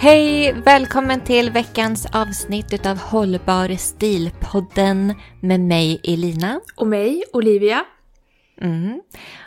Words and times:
Hej! 0.00 0.52
Välkommen 0.52 1.20
till 1.24 1.50
veckans 1.50 2.06
avsnitt 2.12 2.86
av 2.86 2.98
Hållbar 2.98 3.76
stilpodden 3.76 5.14
med 5.40 5.60
mig 5.60 6.00
Elina. 6.04 6.60
Och 6.76 6.86
mig, 6.86 7.24
Olivia. 7.32 7.84
Mm. 8.60 9.02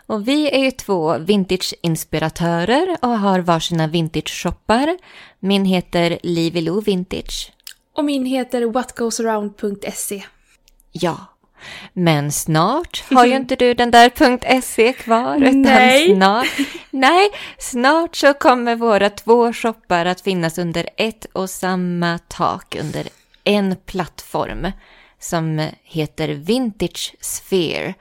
Och 0.05 0.27
vi 0.27 0.51
är 0.51 0.63
ju 0.63 0.71
två 0.71 1.17
vintage-inspiratörer 1.17 2.97
och 3.01 3.19
har 3.19 3.39
varsina 3.39 3.87
vintage-shoppar. 3.87 4.97
Min 5.39 5.65
heter 5.65 6.19
Livilo 6.23 6.81
Vintage. 6.81 7.51
Och 7.95 8.05
min 8.05 8.25
heter 8.25 8.65
whatgoesaround.se. 8.65 10.23
Ja, 10.91 11.17
men 11.93 12.31
snart 12.31 13.03
har 13.11 13.25
ju 13.25 13.35
inte 13.35 13.55
du 13.55 13.73
den 13.73 13.91
där 13.91 14.61
.se 14.61 14.93
kvar. 14.93 15.37
Utan 15.37 15.61
Nej. 15.61 16.15
Snart, 16.15 16.47
nej, 16.89 17.29
snart 17.57 18.15
så 18.15 18.33
kommer 18.33 18.75
våra 18.75 19.09
två 19.09 19.53
shoppar 19.53 20.05
att 20.05 20.21
finnas 20.21 20.57
under 20.57 20.89
ett 20.97 21.25
och 21.33 21.49
samma 21.49 22.19
tak 22.27 22.75
under 22.79 23.07
en 23.43 23.75
plattform 23.85 24.71
som 25.19 25.69
heter 25.83 26.27
Vintage 26.27 27.15
Sphere. 27.19 27.93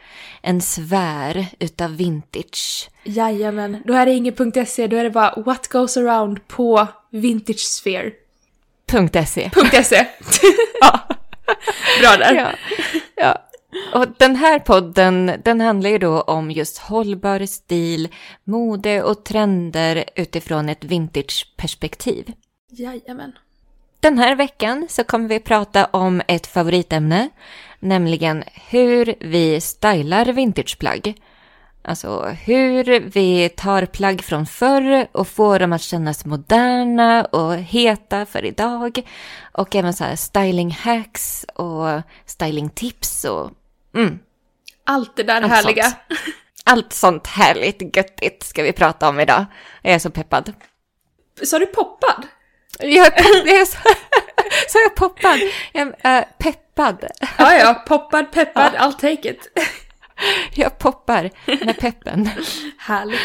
En 0.42 0.60
sfär 0.60 1.46
utav 1.58 1.96
vintage. 1.96 2.90
Jajamän, 3.04 3.82
då 3.84 3.94
är 3.94 4.06
det 4.06 4.12
inget 4.12 4.68
.se, 4.68 4.86
då 4.86 4.96
är 4.96 5.04
det 5.04 5.10
bara 5.10 5.34
what 5.36 5.68
goes 5.68 5.96
around 5.96 6.48
på 6.48 6.86
vintagesphere.se. 7.10 9.50
.se. 9.84 10.06
ja. 10.80 11.00
Bra 12.00 12.16
där. 12.16 12.34
Ja, 12.34 12.50
ja. 13.16 13.49
Och 13.94 14.06
den 14.18 14.36
här 14.36 14.58
podden, 14.58 15.32
den 15.44 15.60
handlar 15.60 15.90
ju 15.90 15.98
då 15.98 16.20
om 16.20 16.50
just 16.50 16.78
hållbar 16.78 17.46
stil, 17.46 18.08
mode 18.44 19.02
och 19.02 19.24
trender 19.24 20.04
utifrån 20.16 20.68
ett 20.68 20.84
vintageperspektiv. 20.84 22.32
Jajamän. 22.70 23.32
Den 24.00 24.18
här 24.18 24.36
veckan 24.36 24.86
så 24.90 25.04
kommer 25.04 25.28
vi 25.28 25.40
prata 25.40 25.84
om 25.84 26.22
ett 26.28 26.46
favoritämne, 26.46 27.28
nämligen 27.80 28.44
hur 28.70 29.14
vi 29.20 29.60
stylar 29.60 30.26
vintageplagg. 30.26 31.14
Alltså 31.82 32.22
hur 32.22 33.00
vi 33.00 33.48
tar 33.48 33.86
plagg 33.86 34.22
från 34.22 34.46
förr 34.46 35.06
och 35.12 35.28
får 35.28 35.58
dem 35.58 35.72
att 35.72 35.82
kännas 35.82 36.24
moderna 36.24 37.24
och 37.24 37.54
heta 37.54 38.26
för 38.26 38.44
idag. 38.44 39.08
Och 39.52 39.76
även 39.76 39.94
så 39.94 40.04
här 40.04 40.16
styling 40.16 40.70
hacks 40.70 41.46
och 41.54 42.02
styling 42.26 42.70
tips 42.70 43.24
och 43.24 43.50
mm, 43.94 44.18
Allt 44.84 45.16
det 45.16 45.22
där 45.22 45.42
Allt 45.42 45.52
härliga. 45.52 45.82
sånt. 45.82 45.96
allt 46.64 46.92
sånt 46.92 47.26
härligt 47.26 47.96
göttigt 47.96 48.42
ska 48.42 48.62
vi 48.62 48.72
prata 48.72 49.08
om 49.08 49.20
idag. 49.20 49.44
Jag 49.82 49.94
är 49.94 49.98
så 49.98 50.10
peppad. 50.10 50.52
Sa 51.42 51.58
du 51.58 51.66
poppad? 51.66 52.26
Jag 52.78 53.06
är, 53.06 53.46
jag 53.46 53.60
är 53.60 53.64
så, 53.64 53.78
så 54.68 54.78
är 54.78 54.82
jag 54.82 54.94
poppad. 54.94 55.40
Jag 55.72 55.94
är, 56.02 56.18
äh, 56.18 56.24
peppad. 56.38 57.04
Ja, 57.38 57.54
ja, 57.54 57.74
poppad, 57.86 58.32
peppad, 58.32 58.72
I'll 58.74 58.92
take 59.00 59.30
it. 59.30 59.48
Jag 60.54 60.78
poppar 60.78 61.30
med 61.64 61.78
peppen. 61.78 62.28
Härligt. 62.78 63.20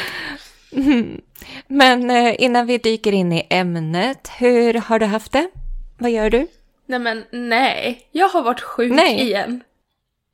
Mm. 0.71 1.21
Men 1.67 2.09
eh, 2.11 2.35
innan 2.43 2.65
vi 2.65 2.77
dyker 2.77 3.11
in 3.11 3.33
i 3.33 3.47
ämnet, 3.49 4.31
hur 4.37 4.73
har 4.73 4.99
du 4.99 5.05
haft 5.05 5.31
det? 5.31 5.49
Vad 5.97 6.11
gör 6.11 6.29
du? 6.29 6.47
Nej 6.85 6.99
men 6.99 7.25
nej, 7.31 8.07
jag 8.11 8.29
har 8.29 8.41
varit 8.43 8.61
sjuk 8.61 8.91
Nej. 8.91 9.21
igen. 9.21 9.63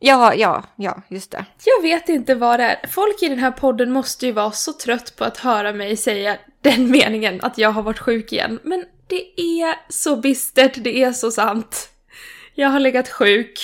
Ja, 0.04 0.34
ja, 0.36 0.64
ja, 0.76 1.02
just 1.08 1.32
det. 1.32 1.46
Jag 1.64 1.82
vet 1.82 2.10
inte 2.10 2.36
vad 2.36 2.60
det 2.60 2.64
är. 2.64 2.88
Folk 2.88 3.24
i 3.24 3.30
den 3.30 3.40
här 3.40 3.52
podden 3.52 3.92
måste 3.92 4.26
ju 4.26 4.32
vara 4.32 4.52
så 4.52 4.74
trött 4.74 5.16
på 5.18 5.24
att 5.24 5.38
höra 5.38 5.74
mig 5.74 5.98
säga 5.98 6.38
den 6.62 6.92
meningen 6.92 7.42
att 7.42 7.58
jag 7.58 7.72
har 7.72 7.84
varit 7.84 8.00
sjuk 8.00 8.34
igen. 8.34 8.60
Men 8.64 8.86
det 9.08 9.42
är 9.42 9.76
så 9.90 10.16
bistert, 10.16 10.84
det 10.84 11.04
är 11.04 11.12
så 11.12 11.32
sant. 11.32 11.90
Jag 12.56 12.70
har 12.70 12.80
legat 12.80 13.10
sjuk 13.10 13.60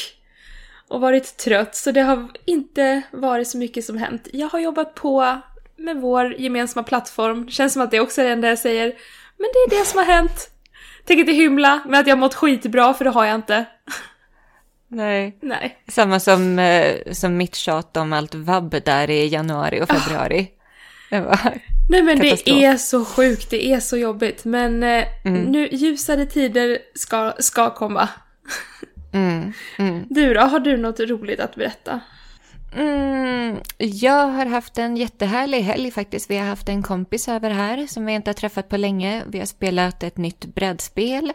och 0.87 1.01
varit 1.01 1.37
trött 1.37 1.75
så 1.75 1.91
det 1.91 2.01
har 2.01 2.27
inte 2.45 3.01
varit 3.11 3.47
så 3.47 3.57
mycket 3.57 3.85
som 3.85 3.97
hänt. 3.97 4.27
Jag 4.33 4.47
har 4.47 4.59
jobbat 4.59 4.95
på 4.95 5.41
med 5.77 5.97
vår 5.97 6.33
gemensamma 6.33 6.83
plattform. 6.83 7.45
Det 7.45 7.51
känns 7.51 7.73
som 7.73 7.81
att 7.81 7.91
det 7.91 7.99
också 7.99 8.21
är 8.21 8.25
det 8.25 8.31
enda 8.31 8.47
jag 8.47 8.59
säger. 8.59 8.85
Men 9.37 9.49
det 9.53 9.75
är 9.75 9.79
det 9.79 9.85
som 9.85 9.97
har 9.97 10.05
hänt. 10.05 10.49
Tänk 11.05 11.19
inte 11.19 11.31
hymla 11.31 11.81
med 11.85 11.99
att 11.99 12.07
jag 12.07 12.17
mått 12.17 12.35
skitbra 12.35 12.93
för 12.93 13.05
det 13.05 13.11
har 13.11 13.25
jag 13.25 13.35
inte. 13.35 13.65
Nej. 14.87 15.37
Nej. 15.41 15.77
Samma 15.87 16.19
som, 16.19 16.59
eh, 16.59 16.95
som 17.11 17.37
mitt 17.37 17.55
tjat 17.55 17.97
om 17.97 18.13
allt 18.13 18.35
vabb 18.35 18.75
där 18.85 19.09
i 19.09 19.27
januari 19.27 19.81
och 19.81 19.87
februari. 19.89 20.51
Det 21.09 21.19
var... 21.19 21.39
Nej 21.89 22.03
men 22.03 22.19
Katastrof. 22.19 22.57
det 22.59 22.65
är 22.65 22.77
så 22.77 23.05
sjukt, 23.05 23.49
det 23.49 23.65
är 23.73 23.79
så 23.79 23.97
jobbigt. 23.97 24.45
Men 24.45 24.83
eh, 24.83 25.03
Mm. 25.25 25.41
nu 25.43 25.67
ljusare 25.71 26.25
tider 26.25 26.77
ska, 26.95 27.33
ska 27.39 27.73
komma. 27.73 28.09
Mm, 29.13 29.53
mm. 29.77 30.05
Du 30.09 30.33
då, 30.33 30.41
har 30.41 30.59
du 30.59 30.77
något 30.77 30.99
roligt 30.99 31.39
att 31.39 31.55
berätta? 31.55 31.99
Mm, 32.75 33.57
jag 33.77 34.27
har 34.27 34.45
haft 34.45 34.77
en 34.77 34.97
jättehärlig 34.97 35.61
helg 35.61 35.91
faktiskt. 35.91 36.29
Vi 36.29 36.37
har 36.37 36.45
haft 36.47 36.69
en 36.69 36.83
kompis 36.83 37.27
över 37.27 37.49
här 37.49 37.87
som 37.87 38.05
vi 38.05 38.13
inte 38.13 38.29
har 38.29 38.33
träffat 38.33 38.69
på 38.69 38.77
länge. 38.77 39.23
Vi 39.27 39.39
har 39.39 39.45
spelat 39.45 40.03
ett 40.03 40.17
nytt 40.17 40.45
brädspel. 40.45 41.33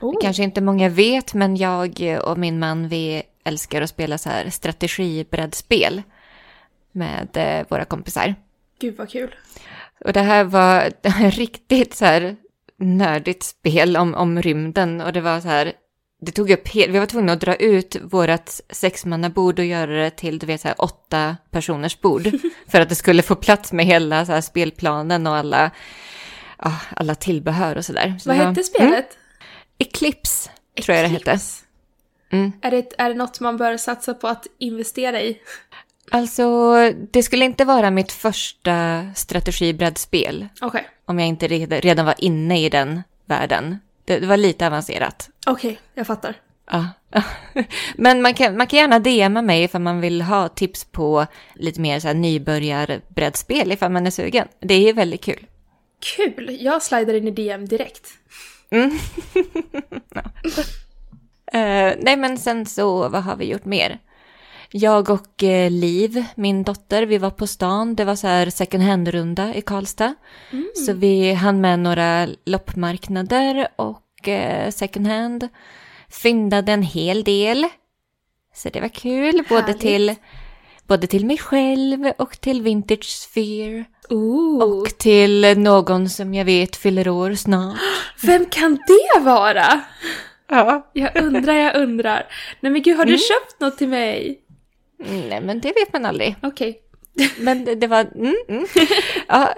Oh. 0.00 0.14
Kanske 0.20 0.42
inte 0.42 0.60
många 0.60 0.88
vet, 0.88 1.34
men 1.34 1.56
jag 1.56 2.20
och 2.24 2.38
min 2.38 2.58
man 2.58 2.88
vi 2.88 3.22
älskar 3.44 3.82
att 3.82 3.90
spela 3.90 4.18
så 4.18 4.28
här 4.28 4.50
strategibrädspel 4.50 6.02
med 6.92 7.28
eh, 7.34 7.66
våra 7.68 7.84
kompisar. 7.84 8.34
Gud 8.80 8.96
vad 8.96 9.10
kul. 9.10 9.34
Och 10.04 10.12
det 10.12 10.20
här 10.20 10.44
var 10.44 10.92
riktigt 11.30 11.94
så 11.94 12.04
här 12.04 12.36
nördigt 12.76 13.42
spel 13.42 13.96
om, 13.96 14.14
om 14.14 14.42
rymden 14.42 15.00
och 15.00 15.12
det 15.12 15.20
var 15.20 15.40
så 15.40 15.48
här, 15.48 15.72
det 16.20 16.32
tog 16.32 16.50
upp 16.50 16.68
helt, 16.68 16.94
vi 16.94 16.98
var 16.98 17.06
tvungna 17.06 17.32
att 17.32 17.40
dra 17.40 17.54
ut 17.54 17.96
vårt 18.02 18.50
sexmannabord 18.70 19.58
och 19.58 19.64
göra 19.64 19.90
det 19.90 20.10
till, 20.10 20.38
du 20.38 20.46
vet, 20.46 20.60
så 20.60 20.68
här 20.68 20.82
åtta 20.82 21.36
personers 21.50 22.00
bord. 22.00 22.22
för 22.68 22.80
att 22.80 22.88
det 22.88 22.94
skulle 22.94 23.22
få 23.22 23.34
plats 23.34 23.72
med 23.72 23.86
hela 23.86 24.26
så 24.26 24.32
här 24.32 24.40
spelplanen 24.40 25.26
och 25.26 25.36
alla, 25.36 25.70
alla 26.96 27.14
tillbehör 27.14 27.76
och 27.76 27.84
sådär. 27.84 28.14
Så 28.20 28.28
Vad 28.28 28.36
hette 28.36 28.62
spelet? 28.62 29.18
Eclipse, 29.78 30.50
tror 30.82 30.96
jag 30.96 31.04
det 31.04 31.08
hette. 31.08 31.30
Eclipse. 31.30 31.64
Mm. 32.30 32.52
Är 32.62 32.70
det, 32.70 32.92
är 32.98 33.08
det 33.08 33.14
något 33.14 33.40
man 33.40 33.56
bör 33.56 33.76
satsa 33.76 34.14
på 34.14 34.28
att 34.28 34.46
investera 34.58 35.22
i? 35.22 35.40
Alltså, 36.10 36.74
det 37.10 37.22
skulle 37.22 37.44
inte 37.44 37.64
vara 37.64 37.90
mitt 37.90 38.12
första 38.12 39.06
strategibrädspel 39.14 40.48
Okej. 40.60 40.88
om 41.04 41.18
jag 41.18 41.28
inte 41.28 41.48
redan, 41.48 42.06
var 42.06 42.14
inne 42.18 42.64
i 42.64 42.68
den 42.68 43.02
världen. 43.24 43.78
Det, 44.04 44.18
det 44.18 44.26
var 44.26 44.36
lite 44.36 44.66
avancerat. 44.66 45.30
Okej, 45.46 45.80
jag 45.94 46.06
fattar. 46.06 46.36
Ja. 46.70 46.88
Men 47.96 48.22
man 48.22 48.34
kan, 48.34 48.56
man 48.56 48.66
kan 48.66 48.78
gärna 48.78 48.98
DMa 48.98 49.42
mig 49.42 49.62
ifall 49.62 49.80
man 49.80 50.00
vill 50.00 50.22
ha 50.22 50.48
tips 50.48 50.84
på 50.84 51.26
lite 51.54 51.80
mer 51.80 52.00
så 52.00 52.06
här 52.06 52.14
nybörjarbrädspel 52.14 53.72
ifall 53.72 53.92
man 53.92 54.06
är 54.06 54.10
sugen. 54.10 54.48
Det 54.60 54.88
är 54.88 54.92
väldigt 54.92 55.24
kul. 55.24 55.46
Kul! 56.16 56.58
Jag 56.60 56.82
slidar 56.82 57.14
in 57.14 57.28
i 57.28 57.30
DM 57.30 57.68
direkt. 57.68 58.08
Mm. 58.74 58.90
Eh, 61.52 61.94
nej 61.98 62.16
men 62.16 62.38
sen 62.38 62.66
så, 62.66 63.08
vad 63.08 63.22
har 63.22 63.36
vi 63.36 63.44
gjort 63.44 63.64
mer? 63.64 63.98
Jag 64.70 65.10
och 65.10 65.42
eh, 65.42 65.70
Liv, 65.70 66.24
min 66.34 66.62
dotter, 66.62 67.02
vi 67.02 67.18
var 67.18 67.30
på 67.30 67.46
stan. 67.46 67.94
Det 67.94 68.04
var 68.04 68.16
så 68.16 68.26
här 68.26 68.50
second 68.50 68.82
hand-runda 68.82 69.54
i 69.54 69.62
Karlstad. 69.62 70.14
Så 70.86 70.92
vi 70.92 71.32
hann 71.32 71.60
med 71.60 71.78
några 71.78 72.28
loppmarknader 72.46 73.68
och 73.76 74.28
eh, 74.28 74.70
second 74.70 75.06
hand. 75.06 75.48
Fyndade 76.22 76.72
en 76.72 76.82
hel 76.82 77.24
del. 77.24 77.68
Så 78.54 78.68
det 78.68 78.80
var 78.80 78.88
kul, 78.88 79.44
både 79.48 79.74
till, 79.74 80.14
både 80.86 81.06
till 81.06 81.26
mig 81.26 81.38
själv 81.38 82.12
och 82.18 82.40
till 82.40 82.62
Vintage 82.62 83.04
Sphere. 83.04 83.84
Ooh. 84.10 84.62
Och 84.62 84.98
till 84.98 85.58
någon 85.58 86.08
som 86.08 86.34
jag 86.34 86.44
vet 86.44 86.76
fyller 86.76 87.08
år 87.08 87.34
snart. 87.34 87.78
Vem 88.22 88.46
kan 88.46 88.78
det 88.86 89.20
vara? 89.20 89.80
Ja. 90.48 90.90
Jag 90.92 91.22
undrar, 91.22 91.52
jag 91.52 91.76
undrar. 91.76 92.26
Nej 92.60 92.72
men 92.72 92.82
gud, 92.82 92.96
har 92.96 93.04
du 93.04 93.18
köpt 93.18 93.60
något 93.60 93.78
till 93.78 93.88
mig? 93.88 94.40
Nej, 94.98 95.40
men 95.40 95.60
det 95.60 95.68
vet 95.68 95.92
man 95.92 96.06
aldrig. 96.06 96.36
Okej. 96.42 96.80
Men 97.38 97.64
det, 97.64 97.74
det 97.74 97.86
var... 97.86 98.00
Mm, 98.00 98.34
mm. 98.48 98.66
Ja, 99.28 99.54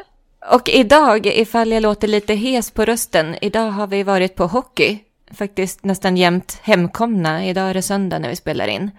och 0.51 0.69
idag, 0.69 1.27
ifall 1.27 1.73
jag 1.73 1.83
låter 1.83 2.09
lite 2.09 2.35
hes 2.35 2.71
på 2.71 2.85
rösten, 2.85 3.37
idag 3.41 3.71
har 3.71 3.87
vi 3.87 4.03
varit 4.03 4.35
på 4.35 4.47
hockey. 4.47 4.99
Faktiskt 5.39 5.85
nästan 5.85 6.17
jämt 6.17 6.59
hemkomna. 6.63 7.47
Idag 7.47 7.71
är 7.71 7.75
det 7.75 7.83
söndag 7.83 8.19
när 8.19 8.29
vi 8.29 8.37
spelar 8.37 8.69
in. 8.69 8.91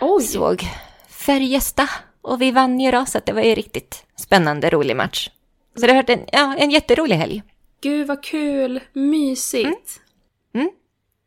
Oj. 0.00 0.22
Såg 0.22 0.64
Färjestad 1.08 1.88
och 2.22 2.42
vi 2.42 2.50
vann 2.50 2.80
ju 2.80 2.90
då, 2.90 3.06
så 3.06 3.20
det 3.26 3.32
var 3.32 3.42
ju 3.42 3.54
riktigt 3.54 4.04
spännande, 4.16 4.70
rolig 4.70 4.96
match. 4.96 5.30
Så 5.74 5.80
det 5.80 5.92
har 5.92 5.94
varit 6.02 6.10
en, 6.10 6.24
ja, 6.32 6.56
en 6.58 6.70
jätterolig 6.70 7.16
helg. 7.16 7.42
Gud 7.80 8.06
vad 8.06 8.22
kul. 8.22 8.80
Mysigt. 8.92 10.00
Mm. 10.54 10.70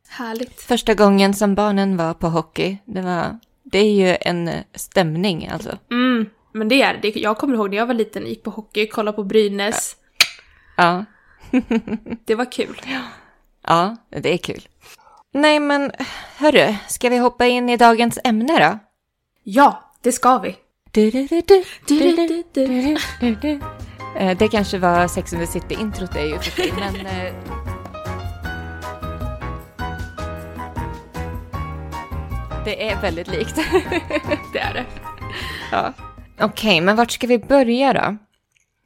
Härligt. 0.09 0.61
Första 0.61 0.93
gången 0.93 1.33
som 1.33 1.55
barnen 1.55 1.97
var 1.97 2.13
på 2.13 2.27
hockey, 2.27 2.77
det 2.85 3.01
var... 3.01 3.39
Det 3.63 3.79
är 3.79 3.91
ju 3.93 4.17
en 4.21 4.49
stämning 4.75 5.47
alltså. 5.47 5.77
Mm. 5.91 6.29
Men 6.51 6.67
det 6.69 6.81
är 6.81 6.99
det. 7.01 7.09
Jag 7.15 7.37
kommer 7.37 7.55
ihåg 7.55 7.69
när 7.69 7.77
jag 7.77 7.85
var 7.85 7.93
liten, 7.93 8.27
gick 8.27 8.43
på 8.43 8.49
hockey, 8.49 8.87
kollade 8.87 9.15
på 9.15 9.23
Brynäs. 9.23 9.95
Ja, 10.77 11.05
Det 12.25 12.35
var 12.35 12.51
kul. 12.51 12.81
ja, 13.67 13.97
det 14.09 14.33
är 14.33 14.37
kul. 14.37 14.67
Nej 15.31 15.59
men, 15.59 15.91
hörru, 16.37 16.75
ska 16.87 17.09
vi 17.09 17.17
hoppa 17.17 17.45
in 17.47 17.69
i 17.69 17.77
dagens 17.77 18.19
ämne 18.23 18.59
då? 18.69 18.79
Ja, 19.43 19.91
det 20.01 20.11
ska 20.11 20.37
vi. 20.39 20.55
Eh, 24.15 24.37
det 24.37 24.47
kanske 24.47 24.77
var 24.77 25.07
Sex 25.07 25.33
and 25.33 25.41
the 25.41 25.47
City-introt 25.47 26.13
det 26.13 26.19
är 26.19 26.25
ju 26.25 26.39
för 26.39 26.51
sig, 26.51 26.73
men... 26.79 26.95
Eh, 26.95 27.33
det 32.65 32.89
är 32.89 33.01
väldigt 33.01 33.27
likt. 33.27 33.55
Det 34.53 34.59
är 34.59 34.73
det. 34.73 34.85
Ja. 35.71 35.93
Okej, 36.35 36.45
okay, 36.45 36.81
men 36.81 36.95
vart 36.95 37.11
ska 37.11 37.27
vi 37.27 37.39
börja 37.39 37.93
då? 37.93 38.17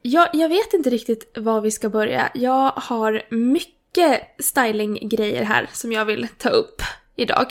Jag, 0.01 0.29
jag 0.33 0.49
vet 0.49 0.73
inte 0.73 0.89
riktigt 0.89 1.37
var 1.37 1.61
vi 1.61 1.71
ska 1.71 1.89
börja. 1.89 2.29
Jag 2.33 2.71
har 2.75 3.21
mycket 3.29 4.21
stylinggrejer 4.39 5.43
här 5.43 5.69
som 5.73 5.91
jag 5.91 6.05
vill 6.05 6.27
ta 6.37 6.49
upp 6.49 6.81
idag. 7.15 7.47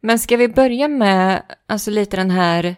Men 0.00 0.18
ska 0.18 0.36
vi 0.36 0.48
börja 0.48 0.88
med 0.88 1.42
alltså 1.66 1.90
lite 1.90 2.16
den 2.16 2.30
här 2.30 2.76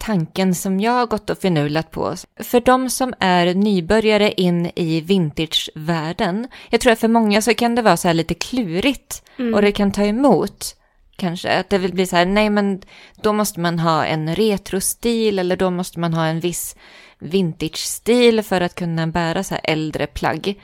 tanken 0.00 0.54
som 0.54 0.80
jag 0.80 0.92
har 0.92 1.06
gått 1.06 1.30
och 1.30 1.38
förnulat 1.38 1.90
på. 1.90 2.14
För 2.40 2.60
de 2.60 2.90
som 2.90 3.14
är 3.18 3.54
nybörjare 3.54 4.32
in 4.32 4.70
i 4.76 5.00
vintagevärlden, 5.00 6.48
jag 6.70 6.80
tror 6.80 6.92
att 6.92 7.00
för 7.00 7.08
många 7.08 7.42
så 7.42 7.54
kan 7.54 7.74
det 7.74 7.82
vara 7.82 7.96
så 7.96 8.08
här 8.08 8.14
lite 8.14 8.34
klurigt 8.34 9.22
och 9.54 9.62
det 9.62 9.72
kan 9.72 9.92
ta 9.92 10.04
emot 10.04 10.76
kanske. 11.16 11.58
Att 11.58 11.70
det 11.70 11.78
vill 11.78 11.94
bli 11.94 12.06
så 12.06 12.16
här, 12.16 12.26
nej 12.26 12.50
men 12.50 12.82
då 13.22 13.32
måste 13.32 13.60
man 13.60 13.78
ha 13.78 14.04
en 14.04 14.34
retrostil 14.34 15.38
eller 15.38 15.56
då 15.56 15.70
måste 15.70 16.00
man 16.00 16.14
ha 16.14 16.26
en 16.26 16.40
viss 16.40 16.76
vintage-stil 17.18 18.42
för 18.42 18.60
att 18.60 18.74
kunna 18.74 19.06
bära 19.06 19.44
så 19.44 19.54
här 19.54 19.60
äldre 19.64 20.06
plagg. 20.06 20.60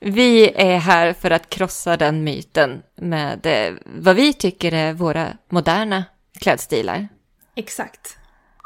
Vi 0.00 0.52
är 0.54 0.78
här 0.78 1.12
för 1.12 1.30
att 1.30 1.50
krossa 1.50 1.96
den 1.96 2.24
myten 2.24 2.82
med 2.96 3.46
eh, 3.46 3.74
vad 3.84 4.16
vi 4.16 4.32
tycker 4.32 4.72
är 4.72 4.92
våra 4.92 5.28
moderna 5.48 6.04
klädstilar. 6.40 7.08
Exakt. 7.54 8.17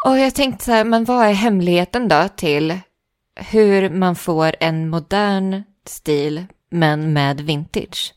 Och 0.04 0.18
jag 0.18 0.34
tänkte 0.34 0.64
så 0.64 0.72
här, 0.72 0.84
men 0.84 1.04
vad 1.04 1.26
är 1.26 1.32
hemligheten 1.32 2.08
då 2.08 2.28
till 2.36 2.78
hur 3.36 3.90
man 3.90 4.16
får 4.16 4.54
en 4.60 4.88
modern 4.88 5.62
stil 5.86 6.46
men 6.70 7.12
med 7.12 7.40
vintage? 7.40 8.14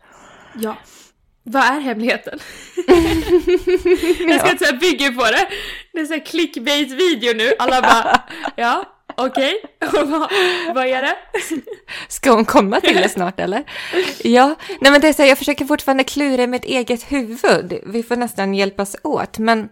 Ja. 0.56 0.78
Vad 1.44 1.64
är 1.64 1.80
hemligheten? 1.80 2.40
jag 4.30 4.40
ska 4.40 4.52
inte 4.52 4.66
säga 4.66 4.78
bygga 4.78 5.12
på 5.12 5.24
det. 5.24 5.48
Det 5.94 6.00
är 6.00 6.06
så 6.06 6.14
här 6.14 6.26
clickbait-video 6.26 7.34
nu. 7.34 7.54
Alla 7.60 7.82
bara, 7.82 8.22
ja, 8.56 8.86
okej. 9.16 9.54
Vad, 9.92 10.32
vad 10.76 10.88
är 10.88 11.02
det? 11.02 11.16
Ska 12.08 12.32
hon 12.32 12.46
komma 12.46 12.82
till 12.82 12.96
det 12.96 13.10
snart 13.10 13.40
eller? 13.40 13.64
Ja, 14.24 14.56
nej 14.82 14.92
men 14.92 15.02
det 15.02 15.08
är 15.08 15.14
så 15.14 15.22
här, 15.22 15.30
jag 15.30 15.38
försöker 15.38 15.66
fortfarande 15.66 16.04
klura 16.04 16.44
i 16.44 16.48
mitt 16.48 16.66
eget 16.66 17.12
huvud. 17.12 17.80
Vi 17.86 18.04
får 18.04 18.16
nästan 18.16 18.54
hjälpas 18.54 18.96
åt, 19.04 19.38
men 19.38 19.70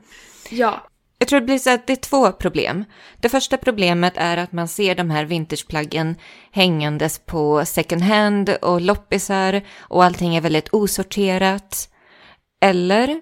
Ja, 0.50 0.88
Jag 1.24 1.28
tror 1.28 1.40
det 1.40 1.46
blir 1.46 1.58
så 1.58 1.70
att 1.70 1.88
det 1.88 1.94
är 1.94 1.98
två 1.98 2.32
problem. 2.32 2.86
Det 3.20 3.30
första 3.30 3.58
problemet 3.58 4.14
är 4.16 4.38
att 4.38 4.52
man 4.52 4.68
ser 4.68 4.96
de 4.96 5.10
här 5.10 5.26
vintageplaggen 5.26 6.16
hängandes 6.52 7.20
på 7.20 7.66
second 7.66 8.02
hand 8.02 8.50
och 8.50 8.82
loppisar 8.82 9.62
och 9.80 10.04
allting 10.04 10.36
är 10.36 10.42
väldigt 10.42 10.74
osorterat. 10.74 11.90
Eller 12.62 13.22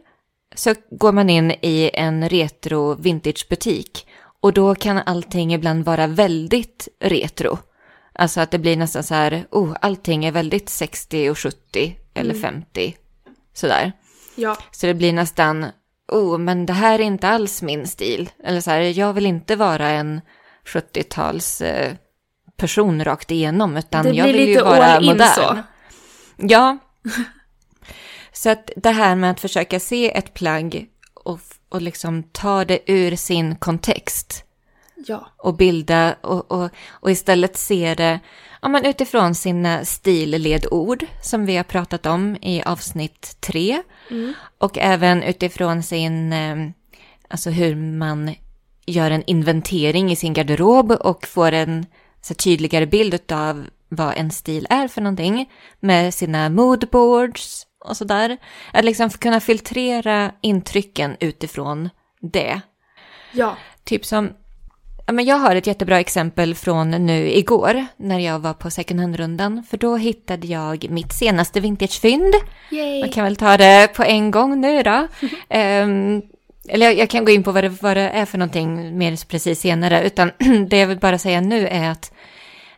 så 0.55 0.73
går 0.91 1.11
man 1.11 1.29
in 1.29 1.51
i 1.51 1.91
en 1.93 2.29
retro 2.29 2.95
vintagebutik 2.95 4.07
och 4.41 4.53
då 4.53 4.75
kan 4.75 4.97
allting 4.97 5.53
ibland 5.53 5.85
vara 5.85 6.07
väldigt 6.07 6.87
retro. 6.99 7.57
Alltså 8.13 8.41
att 8.41 8.51
det 8.51 8.59
blir 8.59 8.77
nästan 8.77 9.03
så 9.03 9.13
här, 9.13 9.45
oh, 9.51 9.75
allting 9.81 10.25
är 10.25 10.31
väldigt 10.31 10.69
60 10.69 11.29
och 11.29 11.37
70 11.37 11.95
eller 12.13 12.33
50. 12.33 12.95
Sådär. 13.53 13.91
ja, 14.35 14.57
Så 14.71 14.87
det 14.87 14.93
blir 14.93 15.13
nästan, 15.13 15.65
oh, 16.07 16.37
men 16.37 16.65
det 16.65 16.73
här 16.73 16.99
är 16.99 17.03
inte 17.03 17.27
alls 17.27 17.61
min 17.61 17.87
stil. 17.87 18.29
Eller 18.43 18.61
så 18.61 18.71
här, 18.71 18.79
jag 18.79 19.13
vill 19.13 19.25
inte 19.25 19.55
vara 19.55 19.89
en 19.89 20.21
70-tals 20.65 21.61
eh, 21.61 21.93
person 22.57 23.03
rakt 23.03 23.31
igenom, 23.31 23.77
utan 23.77 24.15
jag 24.15 24.25
vill 24.25 24.49
ju 24.49 24.61
vara 24.61 25.01
modern. 25.01 25.27
så. 25.35 25.57
Ja. 26.37 26.77
så 28.33 28.49
att 28.49 28.71
det 28.75 28.91
här 28.91 29.15
med 29.15 29.31
att 29.31 29.39
försöka 29.39 29.79
se 29.79 30.17
ett 30.17 30.33
plagg 30.33 30.87
och, 31.13 31.39
och 31.69 31.81
liksom 31.81 32.23
ta 32.23 32.65
det 32.65 32.79
ur 32.91 33.15
sin 33.15 33.55
kontext 33.55 34.43
ja, 35.07 35.31
och 35.37 35.55
bilda 35.55 36.15
och, 36.21 36.51
och, 36.51 36.69
och 36.89 37.11
istället 37.11 37.57
se 37.57 37.95
det 37.95 38.19
ja, 38.61 38.69
men 38.69 38.85
utifrån 38.85 39.35
sina 39.35 39.85
stilledord 39.85 41.05
som 41.21 41.45
vi 41.45 41.57
har 41.57 41.63
pratat 41.63 42.05
om 42.05 42.37
i 42.41 42.63
avsnitt 42.63 43.37
tre. 43.39 43.81
Och 44.57 44.77
även 44.77 45.23
utifrån 45.23 45.83
sin, 45.83 46.33
eh, 46.33 46.55
alltså 47.27 47.49
hur 47.49 47.75
man 47.75 48.35
gör 48.85 49.11
en 49.11 49.23
inventering 49.27 50.11
i 50.11 50.15
sin 50.15 50.33
garderob 50.33 50.91
och 50.91 51.27
får 51.27 51.51
en 51.51 51.85
så 52.21 52.33
tydligare 52.33 52.85
bild 52.85 53.31
av 53.31 53.65
vad 53.89 54.17
en 54.17 54.31
stil 54.31 54.67
är 54.69 54.87
för 54.87 55.01
någonting 55.01 55.49
med 55.79 56.13
sina 56.13 56.49
moodboards 56.49 57.65
och 57.85 57.97
sådär. 57.97 58.37
Att 58.73 58.85
liksom 58.85 59.09
kunna 59.09 59.39
filtrera 59.39 60.31
intrycken 60.41 61.17
utifrån 61.19 61.89
det. 62.21 62.61
ja, 63.31 63.57
Typ 63.83 64.05
som, 64.05 64.29
men 65.07 65.25
jag 65.25 65.35
har 65.35 65.55
ett 65.55 65.67
jättebra 65.67 65.99
exempel 65.99 66.55
från 66.55 66.91
nu 66.91 67.31
igår 67.31 67.85
när 67.97 68.19
jag 68.19 68.39
var 68.39 68.53
på 68.53 68.69
second 68.69 68.99
hand-rundan. 68.99 69.63
För 69.69 69.77
då 69.77 69.95
hittade 69.97 70.47
jag 70.47 70.89
mitt 70.89 71.13
senaste 71.13 71.59
vintagefynd. 71.59 72.33
Man 73.01 73.09
kan 73.09 73.23
väl 73.23 73.35
ta 73.35 73.57
det 73.57 73.89
på 73.95 74.03
en 74.03 74.31
gång 74.31 74.61
nu 74.61 74.83
då. 74.83 75.07
Ehm, 75.49 76.21
eller 76.69 76.85
jag, 76.85 76.97
jag 76.97 77.09
kan 77.09 77.25
gå 77.25 77.31
in 77.31 77.43
på 77.43 77.51
vad 77.51 77.63
det, 77.63 77.69
vad 77.69 77.97
det 77.97 78.09
är 78.09 78.25
för 78.25 78.37
någonting 78.37 78.97
mer 78.97 79.27
precis 79.27 79.59
senare. 79.59 80.03
Utan 80.03 80.31
det 80.69 80.77
jag 80.77 80.87
vill 80.87 80.99
bara 80.99 81.17
säga 81.17 81.41
nu 81.41 81.67
är 81.67 81.89
att 81.89 82.13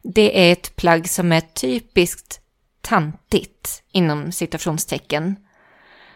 det 0.04 0.48
är 0.48 0.52
ett 0.52 0.76
plagg 0.76 1.10
som 1.10 1.32
är 1.32 1.42
typiskt 1.42 2.40
tantigt 2.82 3.84
inom 3.92 4.32
citationstecken. 4.32 5.36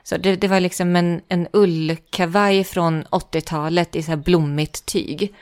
Så 0.04 0.18
det, 0.18 0.36
det 0.36 0.48
var 0.48 0.60
liksom 0.60 0.96
en, 0.96 1.22
en 1.30 1.48
ullkavaj 1.54 2.64
från 2.64 3.04
80-talet 3.04 3.96
i 3.96 4.04
så 4.04 4.12
här 4.12 4.18
blommigt 4.18 4.86
tyg. 4.86 5.36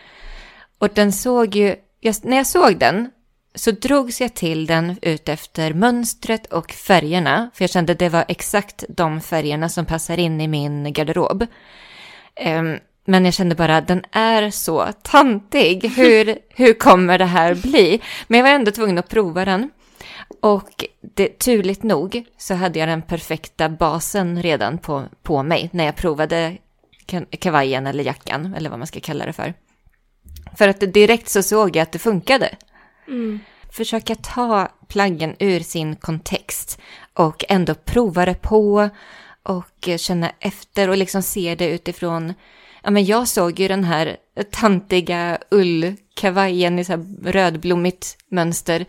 Och 0.86 0.92
den 0.94 1.12
såg 1.12 1.56
ju, 1.56 1.76
jag, 2.00 2.16
när 2.24 2.38
jag 2.38 2.48
såg 2.48 2.78
den 2.78 3.10
så 3.56 3.72
drogs 3.72 4.22
jag 4.22 4.34
till 4.34 4.66
den 4.66 4.98
ut 5.02 5.30
efter 5.30 5.74
mönstret 5.74 6.46
och 6.46 6.72
färgerna. 6.72 7.50
För 7.54 7.64
jag 7.64 7.70
kände 7.70 7.92
att 7.92 8.00
det 8.00 8.10
var 8.10 8.26
exakt 8.28 8.84
de 8.90 9.22
färgerna 9.22 9.70
som 9.70 9.86
passar 9.86 10.20
in 10.20 10.42
i 10.42 10.48
min 10.48 10.94
garderob. 10.94 11.46
Ehm, 12.36 12.80
men 13.06 13.26
jag 13.26 13.34
kände 13.34 13.56
bara, 13.56 13.82
den 13.82 14.04
är 14.12 14.50
så 14.50 14.86
tantig. 15.02 15.92
Hur, 15.96 16.38
hur 16.50 16.74
kommer 16.74 17.18
det 17.18 17.26
här 17.26 17.56
bli? 17.56 18.02
Men 18.28 18.38
jag 18.38 18.46
var 18.46 18.52
ändå 18.52 18.72
tvungen 18.72 18.98
att 18.98 19.10
prova 19.10 19.46
den. 19.46 19.70
Och 20.42 20.86
det, 21.02 21.40
turligt 21.40 21.84
nog 21.84 22.26
så 22.38 22.54
hade 22.54 22.80
jag 22.80 22.90
den 22.90 23.02
perfekta 23.02 23.70
basen 23.70 24.44
redan 24.44 24.78
på, 24.78 25.04
på 25.24 25.44
mig 25.44 25.70
när 25.74 25.86
jag 25.86 25.96
provade 25.96 26.58
ka- 27.08 27.38
kavajen 27.38 27.88
eller 27.88 28.04
jackan, 28.04 28.54
eller 28.58 28.70
vad 28.70 28.80
man 28.80 28.88
ska 28.88 29.00
kalla 29.00 29.26
det 29.26 29.34
för. 29.34 29.54
För 30.58 30.68
att 30.68 30.80
direkt 30.80 31.30
så 31.30 31.44
såg 31.44 31.76
jag 31.76 31.84
att 31.84 31.92
det 31.92 32.00
funkade. 32.00 32.56
Försöka 33.70 34.16
ta 34.16 34.68
plaggen 34.88 35.36
ur 35.40 35.60
sin 35.60 35.96
kontext 35.96 36.80
och 37.14 37.46
ändå 37.50 37.76
prova 37.76 38.26
det 38.26 38.42
på 38.42 38.90
och 39.44 39.90
känna 39.98 40.32
efter 40.40 40.90
och 40.90 40.98
liksom 40.98 41.22
se 41.22 41.56
det 41.56 41.70
utifrån 41.70 42.34
Ja, 42.86 42.92
men 42.92 43.06
jag 43.06 43.28
såg 43.28 43.60
ju 43.60 43.68
den 43.68 43.84
här 43.84 44.18
tantiga 44.52 45.38
ullkavajen 45.52 46.80
i 46.80 46.86
så 46.86 46.92
här 46.92 47.32
rödblommigt 47.32 48.18
mönster. 48.30 48.86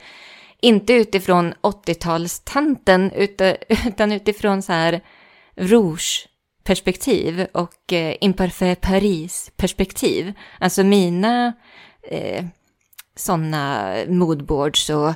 Inte 0.61 0.92
utifrån 0.92 1.54
80-talstanten 1.62 3.12
utan 3.87 4.12
utifrån 4.12 4.62
så 4.62 4.73
här 4.73 5.00
rouge-perspektiv 6.66 7.46
och 7.52 7.92
eh, 7.92 8.16
Imparfait 8.20 8.80
Paris-perspektiv. 8.80 10.32
Alltså 10.61 10.85
mina 10.85 11.52
eh, 12.02 12.44
sådana 13.16 13.94
moodboards 14.08 14.90
och 14.90 15.12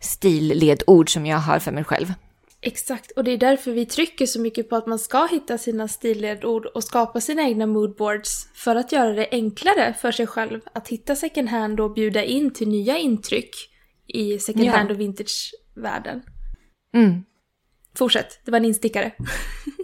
stilledord 0.00 1.12
som 1.12 1.26
jag 1.26 1.38
har 1.38 1.58
för 1.58 1.72
mig 1.72 1.84
själv. 1.84 2.12
Exakt, 2.62 3.10
och 3.10 3.24
det 3.24 3.30
är 3.30 3.38
därför 3.38 3.72
vi 3.72 3.86
trycker 3.86 4.26
så 4.26 4.40
mycket 4.40 4.68
på 4.68 4.76
att 4.76 4.86
man 4.86 4.98
ska 4.98 5.26
hitta 5.26 5.58
sina 5.58 5.88
stilledord 5.88 6.66
och 6.66 6.84
skapa 6.84 7.20
sina 7.20 7.42
egna 7.42 7.66
moodboards 7.66 8.48
för 8.54 8.76
att 8.76 8.92
göra 8.92 9.12
det 9.12 9.28
enklare 9.30 9.94
för 10.00 10.12
sig 10.12 10.26
själv 10.26 10.60
att 10.72 10.88
hitta 10.88 11.16
second 11.16 11.48
hand 11.48 11.80
och 11.80 11.92
bjuda 11.94 12.24
in 12.24 12.52
till 12.52 12.68
nya 12.68 12.98
intryck 12.98 13.50
i 14.06 14.38
second 14.38 14.64
ja. 14.64 14.72
hand 14.72 14.90
och 14.90 15.00
vintage-världen. 15.00 16.22
Mm. 16.94 17.24
Fortsätt, 17.94 18.40
det 18.44 18.50
var 18.50 18.58
en 18.58 18.64
instickare. 18.64 19.12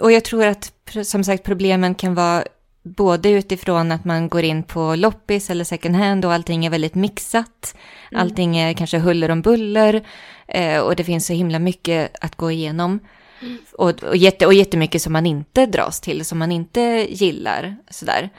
och 0.00 0.12
jag 0.12 0.24
tror 0.24 0.46
att 0.46 0.72
som 1.04 1.24
sagt 1.24 1.44
problemen 1.44 1.94
kan 1.94 2.14
vara 2.14 2.44
både 2.82 3.30
utifrån 3.30 3.92
att 3.92 4.04
man 4.04 4.28
går 4.28 4.42
in 4.42 4.62
på 4.62 4.94
loppis 4.94 5.50
eller 5.50 5.64
second 5.64 5.96
hand 5.96 6.24
och 6.24 6.32
allting 6.32 6.66
är 6.66 6.70
väldigt 6.70 6.94
mixat. 6.94 7.74
Mm. 8.10 8.22
Allting 8.22 8.56
är 8.56 8.72
kanske 8.72 8.98
huller 8.98 9.30
om 9.30 9.42
buller 9.42 10.06
eh, 10.48 10.80
och 10.80 10.96
det 10.96 11.04
finns 11.04 11.26
så 11.26 11.32
himla 11.32 11.58
mycket 11.58 12.24
att 12.24 12.36
gå 12.36 12.50
igenom. 12.50 13.00
Mm. 13.42 13.58
Och, 13.72 14.04
och, 14.04 14.16
jätte, 14.16 14.46
och 14.46 14.54
jättemycket 14.54 15.02
som 15.02 15.12
man 15.12 15.26
inte 15.26 15.66
dras 15.66 16.00
till, 16.00 16.24
som 16.24 16.38
man 16.38 16.52
inte 16.52 16.80
gillar. 17.10 17.76
Sådär. 17.90 18.30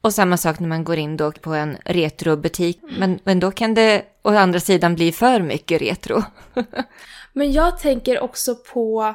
Och 0.00 0.14
samma 0.14 0.36
sak 0.36 0.60
när 0.60 0.68
man 0.68 0.84
går 0.84 0.96
in 0.98 1.16
då 1.16 1.32
på 1.32 1.54
en 1.54 1.76
retrobutik. 1.84 2.82
Mm. 2.82 2.94
Men, 2.98 3.18
men 3.24 3.40
då 3.40 3.50
kan 3.50 3.74
det 3.74 4.02
å 4.22 4.30
andra 4.30 4.60
sidan 4.60 4.94
bli 4.94 5.12
för 5.12 5.40
mycket 5.40 5.82
retro. 5.82 6.22
men 7.32 7.52
jag 7.52 7.78
tänker 7.78 8.20
också 8.20 8.54
på 8.54 9.14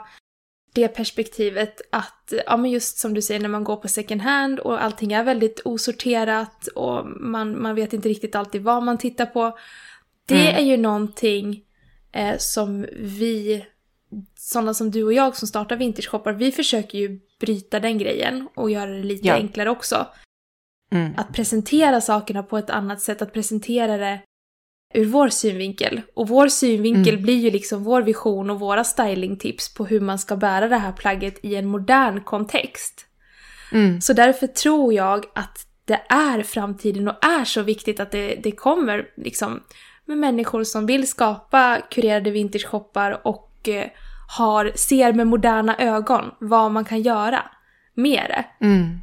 det 0.75 0.87
perspektivet 0.87 1.81
att, 1.89 2.33
ja 2.45 2.57
men 2.57 2.71
just 2.71 2.97
som 2.97 3.13
du 3.13 3.21
säger 3.21 3.39
när 3.39 3.49
man 3.49 3.63
går 3.63 3.75
på 3.75 3.87
second 3.87 4.21
hand 4.21 4.59
och 4.59 4.83
allting 4.83 5.13
är 5.13 5.23
väldigt 5.23 5.61
osorterat 5.65 6.67
och 6.67 7.05
man, 7.05 7.61
man 7.61 7.75
vet 7.75 7.93
inte 7.93 8.09
riktigt 8.09 8.35
alltid 8.35 8.63
vad 8.63 8.83
man 8.83 8.97
tittar 8.97 9.25
på. 9.25 9.57
Det 10.25 10.47
mm. 10.47 10.55
är 10.55 10.61
ju 10.61 10.77
någonting 10.77 11.63
eh, 12.11 12.37
som 12.37 12.85
vi, 12.93 13.65
sådana 14.37 14.73
som 14.73 14.91
du 14.91 15.03
och 15.03 15.13
jag 15.13 15.35
som 15.35 15.47
startar 15.47 15.77
vintage-shoppar, 15.77 16.33
vi 16.33 16.51
försöker 16.51 16.97
ju 16.97 17.19
bryta 17.39 17.79
den 17.79 17.97
grejen 17.97 18.47
och 18.55 18.71
göra 18.71 18.91
det 18.91 19.03
lite 19.03 19.27
ja. 19.27 19.33
enklare 19.33 19.69
också. 19.69 20.07
Mm. 20.91 21.13
Att 21.17 21.33
presentera 21.33 22.01
sakerna 22.01 22.43
på 22.43 22.57
ett 22.57 22.69
annat 22.69 23.01
sätt, 23.01 23.21
att 23.21 23.33
presentera 23.33 23.97
det 23.97 24.21
ur 24.95 25.05
vår 25.05 25.29
synvinkel. 25.29 26.01
Och 26.13 26.27
vår 26.27 26.47
synvinkel 26.47 27.13
mm. 27.13 27.23
blir 27.23 27.37
ju 27.37 27.51
liksom 27.51 27.83
vår 27.83 28.01
vision 28.01 28.49
och 28.49 28.59
våra 28.59 28.83
stylingtips 28.83 29.73
på 29.73 29.85
hur 29.85 29.99
man 29.99 30.19
ska 30.19 30.35
bära 30.35 30.67
det 30.67 30.77
här 30.77 30.91
plagget 30.91 31.45
i 31.45 31.55
en 31.55 31.65
modern 31.65 32.21
kontext. 32.21 33.05
Mm. 33.71 34.01
Så 34.01 34.13
därför 34.13 34.47
tror 34.47 34.93
jag 34.93 35.25
att 35.35 35.67
det 35.85 36.01
är 36.09 36.43
framtiden 36.43 37.07
och 37.07 37.25
är 37.25 37.45
så 37.45 37.61
viktigt 37.61 37.99
att 37.99 38.11
det, 38.11 38.35
det 38.43 38.51
kommer 38.51 39.05
liksom 39.17 39.63
med 40.05 40.17
människor 40.17 40.63
som 40.63 40.85
vill 40.85 41.07
skapa 41.07 41.81
kurerade 41.91 42.31
vintage-shoppar 42.31 43.27
och 43.27 43.69
eh, 43.69 43.89
har, 44.37 44.71
ser 44.75 45.13
med 45.13 45.27
moderna 45.27 45.77
ögon 45.77 46.31
vad 46.39 46.71
man 46.71 46.85
kan 46.85 47.01
göra 47.01 47.43
med 47.93 48.25
det. 48.29 48.65
Mm. 48.65 48.99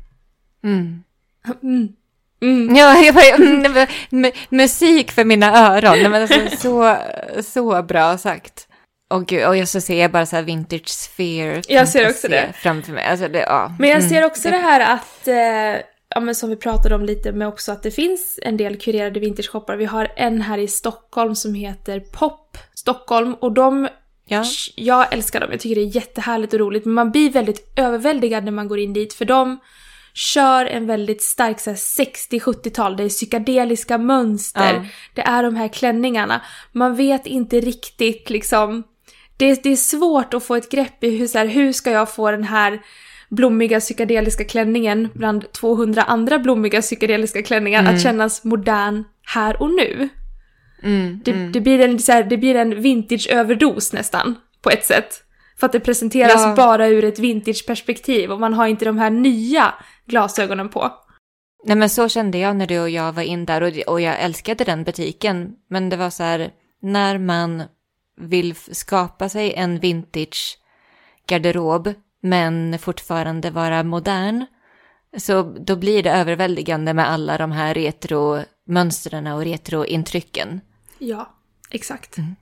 Mm. 2.42 2.54
mm. 2.54 2.68
Mm, 2.68 2.76
ja, 2.76 2.96
jag 2.96 3.14
bara, 3.14 3.86
mm, 4.12 4.32
musik 4.48 5.12
för 5.12 5.24
mina 5.24 5.76
öron. 5.76 6.10
Men 6.10 6.22
alltså, 6.22 6.56
så, 6.58 6.96
så 7.42 7.82
bra 7.82 8.18
sagt. 8.18 8.68
Och, 9.10 9.26
gud, 9.26 9.46
och 9.46 9.68
så 9.68 9.80
ser 9.80 10.00
jag 10.00 10.10
bara 10.10 10.26
så 10.26 10.36
här 10.36 10.42
vintage 10.42 10.88
sphere. 10.88 11.62
Jag 11.68 11.88
ser 11.88 12.10
också 12.10 12.28
det. 12.28 12.52
Framför 12.54 12.92
mig. 12.92 13.04
Alltså 13.04 13.28
det 13.28 13.38
ja. 13.38 13.74
Men 13.78 13.90
jag 13.90 13.98
mm. 13.98 14.08
ser 14.08 14.24
också 14.24 14.50
det 14.50 14.56
här 14.56 14.94
att, 14.94 15.28
eh, 15.28 15.84
ja 16.14 16.20
men 16.20 16.34
som 16.34 16.50
vi 16.50 16.56
pratade 16.56 16.94
om 16.94 17.04
lite 17.04 17.32
med 17.32 17.48
också, 17.48 17.72
att 17.72 17.82
det 17.82 17.90
finns 17.90 18.38
en 18.42 18.56
del 18.56 18.76
kurerade 18.76 19.20
vintage-shoppar. 19.20 19.76
Vi 19.76 19.84
har 19.84 20.12
en 20.16 20.40
här 20.40 20.58
i 20.58 20.68
Stockholm 20.68 21.34
som 21.34 21.54
heter 21.54 22.00
Pop 22.00 22.58
Stockholm 22.74 23.34
och 23.34 23.52
de 23.52 23.88
Ja. 24.24 24.44
Jag 24.74 25.12
älskar 25.12 25.40
dem, 25.40 25.48
jag 25.50 25.60
tycker 25.60 25.74
det 25.74 25.86
är 25.86 25.96
jättehärligt 25.96 26.52
och 26.52 26.60
roligt. 26.60 26.84
Men 26.84 26.94
man 26.94 27.10
blir 27.10 27.30
väldigt 27.30 27.72
överväldigad 27.76 28.44
när 28.44 28.52
man 28.52 28.68
går 28.68 28.78
in 28.78 28.92
dit 28.92 29.12
för 29.14 29.24
de 29.24 29.58
kör 30.14 30.66
en 30.66 30.86
väldigt 30.86 31.22
stark 31.22 31.56
60-70-tal, 31.56 32.96
det 32.96 33.02
är 33.02 33.08
psykedeliska 33.08 33.98
mönster, 33.98 34.74
ja. 34.74 34.84
det 35.14 35.22
är 35.22 35.42
de 35.42 35.56
här 35.56 35.68
klänningarna. 35.68 36.40
Man 36.72 36.96
vet 36.96 37.26
inte 37.26 37.60
riktigt 37.60 38.30
liksom, 38.30 38.82
det, 39.36 39.62
det 39.62 39.72
är 39.72 39.76
svårt 39.76 40.34
att 40.34 40.44
få 40.44 40.54
ett 40.54 40.70
grepp 40.70 41.04
i 41.04 41.18
hur, 41.18 41.26
så 41.26 41.38
här, 41.38 41.46
hur 41.46 41.72
ska 41.72 41.90
jag 41.90 42.14
få 42.14 42.30
den 42.30 42.44
här 42.44 42.80
blommiga 43.28 43.80
psykedeliska 43.80 44.44
klänningen 44.44 45.08
bland 45.14 45.52
200 45.52 46.02
andra 46.02 46.38
blommiga 46.38 46.80
psykedeliska 46.80 47.42
klänningar 47.42 47.80
mm. 47.80 47.94
att 47.94 48.02
kännas 48.02 48.44
modern 48.44 49.04
här 49.26 49.62
och 49.62 49.70
nu. 49.70 50.08
Mm, 50.82 51.20
det, 51.24 51.30
mm. 51.30 51.52
det, 51.52 51.60
blir 51.60 51.80
en, 51.80 51.98
så 51.98 52.12
här, 52.12 52.22
det 52.22 52.36
blir 52.36 52.54
en 52.54 52.82
vintage-överdos 52.82 53.92
nästan, 53.92 54.34
på 54.62 54.70
ett 54.70 54.84
sätt. 54.84 55.22
För 55.60 55.66
att 55.66 55.72
det 55.72 55.80
presenteras 55.80 56.42
ja. 56.42 56.54
bara 56.56 56.88
ur 56.88 57.04
ett 57.04 57.18
vintage-perspektiv 57.18 58.32
och 58.32 58.40
man 58.40 58.54
har 58.54 58.66
inte 58.66 58.84
de 58.84 58.98
här 58.98 59.10
nya 59.10 59.74
glasögonen 60.06 60.68
på. 60.68 60.92
Nej 61.64 61.76
men 61.76 61.90
så 61.90 62.08
kände 62.08 62.38
jag 62.38 62.56
när 62.56 62.66
du 62.66 62.80
och 62.80 62.90
jag 62.90 63.12
var 63.12 63.22
in 63.22 63.46
där 63.46 63.60
och, 63.60 63.92
och 63.92 64.00
jag 64.00 64.20
älskade 64.20 64.64
den 64.64 64.84
butiken. 64.84 65.56
Men 65.68 65.88
det 65.88 65.96
var 65.96 66.10
så 66.10 66.22
här, 66.22 66.50
när 66.80 67.18
man 67.18 67.62
vill 68.16 68.54
skapa 68.56 69.28
sig 69.28 69.54
en 69.54 69.78
vintage 69.78 70.58
garderob 71.26 71.94
men 72.20 72.78
fortfarande 72.78 73.50
vara 73.50 73.82
modern. 73.82 74.46
Så 75.16 75.42
då 75.42 75.76
blir 75.76 76.02
det 76.02 76.10
överväldigande 76.10 76.94
med 76.94 77.10
alla 77.10 77.38
de 77.38 77.52
här 77.52 77.74
retromönstren 77.74 79.26
och 79.26 79.44
retrointrycken. 79.44 80.60
Ja, 80.98 81.34
exakt. 81.70 82.18
Mm. 82.18 82.36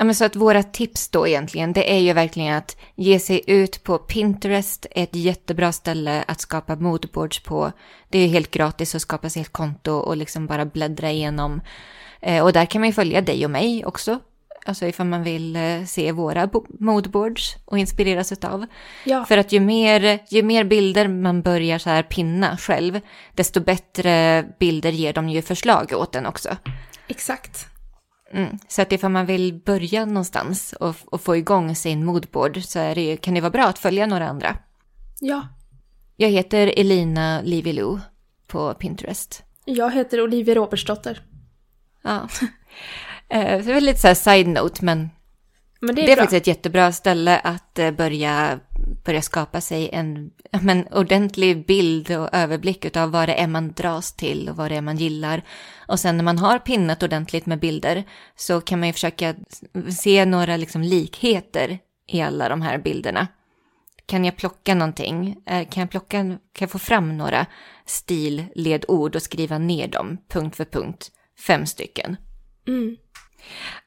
Ja, 0.00 0.04
men 0.04 0.14
så 0.14 0.24
att 0.24 0.36
våra 0.36 0.62
tips 0.62 1.08
då 1.08 1.28
egentligen, 1.28 1.72
det 1.72 1.92
är 1.92 1.98
ju 1.98 2.12
verkligen 2.12 2.56
att 2.56 2.76
ge 2.94 3.18
sig 3.18 3.42
ut 3.46 3.84
på 3.84 3.98
Pinterest, 3.98 4.86
ett 4.90 5.14
jättebra 5.14 5.72
ställe 5.72 6.24
att 6.28 6.40
skapa 6.40 6.76
moodboards 6.76 7.42
på. 7.42 7.72
Det 8.08 8.18
är 8.18 8.22
ju 8.22 8.28
helt 8.28 8.50
gratis 8.50 8.94
att 8.94 9.02
skapa 9.02 9.30
sig 9.30 9.42
ett 9.42 9.52
konto 9.52 9.92
och 9.92 10.16
liksom 10.16 10.46
bara 10.46 10.64
bläddra 10.64 11.10
igenom. 11.10 11.60
Eh, 12.20 12.44
och 12.44 12.52
där 12.52 12.66
kan 12.66 12.80
man 12.80 12.88
ju 12.88 12.92
följa 12.92 13.20
dig 13.20 13.44
och 13.44 13.50
mig 13.50 13.84
också. 13.84 14.18
Alltså 14.66 14.86
ifall 14.86 15.06
man 15.06 15.22
vill 15.22 15.56
eh, 15.56 15.84
se 15.86 16.12
våra 16.12 16.50
moodboards 16.68 17.56
och 17.64 17.78
inspireras 17.78 18.32
utav. 18.32 18.66
Ja. 19.04 19.24
För 19.24 19.38
att 19.38 19.52
ju 19.52 19.60
mer, 19.60 20.18
ju 20.28 20.42
mer 20.42 20.64
bilder 20.64 21.08
man 21.08 21.42
börjar 21.42 21.78
så 21.78 21.90
här 21.90 22.02
pinna 22.02 22.56
själv, 22.56 23.00
desto 23.34 23.60
bättre 23.60 24.44
bilder 24.60 24.92
ger 24.92 25.12
de 25.12 25.28
ju 25.28 25.42
förslag 25.42 25.92
åt 25.92 26.16
en 26.16 26.26
också. 26.26 26.56
Exakt. 27.08 27.66
Mm. 28.32 28.58
Så 28.68 28.82
att 28.82 28.92
ifall 28.92 29.10
man 29.10 29.26
vill 29.26 29.54
börja 29.54 30.04
någonstans 30.04 30.72
och, 30.72 30.96
och 31.04 31.20
få 31.20 31.36
igång 31.36 31.74
sin 31.74 32.04
moodboard 32.04 32.62
så 32.62 32.78
är 32.78 32.94
det, 32.94 33.16
kan 33.16 33.34
det 33.34 33.40
vara 33.40 33.50
bra 33.50 33.64
att 33.64 33.78
följa 33.78 34.06
några 34.06 34.28
andra. 34.28 34.56
Ja. 35.20 35.48
Jag 36.16 36.28
heter 36.28 36.72
Elina 36.76 37.40
Livilou 37.44 38.00
på 38.46 38.74
Pinterest. 38.74 39.42
Jag 39.64 39.90
heter 39.90 40.22
Olivia 40.22 40.54
Robertsdotter. 40.54 41.22
Ja. 42.02 42.28
Eh, 43.32 43.64
det 43.64 43.70
är 43.70 43.74
väl 43.74 43.84
lite 43.84 44.00
så 44.00 44.06
här 44.06 44.14
side-note, 44.14 44.84
men, 44.84 45.10
men 45.80 45.94
det 45.94 46.02
är, 46.02 46.06
det 46.06 46.12
är 46.12 46.16
faktiskt 46.16 46.42
ett 46.42 46.46
jättebra 46.46 46.92
ställe 46.92 47.38
att 47.38 47.78
eh, 47.78 47.90
börja, 47.90 48.60
börja 49.04 49.22
skapa 49.22 49.60
sig 49.60 49.90
en 49.92 50.30
men, 50.62 50.86
ordentlig 50.86 51.66
bild 51.66 52.10
och 52.10 52.28
överblick 52.32 52.96
av 52.96 53.10
vad 53.10 53.28
det 53.28 53.34
är 53.34 53.46
man 53.46 53.72
dras 53.72 54.12
till 54.12 54.48
och 54.48 54.56
vad 54.56 54.70
det 54.70 54.76
är 54.76 54.80
man 54.80 54.96
gillar. 54.96 55.42
Och 55.88 56.00
sen 56.00 56.16
när 56.16 56.24
man 56.24 56.38
har 56.38 56.58
pinnat 56.58 57.02
ordentligt 57.02 57.46
med 57.46 57.60
bilder 57.60 58.04
så 58.36 58.60
kan 58.60 58.78
man 58.78 58.88
ju 58.88 58.92
försöka 58.92 59.34
se 59.98 60.24
några 60.24 60.56
liksom 60.56 60.82
likheter 60.82 61.78
i 62.08 62.20
alla 62.20 62.48
de 62.48 62.62
här 62.62 62.78
bilderna. 62.78 63.26
Kan 64.06 64.24
jag 64.24 64.36
plocka 64.36 64.74
någonting? 64.74 65.36
Eh, 65.46 65.68
kan 65.68 65.80
jag, 65.80 65.90
plocka, 65.90 66.18
kan 66.18 66.38
jag 66.58 66.70
få 66.70 66.78
fram 66.78 67.18
några 67.18 67.46
stilledord 67.86 69.16
och 69.16 69.22
skriva 69.22 69.58
ner 69.58 69.88
dem 69.88 70.18
punkt 70.28 70.56
för 70.56 70.64
punkt? 70.64 71.10
Fem 71.46 71.66
stycken. 71.66 72.16
Mm. 72.68 72.96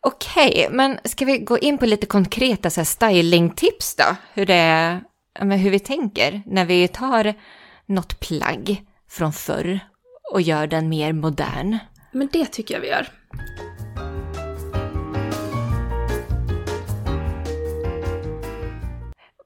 Okej, 0.01 0.50
okay, 0.50 0.69
men 0.69 1.00
ska 1.03 1.25
vi 1.25 1.38
gå 1.38 1.57
in 1.57 1.77
på 1.77 1.86
lite 1.86 2.05
konkreta 2.05 2.69
så 2.69 2.79
här, 2.79 2.86
stylingtips 2.86 3.95
då? 3.95 4.15
Hur, 4.33 4.45
det, 4.45 5.01
hur 5.39 5.69
vi 5.69 5.79
tänker 5.79 6.43
när 6.45 6.65
vi 6.65 6.88
tar 6.88 7.33
något 7.86 8.19
plagg 8.19 8.86
från 9.10 9.33
förr 9.33 9.79
och 10.33 10.41
gör 10.41 10.67
den 10.67 10.89
mer 10.89 11.13
modern. 11.13 11.77
Men 12.12 12.29
det 12.33 12.45
tycker 12.45 12.74
jag 12.74 12.81
vi 12.81 12.88
gör. 12.88 13.07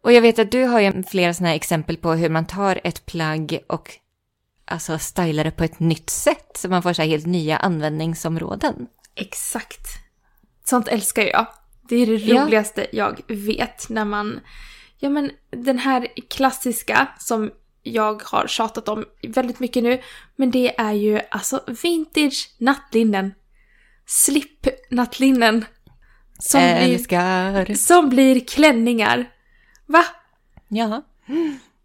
Och 0.08 0.14
jag 0.14 0.22
vet 0.22 0.40
att 0.40 0.52
du 0.52 0.64
har 0.64 0.80
ju 0.80 1.04
flera 1.04 1.34
sådana 1.34 1.50
här 1.50 1.56
exempel 1.56 1.98
på 1.98 2.14
hur 2.14 2.30
man 2.30 2.46
tar 2.46 2.80
ett 2.84 3.06
plagg 3.06 3.60
och 3.68 3.92
alltså 4.66 5.00
stylar 5.00 5.44
det 5.44 5.52
på 5.52 5.64
ett 5.64 5.80
nytt 5.80 6.10
sätt 6.10 6.52
så 6.56 6.70
man 6.70 6.84
får 6.84 6.94
så 6.94 7.02
helt 7.02 7.26
nya 7.26 7.58
användningsområden. 7.58 8.88
Exakt. 9.18 9.88
Sånt 10.66 10.88
älskar 10.88 11.24
jag. 11.24 11.48
Det 11.90 11.96
är 11.96 12.08
det 12.08 12.16
Ja. 12.16 12.44
roligaste 12.44 12.88
jag 12.92 13.22
vet 13.28 13.90
när 13.90 14.06
man... 14.06 14.40
Ja 15.00 15.10
men 15.10 15.32
den 15.52 15.78
här 15.80 16.08
klassiska 16.30 17.08
som 17.20 17.52
jag 17.84 18.24
har 18.24 18.48
tjatat 18.48 18.90
om 18.90 19.06
väldigt 19.28 19.60
mycket 19.60 19.84
nu. 19.84 20.02
Men 20.36 20.52
det 20.52 20.80
är 20.80 20.94
ju 20.94 21.20
alltså 21.32 21.64
vintage 21.84 22.50
nattlinnen. 22.58 23.34
Slip 24.06 24.68
nattlinnen. 24.92 25.66
Som, 26.40 26.60
blir, 26.62 26.94
Älskar. 26.94 27.74
som 27.76 28.10
blir 28.10 28.40
klänningar. 28.40 29.32
Va? 29.86 30.04
Ja. 30.68 31.02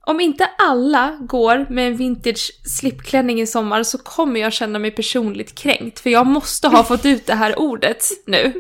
Om 0.07 0.21
inte 0.21 0.51
alla 0.59 1.19
går 1.21 1.67
med 1.71 1.87
en 1.87 1.97
vintage 1.97 2.51
slipklänning 2.65 3.41
i 3.41 3.47
sommar 3.47 3.83
så 3.83 3.99
kommer 3.99 4.41
jag 4.41 4.53
känna 4.53 4.79
mig 4.79 4.91
personligt 4.91 5.55
kränkt. 5.55 6.01
För 6.01 6.11
jag 6.11 6.27
måste 6.27 6.69
ha 6.69 6.85
fått 6.85 7.07
ut 7.07 7.27
det 7.27 7.35
här 7.35 7.59
ordet 7.59 8.05
nu. 8.27 8.53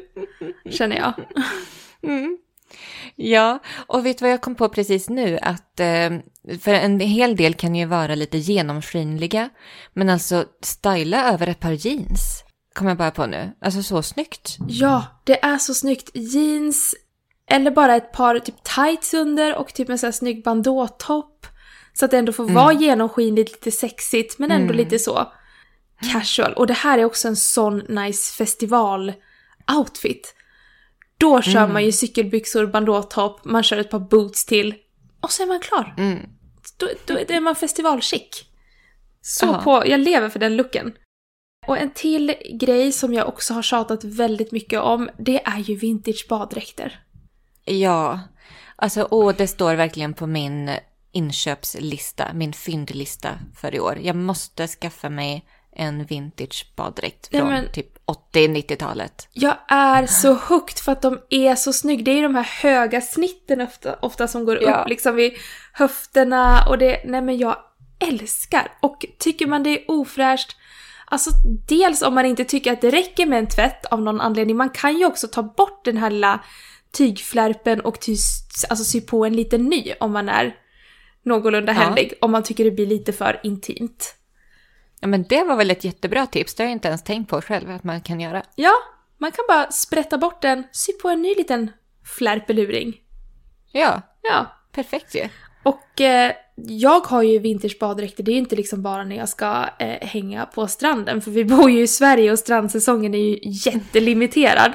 Känner 0.71 0.97
jag. 0.97 1.13
Ja, 3.17 3.59
och 3.87 4.07
vet 4.07 4.19
du 4.19 4.25
vad 4.25 4.33
jag 4.33 4.41
kom 4.41 4.55
på 4.55 4.69
precis 4.69 5.09
nu? 5.09 5.39
Att 5.43 5.81
eh, 5.81 6.11
för 6.61 6.75
en 6.75 7.01
hel 7.01 7.37
del 7.37 7.55
kan 7.55 7.75
ju 7.75 7.87
vara 7.87 8.15
lite 8.15 8.39
genomskinliga, 8.39 9.49
men 9.93 10.09
alltså 10.09 10.45
styla 10.63 11.33
över 11.33 11.47
ett 11.47 11.61
par 11.61 11.73
jeans 11.73 12.45
kommer 12.75 12.91
jag 12.91 12.99
bara 12.99 13.11
på 13.11 13.27
nu. 13.27 13.53
Alltså 13.61 13.83
så 13.83 14.03
snyggt. 14.03 14.57
Ja, 14.69 15.05
det 15.25 15.45
är 15.45 15.59
så 15.59 15.75
snyggt. 15.75 16.11
Jeans, 16.15 16.95
eller 17.53 17.71
bara 17.71 17.97
ett 17.97 18.13
par 18.13 18.39
typ 18.39 18.65
tights 18.65 19.15
under 19.15 19.57
och 19.57 19.75
typ 19.75 19.89
en 19.89 19.99
sån 19.99 20.07
här 20.07 20.13
snygg 20.13 20.45
bandåtopp. 20.45 21.47
Så 21.93 22.05
att 22.05 22.11
det 22.11 22.19
ändå 22.19 22.33
får 22.33 22.45
vara 22.45 22.73
genomskinligt, 22.73 23.53
lite 23.53 23.71
sexigt, 23.71 24.39
men 24.39 24.51
ändå 24.51 24.75
lite 24.75 24.99
så 24.99 25.33
casual. 26.13 26.53
Och 26.53 26.67
det 26.67 26.73
här 26.73 26.99
är 26.99 27.05
också 27.05 27.29
en 27.29 27.37
sån 27.37 27.79
nice 27.79 28.45
festival-outfit. 28.45 30.35
Då 31.19 31.43
kör 31.43 31.69
man 31.69 31.85
ju 31.85 31.93
cykelbyxor, 31.93 32.67
bandåtopp, 32.67 33.45
man 33.45 33.63
kör 33.63 33.79
ett 33.79 33.91
par 33.91 33.99
boots 33.99 34.47
till 34.47 34.75
och 35.21 35.33
så 35.33 35.43
är 35.43 35.47
man 35.47 35.61
klar. 35.61 35.95
Mm. 35.99 36.19
Då, 36.77 36.89
då 37.07 37.15
är 37.15 37.41
man 37.41 37.57
festivalchic. 37.57 38.45
Så 39.21 39.47
Ja. 39.47 39.61
på, 39.65 39.83
jag 39.87 40.01
lever 40.01 40.29
för 40.29 40.39
den 40.39 40.57
looken. 40.57 40.93
Och 41.67 41.79
en 41.79 41.91
till 41.91 42.35
grej 42.61 42.93
som 42.93 43.15
jag 43.15 43.29
också 43.29 43.55
har 43.55 43.63
tjatat 43.63 44.05
väldigt 44.05 44.53
mycket 44.53 44.81
om, 44.81 45.11
det 45.19 45.45
är 45.45 45.59
ju 45.59 45.77
vintage 45.77 46.27
baddräkter. 46.29 47.01
Ja, 47.64 48.21
alltså 48.76 49.09
åh, 49.11 49.35
det 49.38 49.47
står 49.47 49.75
verkligen 49.75 50.14
på 50.14 50.26
min 50.26 50.71
inköpslista, 51.12 52.33
min 52.35 52.52
fyndlista 52.52 53.28
för 53.57 53.75
i 53.75 53.81
år. 53.81 53.99
Jag 54.02 54.16
måste 54.16 54.66
skaffa 54.69 55.09
mig 55.11 55.45
en 55.76 56.04
vintage 56.04 56.73
baddräkt 56.76 57.28
Ja, 57.31 57.38
från 57.40 57.49
men- 57.50 57.73
typ 57.73 57.88
80-90-talet. 58.07 59.28
Jag 59.33 59.57
är 59.69 60.07
så 60.07 60.33
hooked 60.35 60.78
för 60.78 60.92
att 60.92 61.02
de 61.02 61.19
är 61.31 61.54
så 61.54 61.73
snygga. 61.73 62.02
Det 62.04 62.11
är 62.11 62.14
ju 62.16 62.23
de 62.23 62.35
här 62.35 62.49
höga 62.62 63.00
snitten 63.00 63.61
ofta, 63.61 63.97
ofta 64.02 64.28
som 64.28 64.45
går 64.45 64.62
Ja. 64.62 64.75
upp 64.81 64.88
liksom 64.88 65.14
vid 65.16 65.33
höfterna 65.73 66.66
och 66.69 66.78
det, 66.78 67.02
nej 67.04 67.23
men 67.23 67.38
jag 67.38 67.57
älskar. 67.99 68.73
Och 68.81 69.07
tycker 69.19 69.47
man 69.47 69.62
det 69.62 69.71
är 69.71 69.85
ofräscht, 69.90 70.57
alltså 71.07 71.31
dels 71.69 72.02
om 72.02 72.14
man 72.14 72.26
inte 72.26 72.45
tycker 72.45 72.73
att 72.73 72.81
det 72.81 72.90
räcker 72.90 73.26
med 73.26 73.38
en 73.38 73.49
tvätt 73.49 73.87
av 73.87 74.02
någon 74.02 74.21
anledning, 74.21 74.57
man 74.57 74.71
kan 74.71 74.99
ju 74.99 75.07
också 75.07 75.28
ta 75.28 75.42
bort 75.42 75.85
den 75.85 75.97
här 75.97 76.11
lilla 76.11 76.40
tygflärpen 76.93 77.81
och 77.81 78.01
ty, 78.01 78.17
alltså 78.69 78.85
sy 78.85 79.01
på 79.01 79.25
en 79.25 79.37
liten 79.37 79.65
ny 79.65 79.93
om 80.01 80.13
man 80.13 80.29
är 80.29 80.57
någorlunda 81.23 81.73
Ja. 81.73 81.79
händig, 81.81 82.13
om 82.21 82.31
man 82.33 82.43
tycker 82.43 82.65
det 82.65 82.71
blir 82.71 82.87
lite 82.87 83.13
för 83.13 83.41
intimt. 83.43 84.15
Ja, 85.01 85.09
men 85.09 85.23
det 85.29 85.45
var 85.45 85.57
väl 85.57 85.71
ett 85.71 85.85
jättebra 85.85 86.27
tips. 86.27 86.55
Det 86.55 86.63
har 86.63 86.69
jag 86.69 86.73
inte 86.73 86.89
ens 86.89 87.03
tänkt 87.05 87.31
på 87.31 87.40
själv 87.43 87.71
att 87.71 87.85
man 87.85 88.01
kan 88.01 88.21
göra. 88.21 88.43
Ja, 88.57 88.73
man 89.19 89.33
kan 89.33 89.45
bara 89.49 89.71
sprätta 89.71 90.19
bort 90.19 90.43
den, 90.43 90.64
sy 90.73 90.93
på 90.93 91.09
en 91.09 91.23
ny 91.23 91.35
liten 91.35 91.71
flärpeluring. 92.19 92.95
Ja, 93.73 94.03
Ja, 94.23 94.47
perfekt 94.73 95.14
ju. 95.14 95.29
Och 95.62 96.01
eh, 96.01 96.33
jag 96.55 97.01
har 97.07 97.23
ju 97.23 97.38
vintage 97.38 97.77
baddräkter, 97.81 98.23
det 98.23 98.31
är 98.31 98.33
ju 98.33 98.38
inte 98.38 98.57
liksom 98.57 98.83
bara 98.83 99.05
när 99.05 99.16
jag 99.16 99.29
ska 99.29 99.64
eh, 99.79 100.09
hänga 100.09 100.47
på 100.47 100.66
stranden, 100.66 101.23
för 101.23 101.31
vi 101.31 101.45
bor 101.45 101.71
ju 101.71 101.83
i 101.83 101.87
Sverige 101.87 102.33
och 102.33 102.38
strandsäsongen 102.38 103.14
är 103.14 103.19
ju 103.19 103.38
jättelimiterad. 103.43 104.73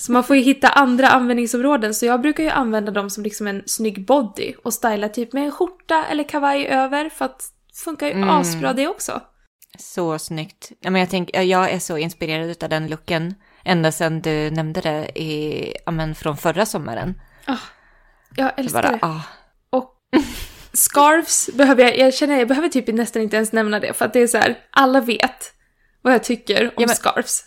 Så 0.00 0.12
man 0.12 0.24
får 0.24 0.36
ju 0.36 0.42
hitta 0.42 0.68
andra 0.68 1.08
användningsområden, 1.08 1.94
så 1.94 2.06
jag 2.06 2.20
brukar 2.20 2.42
ju 2.44 2.50
använda 2.50 2.92
dem 2.92 3.10
som 3.10 3.24
liksom 3.24 3.46
en 3.46 3.62
snygg 3.66 4.06
body 4.06 4.54
och 4.64 4.74
styla 4.74 5.08
typ 5.08 5.32
med 5.32 5.44
en 5.44 5.52
skjorta 5.52 6.06
eller 6.06 6.24
kavaj 6.28 6.66
över, 6.66 7.08
för 7.10 7.24
att 7.24 7.38
det 7.38 7.78
funkar 7.84 8.06
ju 8.06 8.12
Mm. 8.12 8.28
asbra 8.30 8.72
det 8.72 8.88
också. 8.88 9.20
Så 9.78 10.18
snyggt. 10.18 10.70
Ja, 10.80 10.90
men 10.90 11.00
jag, 11.00 11.10
tänk, 11.10 11.30
ja, 11.32 11.42
jag 11.42 11.70
är 11.70 11.78
så 11.78 11.96
inspirerad 11.98 12.62
av 12.64 12.68
den 12.70 12.86
looken 12.88 13.34
ända 13.64 13.92
sedan 13.92 14.20
du 14.20 14.50
nämnde 14.50 14.80
det 14.80 15.18
i, 15.20 15.74
ja, 15.86 15.92
men 15.92 16.14
från 16.14 16.36
förra 16.36 16.66
sommaren. 16.66 17.20
Jag 18.36 18.50
Så 18.54 18.60
älskar 18.60 18.82
bara, 18.82 18.92
det. 18.92 18.98
ah, 19.02 19.20
Och 19.70 19.94
scarves 20.72 21.50
behöver 21.54 21.82
jag, 21.84 21.98
jag 21.98 22.14
känner 22.14 22.38
jag 22.38 22.48
behöver 22.48 22.68
typ 22.68 22.88
nästan 22.88 23.22
inte 23.22 23.36
ens 23.36 23.52
nämna 23.52 23.80
det, 23.80 23.92
för 23.92 24.04
att 24.04 24.12
det 24.12 24.20
är 24.20 24.26
så 24.26 24.38
här, 24.38 24.58
alla 24.70 25.00
vet 25.00 25.52
vad 26.02 26.12
jag 26.14 26.24
tycker 26.24 26.64
om 26.66 26.70
Ja, 26.76 26.86
men- 26.86 26.96
scarves. 26.96 27.44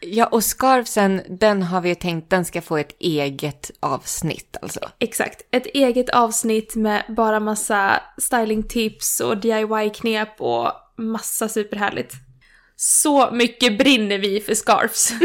Ja, 0.00 0.26
och 0.26 0.44
scarfsen, 0.44 1.22
den 1.28 1.62
har 1.62 1.80
vi 1.80 1.88
ju 1.88 1.94
tänkt, 1.94 2.30
den 2.30 2.44
ska 2.44 2.62
få 2.62 2.76
ett 2.76 2.96
eget 3.00 3.70
avsnitt 3.80 4.56
alltså. 4.62 4.80
Exakt. 4.98 5.42
Ett 5.50 5.66
eget 5.66 6.10
avsnitt 6.10 6.76
med 6.76 7.04
bara 7.08 7.40
massa 7.40 8.02
stylingtips 8.18 9.20
och 9.20 9.36
DIY-knep 9.36 10.40
och 10.40 10.72
massa 10.96 11.48
superhärligt. 11.48 12.14
Så 12.76 13.30
mycket 13.32 13.78
brinner 13.78 14.18
vi 14.18 14.40
för 14.40 14.54
scarves. 14.54 15.12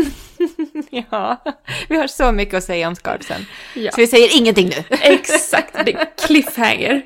Ja, 0.90 1.44
vi 1.90 1.98
har 1.98 2.08
så 2.08 2.32
mycket 2.32 2.54
att 2.54 2.64
säga 2.64 2.88
om 2.88 2.96
scarfsen. 2.96 3.46
Ja. 3.74 3.92
Så 3.92 4.02
vi 4.02 4.08
säger 4.08 4.38
ingenting 4.38 4.70
nu. 4.70 4.84
Exakt, 5.02 5.86
det 5.86 5.94
är 5.94 6.28
cliffhanger. 6.28 7.02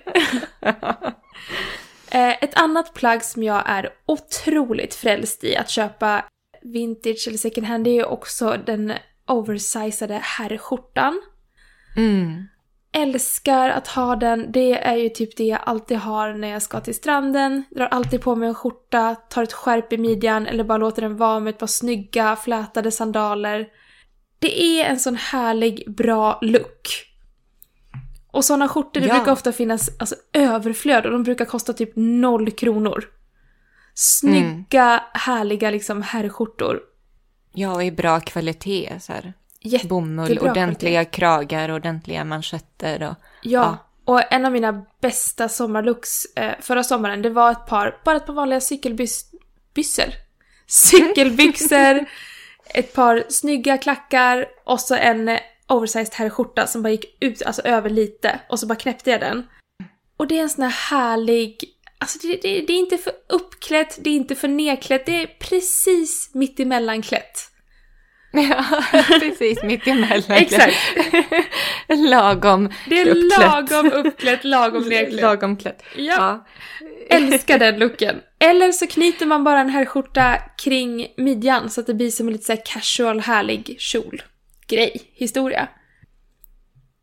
Eh, 2.11 2.43
Ett 2.43 2.55
annat 2.55 2.93
plagg 2.93 3.23
som 3.23 3.43
jag 3.43 3.63
är 3.65 3.89
otroligt 4.05 4.95
frälst 4.95 5.43
i 5.43 5.55
att 5.55 5.69
köpa 5.69 6.25
vintage 6.61 7.25
eller 7.27 7.37
second 7.37 7.67
hand 7.67 7.87
är 7.87 7.91
ju 7.91 8.03
också 8.03 8.57
den 8.65 8.93
oversizade 9.27 10.19
herrskjortan. 10.23 11.21
Mm. 11.97 12.43
älskar 12.91 13.69
att 13.69 13.87
ha 13.87 14.15
den. 14.15 14.51
Det 14.51 14.73
är 14.79 14.95
ju 14.95 15.09
typ 15.09 15.37
det 15.37 15.43
jag 15.43 15.59
alltid 15.65 15.97
har 15.97 16.33
när 16.33 16.47
jag 16.47 16.61
ska 16.61 16.79
till 16.79 16.95
stranden. 16.95 17.63
Drar 17.75 17.85
alltid 17.85 18.21
på 18.21 18.35
mig 18.35 18.47
en 18.47 18.55
skjorta, 18.55 19.15
tar 19.15 19.43
ett 19.43 19.53
skärp 19.53 19.93
i 19.93 19.97
midjan 19.97 20.47
eller 20.47 20.63
bara 20.63 20.77
låter 20.77 21.01
den 21.01 21.17
vara 21.17 21.39
med 21.39 21.49
ett 21.51 21.57
par 21.59 21.67
snygga 21.67 22.35
flätade 22.35 22.91
sandaler. 22.91 23.67
Det 24.39 24.61
är 24.63 24.85
en 24.85 24.99
sån 24.99 25.15
härlig, 25.15 25.95
bra 25.95 26.39
look. 26.41 26.87
Och 28.31 28.45
såna 28.45 28.67
skjortor, 28.67 29.01
det 29.01 29.07
Ja. 29.07 29.13
brukar 29.15 29.31
ofta 29.31 29.51
finnas 29.51 29.89
alltså, 29.99 30.15
överflöd 30.33 31.05
och 31.05 31.11
de 31.11 31.23
brukar 31.23 31.45
kosta 31.45 31.73
typ 31.73 31.91
noll 31.95 32.51
kronor. 32.51 33.03
Snygga, 34.01 35.03
härliga 35.13 35.69
liksom 35.71 36.01
herrskjortor. 36.01 36.79
Ja, 37.53 37.73
och 37.75 37.83
i 37.83 37.91
bra 37.91 38.19
kvalitet 38.19 38.93
så 38.99 39.13
här. 39.13 39.33
Jätte- 39.61 39.87
Bomull, 39.87 40.29
Jättebra 40.29 40.51
ordentliga 40.51 41.05
kragar, 41.05 41.71
ordentliga 41.71 42.23
manschetter 42.23 43.03
och... 43.09 43.15
Ja, 43.43 43.77
och 44.05 44.33
en 44.33 44.45
av 44.45 44.51
mina 44.51 44.85
bästa 45.01 45.49
sommarlooks 45.49 46.25
eh, 46.35 46.53
förra 46.61 46.83
sommaren, 46.83 47.21
det 47.21 47.29
var 47.29 47.51
ett 47.51 47.65
par, 47.65 48.01
bara 48.05 48.17
ett 48.17 48.25
par 48.25 48.33
vanliga 48.33 48.61
cykelbyxor. 48.61 50.09
Cykelbyxor, 50.67 52.05
ett 52.73 52.93
par 52.93 53.23
snygga 53.29 53.77
klackar 53.77 54.45
och 54.65 54.79
så 54.79 54.95
en 54.95 55.37
oversized 55.67 56.13
herrskjorta 56.13 56.67
som 56.67 56.81
bara 56.83 56.89
gick 56.91 57.17
ut, 57.23 57.41
alltså 57.41 57.61
över 57.61 57.89
lite 57.89 58.39
och 58.49 58.59
så 58.59 58.67
bara 58.67 58.75
knäppte 58.75 59.11
jag 59.11 59.19
den. 59.19 59.47
Och 60.17 60.27
det 60.27 60.37
är 60.37 60.43
en 60.43 60.49
sån 60.49 60.63
här 60.63 60.71
härlig, 60.97 61.63
alltså 61.99 62.27
det, 62.27 62.39
det, 62.41 62.61
det 62.61 62.73
är 62.73 62.77
inte 62.77 62.97
för 62.97 63.13
uppklätt, 63.29 63.97
det 64.01 64.09
är 64.09 64.13
inte 64.15 64.35
för 64.35 64.47
nedklätt, 64.47 65.05
det 65.05 65.21
är 65.23 65.27
precis 65.27 66.31
mittemellan-klätt. 66.33 67.45
Ja, 68.31 68.83
precis 69.19 69.63
mitt 69.63 69.87
emellan. 69.87 70.37
Exakt. 70.37 70.75
lagom 72.09 72.69
Det 72.89 73.01
är 73.01 73.07
uppklätt. 73.07 73.39
lagom 73.39 73.91
uppklätt, 73.91 74.43
lagom 74.43 74.83
nedklätt. 74.89 75.21
Lagom 75.21 75.57
klätt. 75.57 75.83
Ja. 75.95 76.03
Ja. 76.17 76.45
Älskar 77.09 77.59
den 77.59 77.79
looken. 77.79 78.15
Eller 78.39 78.71
så 78.71 78.87
knyter 78.87 79.25
man 79.25 79.43
bara 79.43 79.59
en 79.59 79.69
herrskjorta 79.69 80.37
kring 80.63 81.07
midjan 81.17 81.69
så 81.69 81.81
att 81.81 81.87
det 81.87 81.93
blir 81.93 82.11
som 82.11 82.27
en 82.27 82.33
lite 82.33 82.45
så 82.45 82.57
casual, 82.65 83.19
härlig 83.19 83.75
kjol. 83.79 84.21
Grej, 84.67 85.01
historia. 85.13 85.67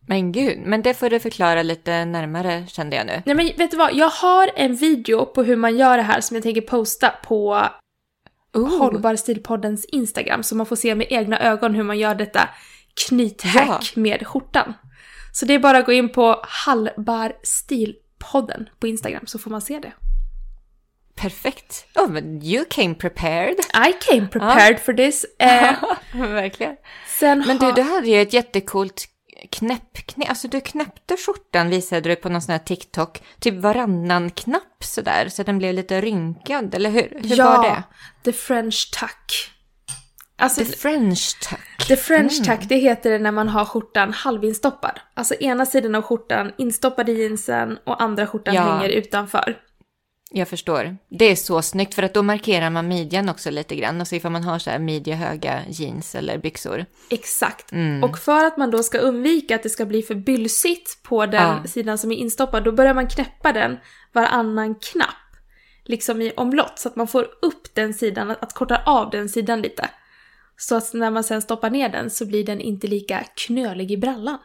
Men 0.08 0.32
gud, 0.32 0.58
men 0.58 0.82
det 0.82 0.94
får 0.94 1.10
du 1.10 1.20
förklara 1.20 1.62
lite 1.62 2.04
närmare 2.04 2.66
kände 2.66 2.96
jag 2.96 3.06
nu. 3.06 3.22
Nej 3.26 3.34
men 3.36 3.46
vet 3.56 3.70
du 3.70 3.76
vad, 3.76 3.94
jag 3.94 4.08
har 4.08 4.50
en 4.56 4.76
video 4.76 5.26
på 5.26 5.42
hur 5.42 5.56
man 5.56 5.76
gör 5.76 5.96
det 5.96 6.02
här 6.02 6.20
som 6.20 6.34
jag 6.34 6.42
tänker 6.42 6.60
posta 6.60 7.10
på 7.10 7.68
Oh. 8.56 8.78
Hållbar 8.78 9.16
stilpoddens 9.16 9.84
Instagram 9.84 10.42
så 10.42 10.56
man 10.56 10.66
får 10.66 10.76
se 10.76 10.94
med 10.94 11.06
egna 11.10 11.40
ögon 11.40 11.74
hur 11.74 11.82
man 11.82 11.98
gör 11.98 12.14
detta 12.14 12.48
knythack 13.08 13.96
med 13.96 14.26
skjortan. 14.26 14.74
Så 15.32 15.46
det 15.46 15.54
är 15.54 15.58
bara 15.58 15.78
att 15.78 15.86
gå 15.86 15.92
in 15.92 16.12
på 16.12 16.40
Hallbar 16.42 17.32
Stilpodden 17.42 18.68
på 18.78 18.86
Instagram 18.86 19.26
så 19.26 19.38
får 19.38 19.50
man 19.50 19.60
se 19.60 19.78
det. 19.78 19.92
Perfekt. 21.14 21.86
Oh, 21.94 22.10
men 22.10 22.42
you 22.42 22.64
came 22.70 22.94
prepared. 22.94 23.56
I 23.88 23.92
came 24.10 24.26
prepared 24.26 24.80
for 24.80 24.92
this. 24.92 25.26
Eh, 25.38 25.74
Verkligen. 26.14 26.76
sen 27.18 27.44
Men 27.46 27.58
du, 27.58 27.72
du 27.72 27.82
hade 27.82 28.08
ju 28.08 28.22
ett 28.22 28.32
jättecoolt 28.32 29.06
knäpp, 29.50 30.06
knä, 30.06 30.26
alltså 30.26 30.48
du 30.48 30.60
knäppte 30.60 31.16
skjortan 31.16 31.70
visade 31.70 32.08
du 32.08 32.16
på 32.16 32.28
någon 32.28 32.42
sån 32.42 32.52
här 32.52 32.58
TikTok, 32.58 33.22
typ 33.40 33.54
varannan 33.54 34.30
knapp 34.30 34.84
sådär, 34.84 35.28
så 35.28 35.42
den 35.42 35.58
blev 35.58 35.74
lite 35.74 36.00
rynkad, 36.00 36.74
eller 36.74 36.90
hur? 36.90 37.18
Hur 37.22 37.36
ja, 37.36 37.44
var 37.44 37.62
det? 37.68 37.82
the 38.24 38.32
French 38.32 38.90
tuck. 39.00 39.52
Alltså, 40.38 40.64
The 40.64 40.72
French 40.72 41.40
tuck. 41.48 41.88
The 41.88 41.96
French 41.96 42.44
tuck, 42.44 42.60
det 42.68 42.76
heter 42.76 43.10
det 43.10 43.18
när 43.18 43.32
man 43.32 43.48
har 43.48 43.64
skjortan 43.64 44.12
halvinstoppad. 44.12 45.00
Alltså 45.14 45.34
ena 45.34 45.66
sidan 45.66 45.94
av 45.94 46.02
skjortan 46.02 46.52
instoppad 46.58 47.08
i 47.08 47.12
jeansen 47.12 47.78
och 47.84 48.02
andra 48.02 48.26
skjortan 48.26 48.54
Ja. 48.54 48.62
hänger 48.62 48.88
utanför. 48.88 49.56
Jag 50.36 50.48
förstår. 50.48 50.96
Det 51.08 51.24
är 51.24 51.36
så 51.36 51.62
snyggt 51.62 51.94
för 51.94 52.02
att 52.02 52.14
då 52.14 52.22
markerar 52.22 52.70
man 52.70 52.88
midjan 52.88 53.28
också 53.28 53.50
lite 53.50 53.76
grann. 53.76 54.00
Och 54.00 54.08
så 54.08 54.14
ifall 54.14 54.32
man 54.32 54.44
har 54.44 54.58
så 54.58 54.70
här 54.70 54.78
midjehöga 54.78 55.62
jeans 55.68 56.14
eller 56.14 56.38
byxor. 56.38 56.86
Exakt. 57.10 57.72
Mm. 57.72 58.04
Och 58.04 58.18
för 58.18 58.44
att 58.44 58.56
man 58.56 58.70
då 58.70 58.82
ska 58.82 58.98
undvika 58.98 59.54
att 59.54 59.62
det 59.62 59.68
ska 59.68 59.86
bli 59.86 60.02
för 60.02 60.14
bylsigt 60.14 61.02
på 61.02 61.26
den 61.26 61.42
Ja. 61.42 61.64
sidan 61.66 61.98
som 61.98 62.12
är 62.12 62.16
instoppad, 62.16 62.64
då 62.64 62.72
börjar 62.72 62.94
man 62.94 63.08
knäppa 63.08 63.52
den 63.52 63.78
varannan 64.12 64.74
knapp. 64.74 65.36
Liksom 65.84 66.20
i 66.22 66.32
omlott, 66.36 66.78
så 66.78 66.88
att 66.88 66.96
man 66.96 67.06
får 67.08 67.22
upp 67.42 67.74
den 67.74 67.94
sidan, 67.94 68.30
att, 68.30 68.52
korta 68.52 68.82
av 68.86 69.10
den 69.10 69.28
sidan 69.28 69.62
lite. 69.62 69.88
Så 70.56 70.76
att 70.76 70.94
när 70.94 71.10
man 71.10 71.24
sen 71.24 71.42
stoppar 71.42 71.70
ner 71.70 71.88
den 71.88 72.10
så 72.10 72.26
blir 72.26 72.44
den 72.44 72.60
inte 72.60 72.86
lika 72.86 73.24
knölig 73.46 73.92
i 73.92 73.96
brallan. 73.96 74.38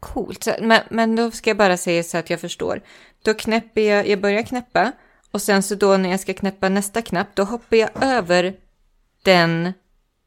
Coolt. 0.00 0.48
Men, 0.60 0.80
men 0.90 1.16
då 1.16 1.30
ska 1.30 1.50
jag 1.50 1.56
bara 1.56 1.76
säga 1.76 2.02
så 2.02 2.18
att 2.18 2.30
jag 2.30 2.40
förstår. 2.40 2.82
Då 3.24 3.34
knäpper 3.34 3.80
jag, 3.80 4.08
jag 4.08 4.20
börjar 4.20 4.42
knäppa. 4.42 4.92
Och 5.34 5.42
sen 5.42 5.62
så 5.62 5.74
då 5.74 5.96
när 5.96 6.10
jag 6.10 6.20
ska 6.20 6.34
knäppa 6.34 6.68
nästa 6.68 7.02
knapp, 7.02 7.26
då 7.34 7.42
hoppar 7.44 7.76
jag 7.76 7.90
över 8.02 8.54
den 9.22 9.72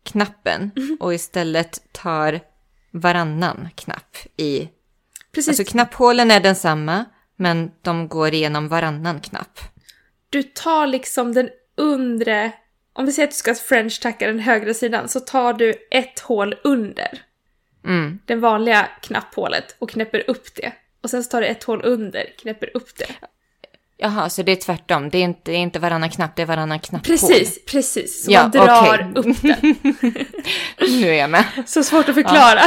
knappen. 0.03 0.71
Och 0.99 1.13
istället 1.13 1.81
tar 1.91 2.39
varannan 2.91 3.69
knapp 3.75 4.17
i 4.37 4.69
Precis, 5.31 5.59
Alltså 5.59 5.71
knapphålen 5.71 6.31
är 6.31 6.39
densamma, 6.39 7.05
men 7.35 7.71
de 7.81 8.07
går 8.07 8.33
igenom 8.33 8.67
varannan 8.67 9.19
knapp. 9.19 9.59
du 10.29 10.43
tar 10.43 10.87
liksom 10.87 11.33
den 11.33 11.49
undre, 11.77 12.51
om 12.93 13.05
vi 13.05 13.11
säger 13.11 13.27
att 13.27 13.31
du 13.31 13.37
ska 13.37 13.55
french 13.55 14.01
tacka 14.01 14.27
den 14.27 14.39
högra 14.39 14.73
sidan, 14.73 15.09
så 15.09 15.19
tar 15.19 15.53
du 15.53 15.73
ett 15.91 16.19
hål 16.19 16.55
under 16.63 17.21
Mm. 17.85 18.19
den 18.25 18.39
vanliga 18.39 18.89
knapphålet 19.01 19.75
och 19.79 19.89
knäpper 19.89 20.29
upp 20.29 20.55
det. 20.55 20.71
Och 21.01 21.09
sen 21.09 21.23
så 21.23 21.29
tar 21.29 21.41
du 21.41 21.47
ett 21.47 21.63
hål 21.63 21.81
under, 21.85 22.33
knäpper 22.39 22.77
upp 22.77 22.97
det. 22.97 23.15
Jaha, 23.99 24.29
så 24.29 24.43
det 24.43 24.51
är 24.51 24.55
tvärtom. 24.55 25.09
Det 25.09 25.17
är 25.17 25.23
inte, 25.23 25.41
det 25.43 25.51
är 25.57 25.61
inte 25.61 25.79
varannan 25.79 26.09
knapp, 26.09 26.35
det 26.35 26.41
är 26.41 26.45
varannan 26.45 26.79
knapphål. 26.79 27.17
Precis, 27.17 27.65
precis. 27.65 28.25
Så 28.25 28.31
Ja, 28.31 28.41
man 28.41 28.51
drar 28.51 29.11
okej. 29.15 29.31
upp 29.31 29.41
den. 29.41 29.75
Nu 31.01 31.09
är 31.09 31.13
jag 31.13 31.29
med. 31.29 31.43
Så 31.65 31.83
svårt 31.83 32.09
att 32.09 32.15
förklara. 32.15 32.61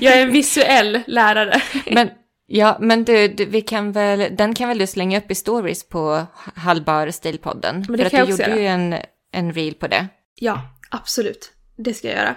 Jag 0.00 0.14
är 0.18 0.22
en 0.22 0.32
visuell 0.32 1.00
lärare. 1.06 1.62
Men, 1.90 2.10
ja, 2.46 2.76
men 2.80 3.04
du, 3.04 3.28
du, 3.28 3.44
vi 3.44 3.60
kan 3.60 3.92
väl, 3.92 4.36
den 4.36 4.54
kan 4.54 4.68
väl 4.68 4.78
du 4.78 4.86
slänga 4.86 5.18
upp 5.18 5.30
i 5.30 5.34
stories 5.34 5.88
på 5.88 6.26
Hallbar 6.54 7.10
Stilpodden? 7.10 7.80
det 7.88 7.98
För 7.98 8.04
att 8.04 8.10
kan 8.10 8.18
jag 8.18 8.28
du 8.28 8.32
också 8.32 8.42
gjorde 8.42 8.60
göra. 8.60 8.60
ju 8.60 8.66
en, 8.66 8.96
en 9.32 9.52
reel 9.52 9.74
på 9.74 9.86
det. 9.88 10.08
Ja, 10.34 10.60
absolut. 10.90 11.52
Det 11.76 11.94
ska 11.94 12.08
jag 12.08 12.16
göra. 12.16 12.34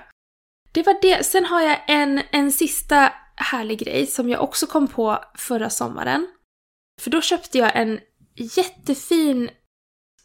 Det 0.71 0.83
var 0.83 0.95
det. 1.01 1.25
Sen 1.25 1.45
har 1.45 1.61
jag 1.61 1.77
en, 1.87 2.21
en 2.31 2.51
sista 2.51 3.13
härlig 3.35 3.79
grej 3.79 4.07
som 4.07 4.29
jag 4.29 4.43
också 4.43 4.65
kom 4.67 4.87
på 4.87 5.19
förra 5.37 5.69
sommaren. 5.69 6.27
För 7.01 7.09
då 7.09 7.21
köpte 7.21 7.57
jag 7.57 7.75
en 7.75 7.99
jättefin 8.35 9.49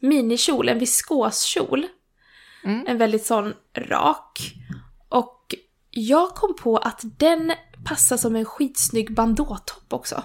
minikjol, 0.00 0.68
en 0.68 0.78
viskoskjol. 0.78 1.86
Mm. 2.64 2.86
En 2.86 2.98
väldigt 2.98 3.26
sån 3.26 3.54
rak. 3.76 4.52
Och 5.08 5.54
jag 5.90 6.34
kom 6.34 6.56
på 6.56 6.76
att 6.76 7.00
den 7.02 7.52
passar 7.84 8.16
som 8.16 8.36
en 8.36 8.44
skitsnygg 8.44 9.14
bandåtopp 9.14 9.92
också. 9.92 10.24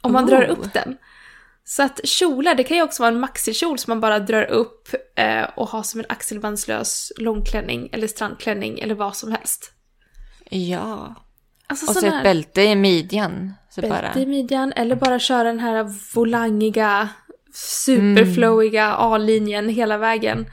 Om 0.00 0.12
man 0.12 0.24
Oh. 0.24 0.30
drar 0.30 0.44
upp 0.44 0.72
den. 0.72 0.96
Så 1.64 1.82
att 1.82 2.00
kjolar, 2.04 2.54
det 2.54 2.64
kan 2.64 2.76
ju 2.76 2.82
också 2.82 3.02
vara 3.02 3.12
en 3.12 3.20
maxikjol 3.20 3.78
som 3.78 3.90
man 3.90 4.00
bara 4.00 4.18
drar 4.18 4.42
upp 4.42 4.88
eh, 5.16 5.44
och 5.56 5.68
har 5.68 5.82
som 5.82 6.00
en 6.00 6.06
axelbandslös 6.08 7.12
långklänning 7.16 7.88
eller 7.92 8.06
strandklänning 8.06 8.80
eller 8.80 8.94
vad 8.94 9.16
som 9.16 9.32
helst. 9.32 9.72
Ja. 10.50 11.14
Alltså 11.66 11.86
Och 11.86 11.96
så 11.96 12.06
ett 12.06 12.12
här 12.12 12.22
bälte 12.22 12.62
i 12.62 12.76
midjan. 12.76 13.54
Så 13.74 13.80
bälte 13.80 14.10
bara. 14.14 14.22
i 14.22 14.26
midjan 14.26 14.72
eller 14.72 14.96
bara 14.96 15.18
köra 15.18 15.44
den 15.44 15.58
här 15.58 16.14
volangiga, 16.14 17.08
superflowiga 17.52 18.94
A-linjen 18.94 19.68
hela 19.68 19.98
vägen. 19.98 20.46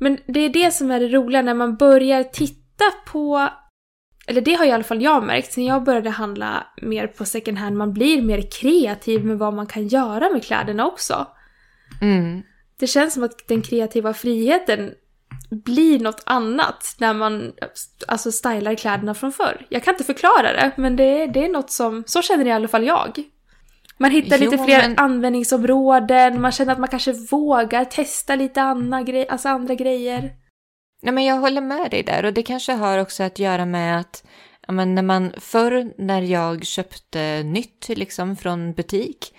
Men 0.00 0.18
det 0.26 0.40
är 0.40 0.48
det 0.48 0.70
som 0.70 0.90
är 0.90 1.00
det 1.00 1.08
roliga 1.08 1.42
när 1.42 1.54
man 1.54 1.76
börjar 1.76 2.22
titta 2.22 2.84
på 3.06 3.48
eller 4.26 4.40
det 4.40 4.54
har 4.54 4.66
i 4.66 4.70
alla 4.70 4.84
fall 4.84 5.02
jag 5.02 5.24
märkt 5.24 5.52
sen 5.52 5.64
jag 5.64 5.84
började 5.84 6.10
handla 6.10 6.66
mer 6.82 7.06
på 7.06 7.24
second 7.24 7.58
hand. 7.58 7.76
Man 7.76 7.92
blir 7.92 8.22
mer 8.22 8.50
kreativ 8.60 9.24
med 9.24 9.38
vad 9.38 9.54
man 9.54 9.66
kan 9.66 9.88
göra 9.88 10.30
med 10.32 10.44
kläderna 10.44 10.86
också. 10.86 11.26
Mm. 12.00 12.42
Det 12.78 12.86
känns 12.86 13.14
som 13.14 13.22
att 13.22 13.48
den 13.48 13.62
kreativa 13.62 14.14
friheten 14.14 14.94
blir 15.50 16.00
något 16.00 16.22
annat 16.26 16.94
när 16.98 17.14
man 17.14 17.52
alltså 18.08 18.32
stylar 18.32 18.74
kläderna 18.74 19.14
från 19.14 19.32
förr. 19.32 19.66
Jag 19.68 19.84
kan 19.84 19.94
inte 19.94 20.04
förklara 20.04 20.52
det, 20.52 20.72
men 20.76 20.96
det 20.96 21.22
är, 21.22 21.28
det 21.28 21.44
är 21.44 21.48
något 21.48 21.70
som, 21.70 22.04
så 22.06 22.22
känner 22.22 22.46
i 22.46 22.52
alla 22.52 22.68
fall 22.68 22.86
jag. 22.86 23.22
Man 23.98 24.10
hittar 24.10 24.38
Jo, 24.38 24.50
lite 24.50 24.64
fler 24.64 24.78
men- 24.88 24.98
användningsområden, 24.98 26.40
man 26.40 26.52
känner 26.52 26.72
att 26.72 26.78
man 26.78 26.88
kanske 26.88 27.12
vågar 27.12 27.84
testa 27.84 28.36
lite 28.36 28.62
andra, 28.62 29.02
grej, 29.02 29.28
alltså 29.28 29.48
andra 29.48 29.74
grejer. 29.74 30.32
Nej, 31.02 31.14
men 31.14 31.24
jag 31.24 31.36
håller 31.36 31.60
med 31.60 31.90
dig 31.90 32.02
där 32.02 32.24
och 32.24 32.32
det 32.32 32.42
kanske 32.42 32.72
har 32.72 32.98
också 32.98 33.22
att 33.22 33.38
göra 33.38 33.66
med 33.66 34.00
att 34.00 34.24
men 34.68 34.94
när 34.94 35.02
man 35.02 35.32
förr 35.38 35.92
när 35.98 36.22
jag 36.22 36.64
köpte 36.66 37.42
nytt 37.42 37.88
liksom 37.88 38.36
från 38.36 38.72
butik 38.72 39.34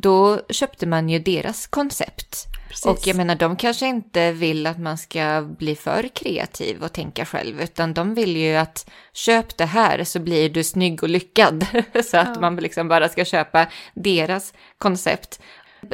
då 0.00 0.40
köpte 0.50 0.86
man 0.86 1.08
ju 1.08 1.18
deras 1.18 1.66
koncept. 1.66 2.46
Precis. 2.68 2.86
Och 2.86 3.06
jag 3.06 3.16
menar, 3.16 3.34
de 3.34 3.56
kanske 3.56 3.86
inte 3.86 4.32
vill 4.32 4.66
att 4.66 4.78
man 4.78 4.98
ska 4.98 5.46
bli 5.58 5.74
för 5.76 6.08
kreativ 6.14 6.82
och 6.82 6.92
tänka 6.92 7.24
själv, 7.24 7.60
utan 7.60 7.94
de 7.94 8.14
vill 8.14 8.36
ju 8.36 8.56
att 8.56 8.90
köp 9.12 9.56
det 9.56 9.64
här 9.64 10.04
så 10.04 10.20
blir 10.20 10.50
du 10.50 10.64
snygg 10.64 11.02
och 11.02 11.08
lyckad. 11.08 11.66
så 12.04 12.16
att 12.16 12.28
Ja. 12.34 12.40
man 12.40 12.56
liksom 12.56 12.88
bara 12.88 13.08
ska 13.08 13.24
köpa 13.24 13.66
deras 13.94 14.52
koncept. 14.78 15.40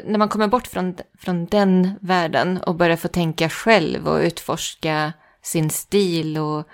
När 0.04 0.18
man 0.18 0.28
kommer 0.28 0.48
bort 0.48 0.66
från, 0.66 0.96
från 1.18 1.46
den 1.46 1.98
världen 2.00 2.58
och 2.58 2.74
börjar 2.74 2.96
få 2.96 3.08
tänka 3.08 3.48
själv 3.48 4.08
och 4.08 4.20
utforska 4.20 5.12
sin 5.42 5.70
stil 5.70 6.38
och 6.38 6.68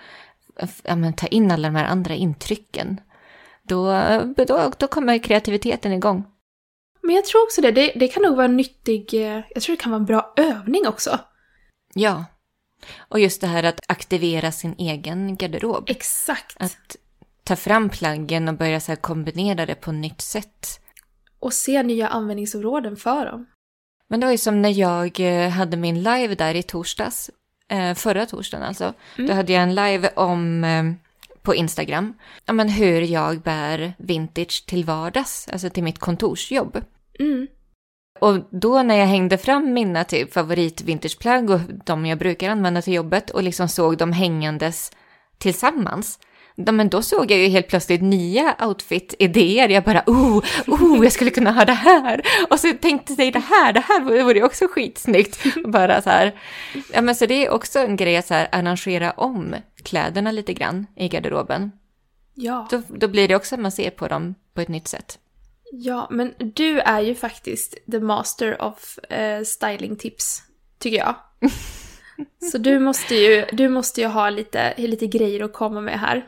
ja, 0.82 0.96
men, 0.96 1.12
ta 1.12 1.26
in 1.26 1.50
alla 1.50 1.68
de 1.68 1.76
här 1.76 1.84
andra 1.84 2.14
intrycken, 2.14 3.00
då, 3.62 3.92
då, 4.36 4.72
då 4.78 4.88
kommer 4.88 5.18
kreativiteten 5.18 5.92
igång. 5.92 6.24
Men 7.02 7.14
jag 7.14 7.24
tror 7.24 7.42
också 7.42 7.60
det, 7.60 7.70
det, 7.70 7.92
det 7.96 8.08
kan 8.08 8.22
nog 8.22 8.36
vara 8.36 8.44
en 8.44 8.56
nyttig, 8.56 9.14
eh, 9.14 9.42
jag 9.54 9.62
tror 9.62 9.76
det 9.76 9.82
kan 9.82 9.92
vara 9.92 10.00
en 10.00 10.06
bra 10.06 10.32
övning 10.36 10.86
också. 10.86 11.18
Ja. 11.94 12.24
Och 12.98 13.20
just 13.20 13.40
det 13.40 13.46
här 13.46 13.62
att 13.62 13.80
aktivera 13.88 14.52
sin 14.52 14.74
egen 14.78 15.36
garderob. 15.36 15.90
Exakt. 15.90 16.56
Att 16.60 16.96
ta 17.44 17.56
fram 17.56 17.88
plaggen 17.88 18.48
och 18.48 18.54
börja 18.54 18.80
så 18.80 18.96
kombinera 18.96 19.66
det 19.66 19.74
på 19.74 19.90
ett 19.90 19.96
nytt 19.96 20.20
sätt. 20.20 20.80
Och 21.40 21.52
se 21.52 21.82
nya 21.82 22.08
användningsområden 22.08 22.96
för 22.96 23.26
dem. 23.26 23.46
Men 24.08 24.20
det 24.20 24.26
var 24.26 24.32
ju 24.32 24.38
som 24.38 24.62
när 24.62 24.78
jag 24.78 25.20
eh, 25.20 25.50
hade 25.50 25.76
min 25.76 26.02
live 26.02 26.34
där 26.34 26.54
i 26.54 26.62
torsdags, 26.62 27.30
eh, 27.68 27.94
förra 27.94 28.26
torsdagen 28.26 28.66
alltså. 28.66 28.94
Mm. 29.18 29.28
Då 29.28 29.34
hade 29.34 29.52
jag 29.52 29.62
en 29.62 29.74
live 29.74 30.10
om, 30.16 30.64
på 31.42 31.55
Instagram, 31.55 32.14
ja, 32.46 32.53
men 32.53 32.68
hur 32.68 33.03
jag 33.03 33.40
bär 33.40 33.92
vintage 33.98 34.66
till 34.66 34.85
vardags, 34.85 35.48
alltså 35.53 35.70
till 35.70 35.83
mitt 35.85 35.98
kontorsjobb. 35.98 36.85
Mm. 37.18 37.46
Och 38.20 38.38
då 38.50 38.83
när 38.83 38.96
jag 38.96 39.07
hängde 39.07 39.38
fram 39.38 39.72
mina 39.72 40.05
typ 40.05 40.33
favoritvintageplagg 40.33 41.50
och 41.50 41.61
de 41.85 42.07
jag 42.07 42.18
brukar 42.18 42.50
använda 42.50 42.83
till 42.83 42.94
jobbet 42.94 43.31
och 43.31 43.42
liksom 43.42 43.68
såg 43.68 43.96
dem 43.96 44.12
hängandes 44.12 44.92
tillsammans. 45.38 46.18
Ja, 46.66 46.72
men 46.72 46.88
då 46.88 47.03
såg 47.03 47.31
jag 47.31 47.38
ju 47.38 47.48
helt 47.48 47.68
plötsligt 47.68 48.03
nya 48.03 48.57
outfit-idéer. 48.61 49.68
Jag 49.68 49.85
bara, 49.85 50.03
oh, 50.07 50.44
oh, 50.66 51.05
jag 51.05 51.12
skulle 51.12 51.31
kunna 51.31 51.53
ha 51.53 51.64
det 51.64 51.72
här. 51.72 52.22
Och 52.50 52.61
så 52.61 52.72
tänkte 52.72 53.12
jag, 53.12 53.33
det 53.33 53.38
här, 53.38 53.72
det 53.72 53.81
här 53.81 54.00
vore 54.00 54.38
ju 54.38 54.44
också 54.44 54.68
skitsnyggt. 54.68 55.44
Bara 55.64 56.03
så 56.03 56.11
här. 56.11 56.35
Ja, 56.92 57.00
men 57.00 57.14
så 57.14 57.26
det 57.26 57.46
är 57.46 57.50
också 57.50 57.79
en 57.79 57.96
grej 57.96 58.16
att 58.16 58.26
så 58.26 58.35
här, 58.35 58.48
arrangera 58.53 59.11
om 59.11 59.55
kläderna 59.84 60.32
lite 60.32 60.52
grann 60.52 60.86
i 60.96 61.08
garderoben. 61.08 61.72
Ja. 62.34 62.68
Då, 62.70 62.82
då 62.88 63.08
blir 63.08 63.28
det 63.28 63.36
också 63.36 63.54
att 63.54 63.60
man 63.60 63.72
ser 63.72 63.90
på 63.90 64.08
dem 64.08 64.34
på 64.54 64.60
ett 64.60 64.68
nytt 64.68 64.88
sätt. 64.88 65.18
Ja, 65.72 66.08
men 66.10 66.34
du 66.38 66.80
är 66.80 67.00
ju 67.00 67.14
faktiskt 67.14 67.78
the 67.90 68.00
master 68.00 68.62
of 68.62 68.98
eh, 69.10 69.42
styling 69.42 69.96
tips, 69.96 70.42
tycker 70.78 70.98
jag. 70.98 71.14
Så 72.52 72.58
du 72.58 72.78
måste 72.78 73.14
ju, 73.14 73.44
du 73.52 73.68
måste 73.68 74.00
ju 74.00 74.06
ha 74.06 74.30
lite, 74.30 74.74
lite 74.76 75.06
grejer 75.06 75.44
att 75.44 75.52
komma 75.52 75.80
med 75.80 76.00
här. 76.00 76.26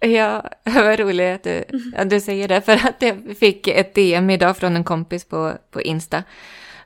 Ja, 0.00 0.50
vad 0.64 1.00
roligt 1.00 1.34
att 1.34 1.42
du, 1.42 1.64
att 1.96 2.10
du 2.10 2.20
säger 2.20 2.48
det. 2.48 2.60
För 2.60 2.72
att 2.72 3.02
jag 3.02 3.36
fick 3.38 3.68
ett 3.68 3.94
DM 3.94 4.30
idag 4.30 4.56
från 4.56 4.76
en 4.76 4.84
kompis 4.84 5.24
på, 5.24 5.52
på 5.70 5.82
Insta. 5.82 6.24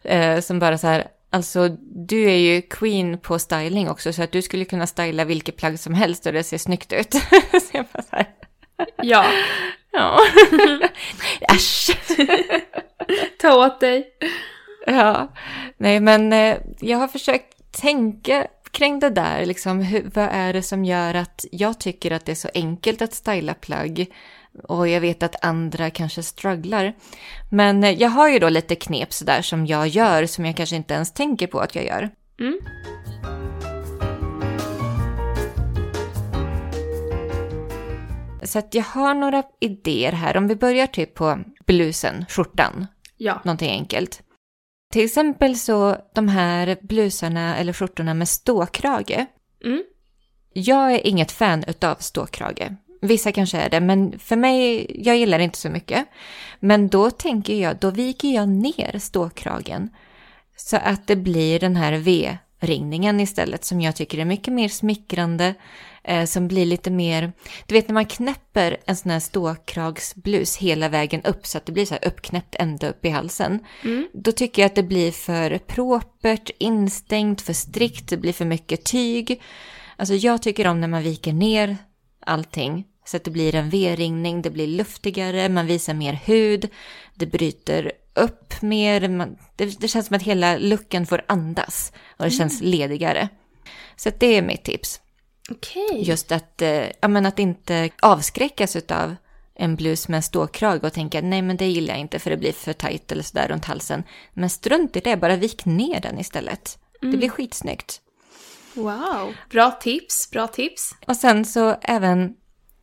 Eh, 0.02 0.40
som 0.40 0.58
bara 0.58 0.78
så 0.78 0.86
här, 0.86 1.08
alltså 1.30 1.68
du 1.80 2.30
är 2.30 2.36
ju 2.36 2.62
queen 2.62 3.18
på 3.18 3.38
styling 3.38 3.90
också. 3.90 4.12
Så 4.12 4.22
att 4.22 4.32
du 4.32 4.42
skulle 4.42 4.64
kunna 4.64 4.86
styla 4.86 5.24
vilket 5.24 5.56
plagg 5.56 5.78
som 5.78 5.94
helst 5.94 6.26
och 6.26 6.32
det 6.32 6.42
ser 6.42 6.58
snyggt 6.58 6.92
ut. 6.92 7.14
Ja. 9.02 9.24
Ja. 9.90 10.20
Äsch. 11.54 11.90
Ta 13.40 13.66
åt 13.66 13.80
dig. 13.80 14.08
Ja. 14.86 15.32
Nej, 15.76 16.00
men 16.00 16.32
eh, 16.32 16.56
jag 16.80 16.98
har 16.98 17.08
försökt 17.08 17.72
tänka 17.72 18.46
kring 18.70 19.00
det 19.00 19.10
där, 19.10 19.46
liksom, 19.46 19.80
hur, 19.80 20.10
vad 20.14 20.28
är 20.32 20.52
det 20.52 20.62
som 20.62 20.84
gör 20.84 21.14
att 21.14 21.44
jag 21.52 21.80
tycker 21.80 22.10
att 22.10 22.26
det 22.26 22.32
är 22.32 22.36
så 22.36 22.48
enkelt 22.54 23.02
att 23.02 23.14
styla 23.14 23.54
plagg 23.54 24.06
och 24.64 24.88
jag 24.88 25.00
vet 25.00 25.22
att 25.22 25.44
andra 25.44 25.90
kanske 25.90 26.22
strugglar. 26.22 26.92
Men 27.50 27.98
jag 27.98 28.10
har 28.10 28.28
ju 28.28 28.38
då 28.38 28.48
lite 28.48 28.74
knep 28.74 29.12
sådär 29.12 29.42
som 29.42 29.66
jag 29.66 29.88
gör 29.88 30.26
som 30.26 30.46
jag 30.46 30.56
kanske 30.56 30.76
inte 30.76 30.94
ens 30.94 31.12
tänker 31.12 31.46
på 31.46 31.60
att 31.60 31.74
jag 31.74 31.84
gör. 31.84 32.10
Mm. 32.40 32.58
Så 38.42 38.58
att 38.58 38.74
jag 38.74 38.82
har 38.82 39.14
några 39.14 39.42
idéer 39.60 40.12
här. 40.12 40.36
Om 40.36 40.48
vi 40.48 40.56
börjar 40.56 40.86
typ 40.86 41.14
på 41.14 41.38
blusen, 41.66 42.24
skjortan, 42.28 42.86
Ja. 43.16 43.40
någonting 43.44 43.70
enkelt. 43.70 44.22
Till 44.92 45.04
exempel 45.04 45.56
så 45.56 45.96
de 46.14 46.28
här 46.28 46.76
blusarna 46.80 47.56
eller 47.56 47.72
skjortorna 47.72 48.14
med 48.14 48.28
ståkrage. 48.28 49.26
Mm. 49.64 49.82
Jag 50.52 50.92
är 50.92 51.06
inget 51.06 51.32
fan 51.32 51.64
utav 51.66 51.94
ståkrage. 51.94 52.76
Vissa 53.00 53.32
kanske 53.32 53.58
är 53.58 53.70
det, 53.70 53.80
men 53.80 54.18
för 54.18 54.36
mig, 54.36 54.86
jag 55.06 55.16
gillar 55.16 55.38
det 55.38 55.44
inte 55.44 55.58
så 55.58 55.70
mycket. 55.70 56.06
Men 56.60 56.88
då 56.88 57.10
tänker 57.10 57.54
jag, 57.54 57.76
då 57.76 57.90
viker 57.90 58.28
jag 58.28 58.48
ner 58.48 58.98
ståkragen. 58.98 59.90
Så 60.56 60.76
att 60.76 61.06
det 61.06 61.16
blir 61.16 61.60
den 61.60 61.76
här 61.76 61.92
V-ringningen 61.92 63.20
istället 63.20 63.64
som 63.64 63.80
jag 63.80 63.96
tycker 63.96 64.18
är 64.18 64.24
mycket 64.24 64.54
mer 64.54 64.68
smickrande. 64.68 65.54
Eh, 66.04 66.24
som 66.24 66.48
blir 66.48 66.66
lite 66.66 66.90
mer, 66.90 67.32
du 67.66 67.74
vet 67.74 67.88
när 67.88 67.94
man 67.94 68.06
knäpper 68.06 68.76
en 68.86 68.96
sån 68.96 69.10
här 69.10 69.20
ståkragsblus 69.20 70.56
hela 70.56 70.88
vägen 70.88 71.22
upp 71.22 71.46
så 71.46 71.58
att 71.58 71.66
det 71.66 71.72
blir 71.72 71.86
så 71.86 71.94
här 71.94 72.08
uppknäppt 72.08 72.54
ända 72.54 72.88
upp 72.88 73.04
i 73.04 73.08
halsen. 73.08 73.58
Mm. 73.84 74.08
Då 74.12 74.32
tycker 74.32 74.62
jag 74.62 74.66
att 74.66 74.74
det 74.74 74.82
blir 74.82 75.12
för 75.12 75.58
propert, 75.58 76.50
instängt, 76.58 77.40
för 77.40 77.52
strikt, 77.52 78.08
det 78.08 78.16
blir 78.16 78.32
för 78.32 78.44
mycket 78.44 78.84
tyg. 78.84 79.42
Alltså 79.96 80.14
jag 80.14 80.42
tycker 80.42 80.66
om 80.66 80.80
när 80.80 80.88
man 80.88 81.02
viker 81.02 81.32
ner 81.32 81.76
allting 82.28 82.84
så 83.08 83.16
att 83.16 83.24
det 83.24 83.30
blir 83.30 83.54
en 83.54 83.70
V-ringning, 83.70 84.42
det 84.42 84.50
blir 84.50 84.66
luftigare, 84.66 85.48
man 85.48 85.66
visar 85.66 85.94
mer 85.94 86.12
hud, 86.12 86.68
det 87.14 87.26
bryter 87.26 87.92
upp 88.14 88.62
mer, 88.62 89.08
man, 89.08 89.36
det, 89.56 89.80
det 89.80 89.88
känns 89.88 90.06
som 90.06 90.16
att 90.16 90.22
hela 90.22 90.58
looken 90.58 91.06
får 91.06 91.22
andas 91.26 91.92
och 92.16 92.24
det 92.24 92.30
känns 92.30 92.60
ledigare. 92.60 93.28
Så 93.96 94.08
att 94.08 94.20
det 94.20 94.26
är 94.26 94.42
mitt 94.42 94.64
tips. 94.64 95.00
Okej. 95.50 96.02
Just 96.02 96.32
att, 96.32 96.62
eh, 96.62 96.86
ja, 97.00 97.08
men 97.08 97.26
att 97.26 97.38
inte 97.38 97.90
avskräckas 98.02 98.76
av 98.76 99.16
en 99.54 99.76
blus 99.76 100.08
med 100.08 100.16
en 100.16 100.22
ståkrage 100.22 100.84
och 100.84 100.92
tänka 100.92 101.20
nej 101.20 101.42
men 101.42 101.56
det 101.56 101.66
gillar 101.66 101.94
jag 101.94 102.00
inte 102.00 102.18
för 102.18 102.30
det 102.30 102.36
blir 102.36 102.52
för 102.52 102.72
tajt 102.72 103.12
eller 103.12 103.22
sådär 103.22 103.48
runt 103.48 103.64
halsen. 103.64 104.02
Men 104.32 104.50
strunt 104.50 104.96
i 104.96 105.00
det, 105.00 105.16
bara 105.16 105.36
vik 105.36 105.64
ner 105.64 106.00
den 106.00 106.18
istället. 106.18 106.78
Det 107.00 107.16
blir 107.16 107.28
skitsnyggt. 107.28 108.00
Wow. 108.78 109.34
Bra 109.50 109.70
tips, 109.70 110.30
bra 110.30 110.46
tips. 110.46 110.94
Och 111.06 111.16
sen 111.16 111.44
så 111.44 111.76
även 111.82 112.34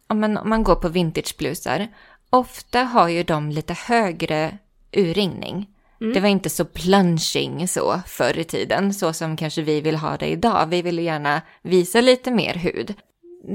om 0.07 0.19
man, 0.19 0.37
om 0.37 0.49
man 0.49 0.63
går 0.63 0.75
på 0.75 0.89
vintageblusar, 0.89 1.87
ofta 2.29 2.83
har 2.83 3.07
ju 3.07 3.23
de 3.23 3.49
lite 3.49 3.73
högre 3.73 4.57
urringning. 4.91 5.69
Det 6.13 6.19
var 6.19 6.27
inte 6.27 6.49
så 6.49 6.65
plunging 6.65 7.67
så 7.67 8.01
förr 8.07 8.37
i 8.37 8.43
tiden, 8.43 8.93
så 8.93 9.13
som 9.13 9.37
kanske 9.37 9.61
vi 9.61 9.81
vill 9.81 9.95
ha 9.95 10.17
det 10.17 10.27
idag. 10.27 10.67
Vi 10.67 10.81
vill 10.81 10.99
gärna 10.99 11.41
visa 11.61 12.01
lite 12.01 12.31
mer 12.31 12.53
hud. 12.53 12.93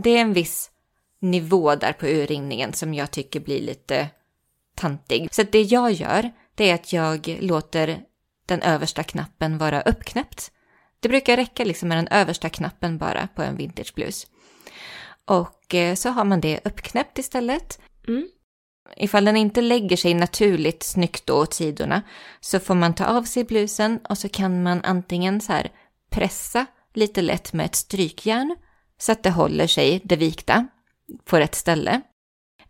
Det 0.03 0.11
är 0.11 0.21
en 0.21 0.33
viss 0.33 0.71
nivå 1.21 1.75
där 1.75 1.93
på 1.93 2.07
urringningen 2.07 2.73
som 2.73 2.95
jag 2.95 3.11
tycker 3.11 3.41
blir 3.41 3.61
lite 3.61 4.09
tantig. 4.75 5.29
Så 5.33 5.43
det 5.43 5.63
jag 5.63 5.93
gör, 5.93 6.31
det 6.55 6.71
är 6.71 6.75
att 6.75 6.93
jag 6.93 7.39
låter 7.41 8.01
den 8.47 8.63
översta 8.63 9.03
knappen 9.03 9.59
vara 9.59 9.81
uppknäppt. 9.81 10.53
Det 11.01 11.09
brukar 11.09 11.37
räcka 11.37 11.65
liksom 11.65 11.89
med 11.89 11.99
den 11.99 12.09
översta 12.09 12.49
knappen 12.49 12.99
bara 12.99 13.29
på 13.35 13.43
en 13.43 13.57
vintageblus. 13.57 14.27
Och 15.25 15.75
eh, 15.75 15.95
så 15.95 16.11
har 16.11 16.25
man 16.25 16.41
det 16.41 16.61
uppknäppt 16.65 17.19
istället. 17.19 17.81
Mm. 18.09 18.29
Ifall 18.97 19.25
den 19.25 19.37
inte 19.37 19.61
lägger 19.61 19.97
sig 19.97 20.15
naturligt 20.15 20.83
snyggt 20.83 21.27
då 21.27 21.35
åt 21.35 21.55
sidorna 21.55 22.03
så 22.41 22.61
får 22.61 22.75
man 22.75 22.95
ta 22.95 23.05
av 23.05 23.23
sig 23.23 23.45
blusen 23.45 24.01
och 24.09 24.19
så 24.19 24.29
kan 24.29 24.63
man 24.63 24.81
antingen 24.85 25.41
så 25.41 25.53
här 25.53 25.71
pressa 26.11 26.67
lite 26.95 27.23
lätt 27.23 27.53
med 27.53 27.67
ett 27.67 27.75
strykjärn 27.75 28.57
så 28.99 29.13
att 29.13 29.23
det 29.23 29.31
håller 29.31 29.67
sig 29.67 30.01
det 30.05 30.17
vikta 30.17 30.67
på 31.25 31.37
rätt 31.37 31.55
ställe. 31.55 32.01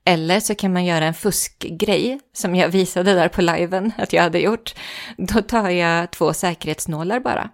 Eller 0.05 0.41
så 0.41 0.55
kan 0.55 0.73
man 0.73 0.85
göra 0.85 1.05
en 1.05 1.15
fuskgrej 1.15 2.21
som 2.33 2.55
jag 2.55 2.69
visade 2.69 3.15
där 3.15 3.29
på 3.29 3.43
liven 3.43 3.93
att 3.99 4.13
jag 4.13 4.23
hade 4.23 4.39
gjort. 4.39 4.75
Då 5.17 5.43
tar 5.43 5.71
jag 5.71 6.11
två 6.11 6.33
säkerhetsnålar 6.33 7.21
bara 7.21 7.51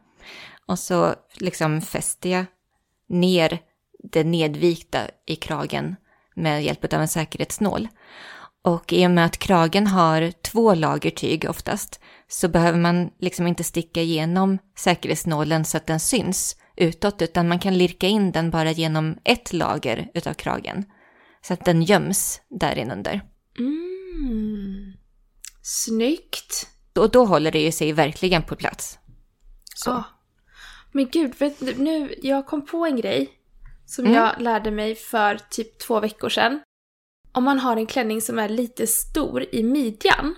och 0.66 0.78
så 0.78 1.14
liksom 1.34 1.80
fäster 1.80 2.30
jag 2.30 2.44
ner 3.08 3.58
det 4.12 4.24
nedvikta 4.24 5.00
i 5.26 5.36
kragen 5.36 5.96
med 6.34 6.64
hjälp 6.64 6.94
av 6.94 7.00
en 7.00 7.08
säkerhetsnål. 7.08 7.88
Och 8.64 8.92
i 8.92 9.06
och 9.06 9.10
med 9.10 9.26
att 9.26 9.38
kragen 9.38 9.86
har 9.86 10.30
två 10.30 10.74
lager 10.74 11.10
tyg 11.10 11.46
oftast 11.50 12.00
så 12.28 12.48
behöver 12.48 12.78
man 12.78 13.10
liksom 13.20 13.46
inte 13.46 13.64
sticka 13.64 14.02
igenom 14.02 14.58
säkerhetsnålen 14.78 15.64
så 15.64 15.76
att 15.76 15.86
den 15.86 16.00
syns 16.00 16.56
utåt 16.76 17.22
utan 17.22 17.48
man 17.48 17.58
kan 17.58 17.78
lirka 17.78 18.06
in 18.06 18.32
den 18.32 18.50
bara 18.50 18.70
genom 18.70 19.18
ett 19.24 19.52
lager 19.52 20.10
utav 20.14 20.34
kragen. 20.34 20.84
Så 21.42 21.52
att 21.52 21.64
den 21.64 21.82
göms 21.82 22.40
där 22.48 22.78
inunder. 22.78 23.20
Mm. 23.58 24.92
Snyggt. 25.62 26.66
Och 26.94 27.10
då 27.10 27.24
håller 27.24 27.52
det 27.52 27.60
ju 27.60 27.72
sig 27.72 27.92
verkligen 27.92 28.42
på 28.42 28.56
plats. 28.56 28.98
Så. 29.74 29.90
Ah. 29.90 30.15
Men 30.96 31.08
gud, 31.08 31.34
vet 31.38 31.78
nu, 31.78 32.14
jag 32.22 32.46
kom 32.46 32.66
på 32.66 32.86
en 32.86 32.96
grej 32.96 33.30
som 33.86 34.04
Mm. 34.04 34.16
jag 34.16 34.40
lärde 34.40 34.70
mig 34.70 34.94
för 34.94 35.38
typ 35.50 35.78
två 35.78 36.00
veckor 36.00 36.28
sedan. 36.28 36.60
Om 37.32 37.44
man 37.44 37.58
har 37.58 37.76
en 37.76 37.86
klänning 37.86 38.20
som 38.20 38.38
är 38.38 38.48
lite 38.48 38.86
stor 38.86 39.44
i 39.54 39.62
midjan. 39.62 40.34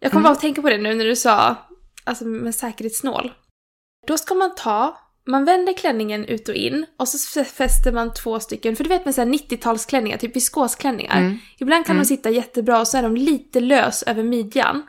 Jag 0.00 0.10
kommer 0.12 0.20
Mm. 0.20 0.22
bara 0.22 0.32
att 0.32 0.40
tänka 0.40 0.62
på 0.62 0.70
det 0.70 0.78
nu 0.78 0.94
när 0.94 1.04
du 1.04 1.16
sa, 1.16 1.56
alltså 2.04 2.24
med 2.24 2.54
säkerhetsnål. 2.54 3.32
Då 4.06 4.18
ska 4.18 4.34
man 4.34 4.54
ta, 4.54 4.98
man 5.26 5.44
vänder 5.44 5.72
klänningen 5.72 6.24
ut 6.24 6.48
och 6.48 6.54
in 6.54 6.86
och 6.96 7.08
så 7.08 7.44
fäster 7.44 7.92
man 7.92 8.14
två 8.14 8.40
stycken, 8.40 8.76
för 8.76 8.84
du 8.84 8.88
vet 8.90 9.04
med 9.04 9.14
så 9.14 9.20
här 9.20 9.28
90-talsklänningar, 9.28 10.16
typ 10.18 10.36
viskosklänningar. 10.36 11.18
Mm. 11.20 11.38
Ibland 11.58 11.86
kan 11.86 11.96
Mm. 11.96 12.02
de 12.02 12.08
sitta 12.08 12.30
jättebra 12.30 12.80
och 12.80 12.88
så 12.88 12.98
är 12.98 13.02
de 13.02 13.16
lite 13.16 13.60
lös 13.60 14.02
över 14.02 14.22
midjan. 14.22 14.82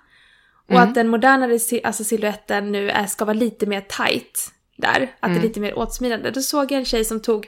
Och 0.66 0.72
Mm. 0.76 0.84
att 0.90 0.96
den 0.96 1.08
modernare 1.08 1.60
alltså 1.84 2.04
silhuetten 2.04 2.72
nu 2.72 2.90
är, 2.90 3.06
ska 3.06 3.26
vara 3.26 3.34
lite 3.38 3.66
mer 3.66 3.82
tight 3.82 4.52
där. 4.82 5.02
Att 5.02 5.22
det 5.22 5.28
Mm. 5.28 5.38
är 5.38 5.42
lite 5.42 5.60
mer 5.60 5.78
åtsmidande. 5.80 6.32
Då 6.32 6.42
såg 6.42 6.72
jag 6.72 6.80
en 6.80 6.86
tjej 6.86 7.06
som 7.06 7.20
tog, 7.22 7.48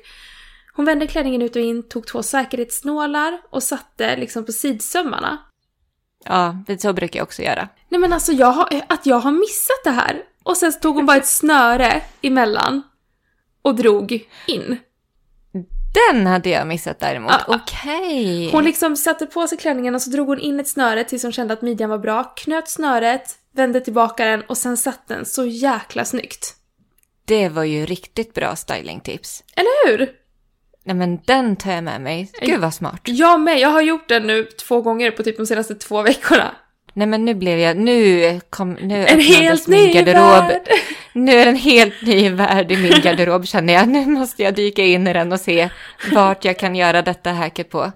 hon 0.76 0.86
vände 0.86 1.08
klänningen 1.08 1.42
ut 1.42 1.56
och 1.56 1.62
in, 1.62 1.90
tog 1.90 2.08
två 2.08 2.24
säkerhetsnålar 2.24 3.42
och 3.50 3.64
satte 3.64 4.16
liksom 4.18 4.46
på 4.46 4.52
sidsömmarna. 4.52 5.38
Ja, 6.26 6.56
det 6.68 6.82
så 6.82 6.94
brukar 6.94 7.20
jag 7.20 7.24
också 7.26 7.42
göra. 7.42 7.68
Nej 7.90 8.02
men 8.02 8.14
alltså 8.14 8.32
jag 8.32 8.48
har, 8.52 8.82
att 8.90 9.06
jag 9.06 9.20
har 9.20 9.32
missat 9.32 9.84
det 9.84 9.90
här. 9.92 10.22
Och 10.44 10.58
sen 10.58 10.74
tog 10.80 10.96
hon 10.96 11.06
bara 11.06 11.18
ett 11.18 11.26
snöre 11.28 12.02
emellan 12.22 12.82
och 13.62 13.76
drog 13.76 14.28
in. 14.48 14.78
Den 16.12 16.28
hade 16.28 16.50
jag 16.50 16.68
missat 16.68 17.00
däremot. 17.00 17.32
Ja. 17.48 17.56
Okej. 17.56 18.52
Hon 18.52 18.64
liksom 18.64 18.96
satte 18.96 19.26
på 19.26 19.48
sig 19.48 19.58
klänningen 19.58 19.96
och 19.96 20.02
så 20.02 20.10
drog 20.10 20.28
hon 20.28 20.40
in 20.40 20.60
ett 20.60 20.68
snöre 20.68 21.04
tills 21.04 21.24
hon 21.24 21.32
kände 21.32 21.54
att 21.54 21.62
midjan 21.62 21.90
var 21.90 21.98
bra, 21.98 22.24
knöt 22.24 22.70
snöret, 22.70 23.36
vände 23.56 23.82
tillbaka 23.82 24.26
den 24.26 24.42
och 24.42 24.58
sen 24.58 24.78
satt 24.78 25.08
den 25.08 25.26
så 25.26 25.46
jäkla 25.46 26.06
snyggt. 26.06 26.56
Det 27.26 27.50
var 27.50 27.64
ju 27.64 27.86
riktigt 27.86 28.34
bra 28.34 28.56
stylingtips. 28.56 29.44
Eller 29.56 29.88
hur? 29.88 30.10
Nej 30.86 30.96
men 30.96 31.20
den 31.26 31.56
tar 31.56 31.72
jag 31.72 31.84
med 31.84 32.02
mig. 32.02 32.32
Gud 32.42 32.60
vad 32.60 32.74
smart. 32.74 33.02
Jag 33.04 33.40
med, 33.42 33.60
jag 33.60 33.70
har 33.70 33.82
gjort 33.82 34.10
den 34.10 34.28
nu 34.28 34.44
två 34.44 34.82
gånger 34.82 35.12
på 35.12 35.24
typ 35.24 35.38
de 35.38 35.46
senaste 35.46 35.76
två 35.76 36.02
veckorna. 36.02 36.56
Nej 36.94 37.08
men 37.08 37.26
nu 37.26 37.34
blev 37.34 37.60
jag, 37.60 37.78
nu 37.78 38.40
kom, 38.50 38.74
nu 38.74 39.06
En 39.08 39.20
helt 39.20 39.68
min 39.68 39.80
ny 39.80 39.94
garderob. 39.94 40.48
värld! 40.48 40.68
Nu 41.14 41.32
är 41.32 41.48
en 41.48 41.56
helt 41.56 42.02
ny 42.02 42.30
värld 42.30 42.72
i 42.72 42.78
min 42.78 43.02
garderob 43.02 43.48
känner 43.48 43.74
jag. 43.74 43.88
Nu 43.88 44.06
måste 44.06 44.44
jag 44.44 44.56
dyka 44.56 44.84
in 44.84 45.08
i 45.08 45.14
den 45.14 45.32
och 45.32 45.40
se 45.40 45.70
vart 46.12 46.46
jag 46.46 46.60
kan 46.60 46.76
göra 46.76 47.02
detta 47.02 47.32
hacket 47.32 47.70
på. 47.70 47.92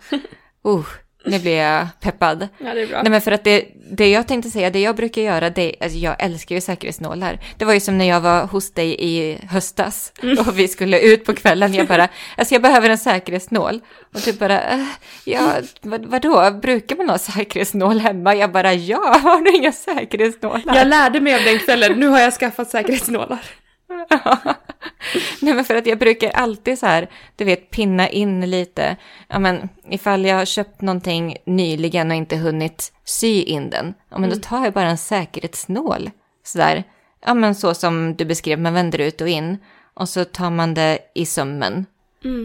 Uh, 0.66 0.86
Nu 1.28 1.40
blir 1.40 1.58
jag 1.58 1.88
peppad. 2.00 2.48
Ja, 2.58 2.74
det 2.74 2.82
är 2.82 2.88
bra. 2.88 3.02
Nej 3.02 3.12
men 3.12 3.22
för 3.22 3.32
att 3.32 3.44
det, 3.44 3.66
det 3.92 4.10
jag 4.12 4.28
tänkte 4.28 4.50
säga, 4.50 4.70
det 4.70 4.82
jag 4.82 4.96
brukar 4.96 5.22
göra, 5.22 5.50
det, 5.50 5.76
alltså 5.82 5.98
jag 5.98 6.16
älskar 6.20 6.56
ju 6.56 6.62
säkerhetsnålar. 6.62 7.40
Det 7.58 7.66
var 7.66 7.74
ju 7.74 7.80
som 7.80 7.98
när 7.98 8.06
jag 8.06 8.22
var 8.22 8.46
hos 8.46 8.74
dig 8.74 8.96
i 9.00 9.38
höstas 9.50 10.14
och 10.48 10.60
vi 10.60 10.68
skulle 10.68 11.00
ut 11.00 11.26
på 11.26 11.34
kvällen. 11.34 11.74
Jag 11.74 11.88
bara, 11.88 12.08
alltså 12.38 12.56
jag 12.56 12.62
behöver 12.62 12.90
en 12.90 12.98
säkerhetsnål. 12.98 13.82
Och 14.14 14.22
du 14.26 14.34
bara, 14.34 14.62
äh, 14.62 14.86
ja 15.24 15.54
vad, 15.82 16.06
vadå, 16.06 16.52
brukar 16.62 16.96
man 16.96 17.10
ha 17.10 17.18
säkerhetsnål 17.18 18.00
hemma? 18.00 18.36
Jag 18.36 18.52
bara, 18.52 18.74
ja, 18.74 19.20
har 19.24 19.42
du 19.42 19.58
inga 19.58 19.72
säkerhetsnålar? 19.72 20.76
Jag 20.76 20.88
lärde 20.88 21.20
mig 21.20 21.36
av 21.36 21.42
den 21.44 21.60
kvällen, 21.60 22.00
nu 22.00 22.08
har 22.08 22.20
jag 22.20 22.34
skaffat 22.34 22.70
säkerhetsnålar. 22.70 23.40
Nej 25.42 25.54
men 25.54 25.66
för 25.66 25.76
att 25.76 25.86
jag 25.86 26.00
brukar 26.00 26.30
alltid 26.30 26.80
så 26.80 26.86
här, 26.86 27.10
du 27.36 27.46
vet, 27.46 27.70
pinna 27.70 28.10
in 28.10 28.50
lite. 28.50 28.98
Ja 29.28 29.40
men 29.40 29.70
ifall 29.90 30.26
jag 30.26 30.36
har 30.36 30.46
köpt 30.46 30.82
någonting 30.82 31.38
nyligen 31.46 32.12
och 32.12 32.18
inte 32.18 32.38
hunnit 32.38 32.94
sy 33.04 33.44
in 33.44 33.70
den. 33.70 33.94
Ja 34.10 34.18
men 34.18 34.30
då 34.30 34.36
tar 34.36 34.64
jag 34.64 34.74
bara 34.74 34.90
en 34.90 34.98
säkerhetsnål. 34.98 36.12
Så 36.44 36.58
där. 36.58 36.84
Ja 37.26 37.34
men 37.34 37.56
så 37.56 37.74
som 37.74 38.16
du 38.16 38.26
beskrev, 38.26 38.60
man 38.60 38.74
vänder 38.74 39.00
ut 39.00 39.22
och 39.22 39.30
in. 39.30 39.58
Och 39.94 40.10
så 40.10 40.26
tar 40.26 40.50
man 40.50 40.74
det 40.74 41.00
i 41.16 41.26
sömmen. 41.26 41.86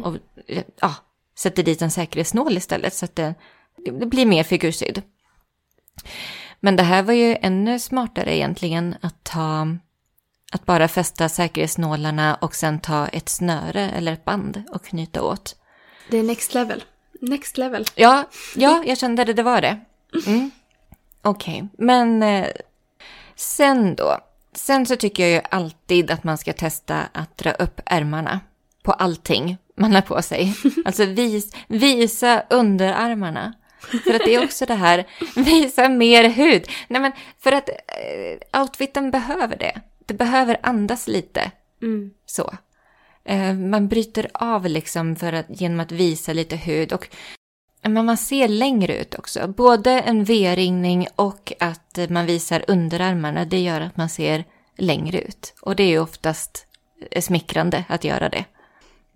Och 0.05 0.17
ja, 0.81 0.95
sätter 1.39 1.63
dit 1.63 1.83
en 1.83 1.91
säkerhetsnål 1.91 2.57
istället. 2.57 2.95
Så 2.95 3.05
att 3.05 3.17
det, 3.17 3.35
det 3.77 4.07
blir 4.07 4.27
mer 4.27 4.43
figursydd. 4.43 5.03
Men 6.61 6.77
det 6.77 6.83
här 6.83 7.03
var 7.03 7.15
ju 7.15 7.37
ännu 7.41 7.79
smartare 7.79 8.37
egentligen 8.37 8.95
att 9.01 9.25
ta 9.25 9.69
att 10.53 10.67
bara 10.67 10.89
fästa 10.89 11.29
säkerhetsnålarna 11.29 12.35
och 12.35 12.55
sen 12.55 12.81
ta 12.81 13.07
ett 13.07 13.29
snöre 13.29 13.91
eller 13.91 14.13
ett 14.13 14.25
band 14.25 14.63
och 14.73 14.85
knyta 14.85 15.23
åt. 15.23 15.57
Det 16.11 16.19
är 16.19 16.23
next 16.23 16.55
level. 16.55 16.85
Next 17.21 17.59
level. 17.59 17.87
Ja, 17.95 18.25
ja 18.57 18.83
jag 18.87 18.99
kände 18.99 19.25
det, 19.25 19.33
det 19.33 19.43
var 19.43 19.61
det. 19.61 19.81
Mm. 20.27 20.51
Okej, 21.23 21.55
okay. 21.55 21.87
men 21.87 22.23
eh, 22.23 22.47
sen 23.37 23.95
då. 23.95 24.19
Sen 24.55 24.87
så 24.87 24.97
tycker 24.97 25.23
jag 25.23 25.33
ju 25.33 25.41
alltid 25.51 26.11
att 26.11 26.25
man 26.25 26.39
ska 26.39 26.53
testa 26.53 27.01
att 27.13 27.39
dra 27.39 27.53
upp 27.53 27.81
ärmarna 27.87 28.41
på 28.83 28.93
allting 28.93 29.59
man 29.77 29.95
har 29.95 30.03
på 30.03 30.23
sig. 30.23 30.55
Alltså 30.85 31.05
vis, 31.05 31.57
visa 31.69 32.43
underarmarna. 32.51 33.55
För 34.05 34.15
att 34.15 34.25
det 34.25 34.35
är 34.35 34.45
också 34.45 34.67
det 34.67 34.75
här, 34.75 35.07
visa 35.37 35.89
mer 35.89 36.29
hud. 36.29 36.69
Nej 36.89 37.01
men 37.01 37.13
för 37.39 37.53
att 37.53 37.69
eh, 37.69 38.61
outfiten 38.61 39.11
behöver 39.11 39.57
det 39.57 39.81
det 40.13 40.19
behöver 40.19 40.57
andas 40.63 41.09
lite. 41.09 41.51
Mm. 41.83 42.11
Så. 42.27 42.55
Eh, 43.25 43.55
man 43.55 43.89
bryter 43.89 44.31
av 44.35 44.67
liksom 44.67 45.17
för 45.17 45.33
att, 45.33 45.47
genom 45.49 45.81
att 45.81 45.93
visa 45.93 46.33
lite 46.33 46.57
hud. 46.57 46.93
Och 46.93 47.09
men 47.83 48.07
man 48.07 48.17
ser 48.17 48.49
längre 48.49 48.97
ut 48.97 49.15
också. 49.15 49.49
Både 49.49 49.91
en 49.91 50.25
V-ringning 50.25 51.07
och 51.17 51.53
att 51.61 51.99
man 52.09 52.27
visar 52.27 52.65
underarmarna. 52.69 53.45
Det 53.45 53.61
gör 53.61 53.81
att 53.81 53.97
man 53.97 54.09
ser 54.09 54.45
längre 54.77 55.21
ut. 55.21 55.55
Och 55.63 55.77
det 55.77 55.83
är 55.83 55.89
ju 55.89 55.99
oftast 55.99 56.67
smickrande 57.21 57.85
att 57.89 58.05
göra 58.05 58.29
det. 58.29 58.45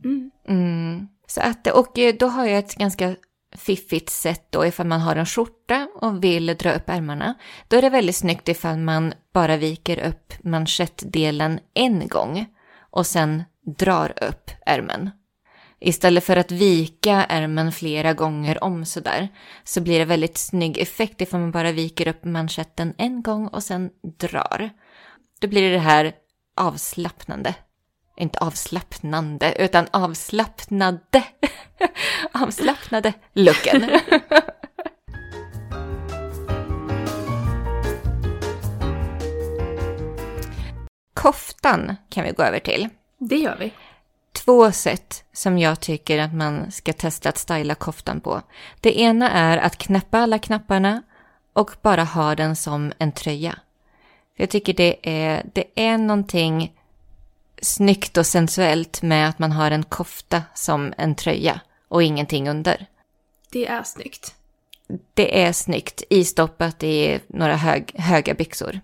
Mm. 0.05 0.31
Mm. 0.49 1.09
Så 1.27 1.41
att, 1.41 1.67
och 1.67 1.99
då 2.19 2.27
har 2.27 2.47
jag 2.47 2.59
ett 2.59 2.75
ganska 2.75 3.17
fiffigt 3.57 4.11
sätt 4.11 4.47
då 4.51 4.67
ifall 4.67 4.87
man 4.87 5.01
har 5.01 5.17
en 5.17 5.27
skjorta 5.27 5.89
och 5.95 6.25
vill 6.25 6.47
dra 6.47 6.73
upp 6.73 6.89
ärmarna. 6.89 7.35
Då 7.69 7.77
är 7.77 7.83
det 7.83 7.91
väldigt 7.91 8.17
snyggt 8.17 8.49
ifall 8.49 8.79
man 8.79 9.13
bara 9.33 9.57
viker 9.57 10.07
upp 10.09 10.33
manschettdelen 10.45 11.61
en 11.75 12.09
gång 12.09 12.47
och 12.91 13.07
sen 13.07 13.45
drar 13.79 14.13
upp 14.25 14.51
ärmen. 14.67 15.11
Istället 15.81 16.25
för 16.25 16.37
att 16.37 16.51
vika 16.51 17.25
ärmen 17.25 17.73
flera 17.73 18.13
gånger 18.13 18.65
om 18.65 18.85
sådär 18.85 19.29
så 19.65 19.81
blir 19.81 19.99
det 19.99 20.05
väldigt 20.05 20.39
snygg 20.39 20.79
effekt 20.79 21.21
ifall 21.21 21.41
man 21.41 21.51
bara 21.51 21.73
viker 21.73 22.09
upp 22.09 22.25
manschetten 22.25 22.95
en 22.99 23.23
gång 23.23 23.47
och 23.49 23.63
sen 23.63 23.91
drar. 24.19 24.71
Då 25.41 25.49
blir 25.49 25.63
det 25.63 25.73
det 25.73 25.79
här 25.79 26.13
avslappnande 26.57 27.55
inte 28.17 28.39
avslappnande, 28.39 29.55
utan 29.59 29.87
avslappnade, 29.91 31.23
avslappnade 32.33 33.13
looken. 33.33 33.91
Koftan 41.15 41.97
kan 42.09 42.25
vi 42.25 42.33
gå 42.33 42.43
över 42.43 42.59
till. 42.59 42.89
Det 43.19 43.37
gör 43.37 43.57
vi. 43.57 43.73
Två 44.33 44.73
sätt 44.73 45.25
som 45.33 45.59
jag 45.59 45.81
tycker 45.81 46.19
att 46.19 46.35
man 46.35 46.71
ska 46.71 46.93
testa 46.93 47.29
att 47.29 47.39
styla 47.39 47.75
koftan 47.75 48.21
på. 48.21 48.43
Det 48.81 49.01
ena 49.01 49.31
är 49.31 49.59
att 49.59 49.77
knäppa 49.77 50.19
alla 50.19 50.39
knapparna 50.39 51.03
och 51.53 51.71
bara 51.83 52.05
ha 52.05 52.35
den 52.35 52.57
som 52.57 52.93
en 52.99 53.13
tröja. 53.13 53.59
Jag 54.37 54.51
tycker 54.51 54.75
det 54.75 54.97
är, 55.03 55.47
det 55.55 55.65
är 55.75 55.99
någonting 55.99 56.73
snyggt 57.63 58.17
och 58.17 58.27
sensuellt 58.27 59.03
med 59.03 59.29
att 59.29 59.39
man 59.39 59.53
har 59.53 59.71
en 59.71 59.83
kofta 59.83 60.43
som 60.55 60.95
en 60.97 61.15
tröja 61.15 61.61
och 61.89 62.03
ingenting 62.03 62.49
under. 62.49 62.87
Det 63.51 63.67
är 63.67 63.83
snyggt. 63.83 64.35
Det 65.15 65.43
är 65.43 65.53
snyggt, 65.53 66.03
istoppat 66.11 66.83
i 66.83 67.21
några 67.27 67.57
hög, 67.57 67.93
höga 67.95 68.35
byxor. 68.35 68.81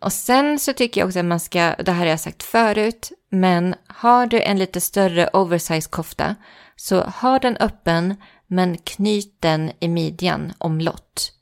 Och 0.00 0.12
sen 0.12 0.58
så 0.58 0.72
tycker 0.72 1.00
jag 1.00 1.06
också 1.08 1.18
att 1.18 1.24
man 1.24 1.40
ska, 1.40 1.74
det 1.74 1.92
här 1.92 1.98
har 1.98 2.06
jag 2.06 2.20
sagt 2.20 2.42
förut, 2.42 3.12
men 3.30 3.74
har 3.86 4.26
du 4.26 4.40
en 4.40 4.58
lite 4.58 4.80
större 4.80 5.30
oversize 5.32 5.88
kofta 5.90 6.36
så 6.76 7.00
ha 7.00 7.38
den 7.38 7.56
öppen 7.56 8.14
men 8.46 8.78
knyt 8.78 9.36
den 9.40 9.72
i 9.80 9.88
midjan 9.88 10.52
omlott. 10.58 11.32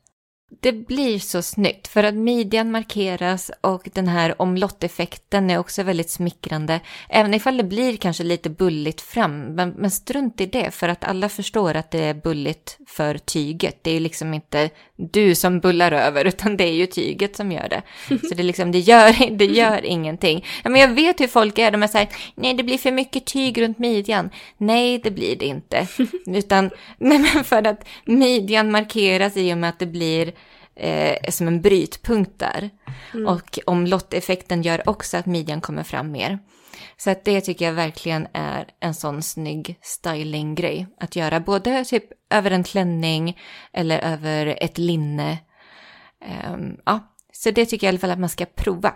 Det 0.49 0.73
blir 0.73 1.19
så 1.19 1.43
snyggt 1.43 1.89
för 1.89 2.05
att 2.05 2.15
midjan 2.15 2.71
markeras 2.71 3.51
och 3.61 3.89
den 3.95 4.09
här 4.09 4.43
omlotteffekten 4.43 5.51
är 5.51 5.59
också 5.59 5.83
väldigt 5.83 6.11
smickrande. 6.11 6.81
Även 7.09 7.35
ifall 7.35 7.57
det 7.57 7.65
blir 7.65 7.97
kanske 7.97 8.25
lite 8.25 8.51
bulligt 8.51 9.01
fram, 9.01 9.41
men, 9.41 9.71
men 9.71 9.91
strunt 9.91 10.41
i 10.41 10.47
det 10.47 10.71
för 10.71 10.89
att 10.89 11.05
alla 11.05 11.29
förstår 11.29 11.75
att 11.75 11.91
det 11.91 11.99
är 11.99 12.15
bulligt 12.15 12.79
för 12.87 13.19
tyget. 13.19 13.79
Det 13.83 13.91
är 13.91 13.95
ju 13.95 14.01
liksom 14.01 14.35
inte 14.35 14.71
du 14.97 15.35
som 15.35 15.61
bullar 15.61 15.93
över 15.93 16.25
utan 16.25 16.57
det 16.57 16.65
är 16.65 16.73
ju 16.73 16.87
tyget 16.87 17.37
som 17.37 17.53
gör 17.53 17.69
det. 17.69 17.83
Så 18.29 18.35
det, 18.35 18.43
liksom, 18.43 18.73
det, 18.73 18.79
gör, 18.79 19.37
det 19.37 19.45
gör 19.45 19.85
ingenting. 19.85 20.45
Men 20.65 20.77
jag 20.77 20.89
vet 20.89 21.21
hur 21.21 21.29
folk 21.29 21.59
är, 21.59 21.71
de 21.71 21.83
är 21.83 21.87
så 21.87 21.99
här, 21.99 22.09
nej 22.35 22.55
det 22.55 22.63
blir 22.63 22.79
för 22.79 22.93
mycket 22.93 23.25
tyg 23.27 23.63
runt 23.63 23.79
midjan. 23.79 24.31
Nej, 24.57 24.99
det 24.99 25.11
blir 25.11 25.37
det 25.37 25.47
inte. 25.47 25.87
Utan 26.27 26.71
nej, 26.99 27.19
men 27.19 27.45
för 27.45 27.67
att 27.67 27.89
midjan 28.05 28.71
markeras 28.71 29.37
i 29.37 29.53
och 29.53 29.59
med 29.59 29.71
att 29.71 29.79
det 29.79 29.87
blir 29.87 30.33
eh, 30.77 31.31
som 31.31 31.49
en 31.49 31.63
brytpunkt 31.63 32.39
där. 32.39 32.71
Mm. 33.15 33.27
Och 33.27 33.59
omlotteffekten 33.67 34.63
gör 34.63 34.89
också 34.89 35.17
att 35.17 35.27
midjan 35.27 35.61
kommer 35.61 35.83
fram 35.83 36.13
mer. 36.13 36.39
Så 36.97 37.11
att 37.11 37.25
det 37.25 37.41
tycker 37.41 37.65
jag 37.65 37.73
verkligen 37.73 38.27
är 38.33 38.67
en 38.81 38.95
sån 38.95 39.23
snygg 39.23 39.79
stylinggrej 39.83 40.87
att 41.01 41.17
göra. 41.17 41.41
Både 41.41 41.85
typ 41.85 42.05
över 42.31 42.51
en 42.51 42.65
klänning 42.65 43.39
eller 43.73 43.99
över 43.99 44.59
ett 44.61 44.79
linne. 44.79 45.39
Um, 46.53 46.77
ja, 46.85 47.15
så 47.33 47.51
det 47.51 47.67
tycker 47.67 47.87
jag 47.87 47.93
i 47.93 47.95
alla 47.95 48.01
fall 48.01 48.11
att 48.11 48.19
man 48.19 48.29
ska 48.29 48.45
prova. 48.45 48.95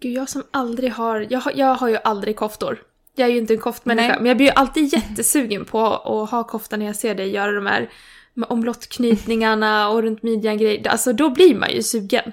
Gud, 0.00 0.12
jag 0.12 0.28
som 0.28 0.42
aldrig 0.50 0.92
har... 0.92 1.26
Jag 1.30 1.40
har, 1.40 1.52
jag 1.56 1.74
har 1.74 1.88
ju 1.88 1.98
aldrig 2.04 2.36
koftor. 2.36 2.78
Jag 3.14 3.28
är 3.28 3.32
ju 3.32 3.38
inte 3.38 3.54
en 3.54 3.60
koftmänniska, 3.60 4.08
Nej. 4.08 4.16
men 4.16 4.26
jag 4.26 4.36
blir 4.36 4.46
ju 4.46 4.52
alltid 4.52 4.92
jättesugen 4.92 5.64
på 5.64 5.86
att 5.86 6.30
ha 6.30 6.44
kofta 6.44 6.76
när 6.76 6.86
jag 6.86 6.96
ser 6.96 7.14
dig 7.14 7.30
göra 7.30 7.52
de 7.52 7.66
här 7.66 7.90
med 8.36 8.48
omlottknytningarna 8.50 9.88
och 9.88 10.02
runt 10.02 10.22
midjan 10.22 10.58
grejer. 10.58 10.88
Alltså 10.88 11.12
då 11.12 11.30
blir 11.30 11.54
man 11.54 11.70
ju 11.70 11.82
sugen. 11.82 12.32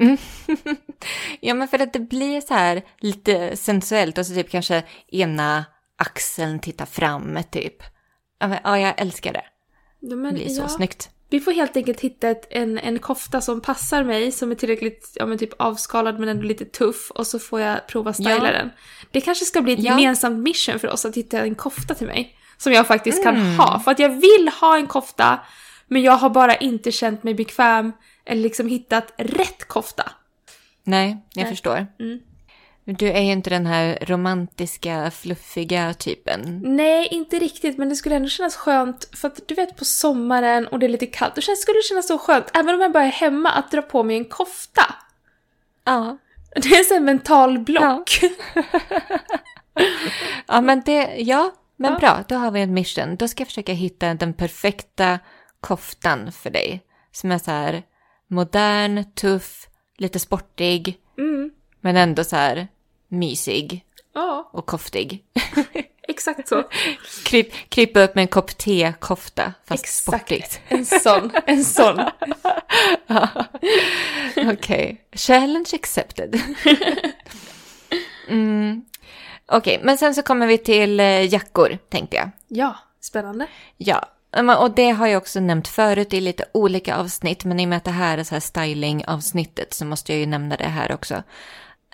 Mm. 0.00 0.16
ja 1.40 1.54
men 1.54 1.68
för 1.68 1.78
att 1.78 1.92
det 1.92 2.00
blir 2.00 2.40
så 2.40 2.54
här 2.54 2.82
lite 2.98 3.56
sensuellt 3.56 4.18
och 4.18 4.26
så 4.26 4.34
typ 4.34 4.50
kanske 4.50 4.82
ena 5.08 5.64
axeln 5.96 6.58
tittar 6.58 6.86
fram 6.86 7.38
typ. 7.50 7.82
Ja, 8.64 8.78
jag 8.78 9.00
älskar 9.00 9.32
det. 9.32 9.44
Ja, 10.00 10.16
men, 10.16 10.34
det 10.34 10.40
blir 10.40 10.48
så 10.48 10.62
ja. 10.62 10.68
snyggt. 10.68 11.10
Vi 11.30 11.40
får 11.40 11.52
helt 11.52 11.76
enkelt 11.76 12.00
hitta 12.00 12.28
ett, 12.28 12.46
en, 12.50 12.78
en 12.78 12.98
kofta 12.98 13.40
som 13.40 13.60
passar 13.60 14.04
mig, 14.04 14.32
som 14.32 14.50
är 14.50 14.54
tillräckligt 14.54 15.12
ja, 15.14 15.26
men 15.26 15.38
typ 15.38 15.52
avskalad 15.56 16.20
men 16.20 16.28
ändå 16.28 16.42
lite 16.42 16.64
tuff 16.64 17.10
och 17.10 17.26
så 17.26 17.38
får 17.38 17.60
jag 17.60 17.86
prova 17.86 18.12
styla 18.12 18.30
ja. 18.30 18.52
den. 18.52 18.70
Det 19.10 19.20
kanske 19.20 19.44
ska 19.44 19.62
bli 19.62 19.72
ett 19.72 19.82
ja. 19.82 19.90
gemensamt 19.90 20.38
mission 20.38 20.78
för 20.78 20.88
oss 20.88 21.04
att 21.04 21.16
hitta 21.16 21.40
en 21.40 21.54
kofta 21.54 21.94
till 21.94 22.06
mig. 22.06 22.37
Som 22.58 22.72
jag 22.72 22.86
faktiskt 22.86 23.24
mm. 23.24 23.34
kan 23.34 23.54
ha. 23.56 23.80
För 23.80 23.90
att 23.90 23.98
jag 23.98 24.08
vill 24.08 24.50
ha 24.60 24.76
en 24.76 24.86
kofta, 24.86 25.40
men 25.86 26.02
jag 26.02 26.12
har 26.12 26.30
bara 26.30 26.56
inte 26.56 26.92
känt 26.92 27.22
mig 27.22 27.34
bekväm 27.34 27.92
eller 28.24 28.42
liksom 28.42 28.68
hittat 28.68 29.12
rätt 29.16 29.68
kofta. 29.68 30.12
Nej, 30.84 31.16
jag 31.34 31.42
Nej. 31.42 31.52
förstår. 31.52 31.86
Mm. 32.00 32.18
Du 32.84 33.10
är 33.10 33.20
ju 33.20 33.32
inte 33.32 33.50
den 33.50 33.66
här 33.66 33.98
romantiska, 34.00 35.10
fluffiga 35.10 35.94
typen. 35.94 36.60
Nej, 36.64 37.08
inte 37.10 37.38
riktigt, 37.38 37.78
men 37.78 37.88
det 37.88 37.96
skulle 37.96 38.16
ändå 38.16 38.28
kännas 38.28 38.56
skönt 38.56 39.08
för 39.12 39.28
att 39.28 39.48
du 39.48 39.54
vet 39.54 39.76
på 39.76 39.84
sommaren 39.84 40.66
och 40.66 40.78
det 40.78 40.86
är 40.86 40.90
lite 40.90 41.06
kallt, 41.06 41.34
då 41.34 41.40
skulle 41.40 41.78
det 41.78 41.82
kännas 41.88 42.06
så 42.06 42.18
skönt, 42.18 42.50
även 42.54 42.74
om 42.74 42.80
jag 42.80 42.92
bara 42.92 43.04
är 43.04 43.10
hemma, 43.10 43.50
att 43.50 43.70
dra 43.70 43.82
på 43.82 44.02
mig 44.02 44.16
en 44.16 44.24
kofta. 44.24 44.94
Ja. 45.84 46.18
Det 46.54 46.68
är 46.68 46.78
en 46.78 46.84
sån 46.84 47.04
mental 47.04 47.58
block. 47.58 48.20
Ja. 48.22 48.62
ja, 50.46 50.60
men 50.60 50.82
det, 50.86 51.14
ja, 51.16 51.52
men 51.78 51.92
ja. 51.92 51.98
bra, 51.98 52.24
då 52.28 52.34
har 52.34 52.50
vi 52.50 52.60
en 52.60 52.74
mission. 52.74 53.16
Då 53.16 53.28
ska 53.28 53.40
jag 53.40 53.48
försöka 53.48 53.72
hitta 53.72 54.14
den 54.14 54.32
perfekta 54.32 55.18
koftan 55.60 56.32
för 56.32 56.50
dig. 56.50 56.80
Som 57.12 57.32
är 57.32 57.38
så 57.38 57.50
här 57.50 57.82
modern, 58.28 59.04
tuff, 59.12 59.68
lite 59.98 60.18
sportig, 60.18 60.98
Mm. 61.18 61.50
men 61.80 61.96
ändå 61.96 62.24
så 62.24 62.36
här 62.36 62.68
mysig 63.08 63.84
Ja, 64.14 64.50
och 64.52 64.66
koftig. 64.66 65.24
exakt 66.08 66.48
så. 66.48 66.64
Kryp, 67.24 67.52
krypa 67.68 68.00
upp 68.00 68.14
med 68.14 68.22
en 68.22 68.28
kopp 68.28 68.58
te-kofta, 68.58 69.52
fast 69.66 69.84
Exakt. 69.84 70.02
sportigt. 70.02 70.60
En 70.68 70.86
sån, 70.86 71.30
en 71.46 71.64
sån. 71.64 72.00
Okej, 74.52 75.04
challenge 75.12 75.68
accepted. 75.74 76.40
mm. 78.28 78.84
Okej, 79.48 79.80
men 79.82 79.98
sen 79.98 80.14
så 80.14 80.22
kommer 80.22 80.46
vi 80.46 80.58
till 80.58 81.00
eh, 81.00 81.32
jackor, 81.32 81.78
tänkte 81.88 82.16
jag. 82.16 82.30
Ja, 82.48 82.76
spännande. 83.00 83.46
Ja, 83.76 84.04
och 84.58 84.70
det 84.70 84.90
har 84.90 85.06
jag 85.06 85.18
också 85.18 85.40
nämnt 85.40 85.68
förut 85.68 86.14
i 86.14 86.20
lite 86.20 86.44
olika 86.52 86.96
avsnitt, 86.96 87.44
men 87.44 87.60
i 87.60 87.64
och 87.64 87.68
med 87.68 87.76
att 87.76 87.84
det 87.84 87.90
här 87.90 88.18
är 88.18 88.24
så 88.24 88.34
här 88.34 88.40
styling-avsnittet 88.40 89.74
så 89.74 89.84
måste 89.84 90.12
jag 90.12 90.20
ju 90.20 90.26
nämna 90.26 90.56
det 90.56 90.68
här 90.68 90.92
också. 90.92 91.22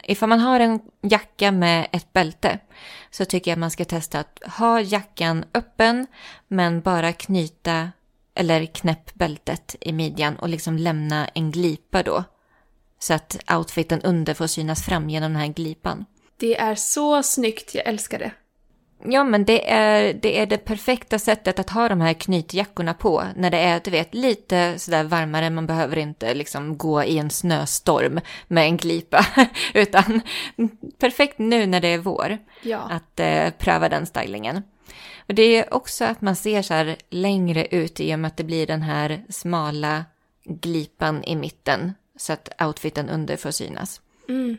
Ifall 0.02 0.28
man 0.28 0.40
har 0.40 0.60
en 0.60 0.80
jacka 1.02 1.52
med 1.52 1.86
ett 1.92 2.12
bälte 2.12 2.58
så 3.10 3.24
tycker 3.24 3.50
jag 3.50 3.58
man 3.58 3.70
ska 3.70 3.84
testa 3.84 4.20
att 4.20 4.42
ha 4.58 4.80
jackan 4.80 5.44
öppen 5.54 6.06
men 6.48 6.80
bara 6.80 7.12
knyta 7.12 7.90
eller 8.34 8.66
knäpp 8.66 9.14
bältet 9.14 9.76
i 9.80 9.92
midjan 9.92 10.36
och 10.36 10.48
liksom 10.48 10.78
lämna 10.78 11.26
en 11.26 11.50
glipa 11.50 12.02
då. 12.02 12.24
Så 12.98 13.14
att 13.14 13.36
outfiten 13.52 14.00
under 14.02 14.34
får 14.34 14.46
synas 14.46 14.84
fram 14.84 15.10
genom 15.10 15.32
den 15.32 15.40
här 15.40 15.48
glipan. 15.48 16.04
Det 16.36 16.56
är 16.56 16.74
så 16.74 17.22
snyggt, 17.22 17.74
jag 17.74 17.86
älskar 17.86 18.18
det. 18.18 18.30
Ja, 19.06 19.24
men 19.24 19.44
det 19.44 19.70
är, 19.70 20.14
det 20.14 20.38
är 20.38 20.46
det 20.46 20.58
perfekta 20.58 21.18
sättet 21.18 21.58
att 21.58 21.70
ha 21.70 21.88
de 21.88 22.00
här 22.00 22.12
knytjackorna 22.12 22.94
på. 22.94 23.24
När 23.36 23.50
det 23.50 23.58
är, 23.58 23.80
du 23.84 23.90
vet, 23.90 24.14
lite 24.14 24.78
sådär 24.78 25.04
varmare. 25.04 25.50
Man 25.50 25.66
behöver 25.66 25.98
inte 25.98 26.34
liksom 26.34 26.78
gå 26.78 27.04
i 27.04 27.18
en 27.18 27.30
snöstorm 27.30 28.20
med 28.48 28.64
en 28.64 28.76
glipa. 28.76 29.26
Utan 29.74 30.20
perfekt 30.98 31.38
nu 31.38 31.66
när 31.66 31.80
det 31.80 31.88
är 31.88 31.98
vår. 31.98 32.38
Ja. 32.62 32.78
Att 32.78 33.20
eh, 33.20 33.50
pröva 33.50 33.88
den 33.88 34.06
stylingen. 34.06 34.62
Och 35.28 35.34
det 35.34 35.42
är 35.42 35.74
också 35.74 36.04
att 36.04 36.20
man 36.20 36.36
ser 36.36 36.62
så 36.62 36.74
här 36.74 36.96
längre 37.10 37.66
ut 37.66 38.00
i 38.00 38.14
och 38.14 38.18
med 38.18 38.28
att 38.28 38.36
det 38.36 38.44
blir 38.44 38.66
den 38.66 38.82
här 38.82 39.24
smala 39.28 40.04
glipan 40.44 41.24
i 41.24 41.36
mitten. 41.36 41.92
Så 42.16 42.32
att 42.32 42.62
outfiten 42.62 43.08
under 43.08 43.36
får 43.36 43.50
synas. 43.50 44.00
Mm. 44.28 44.56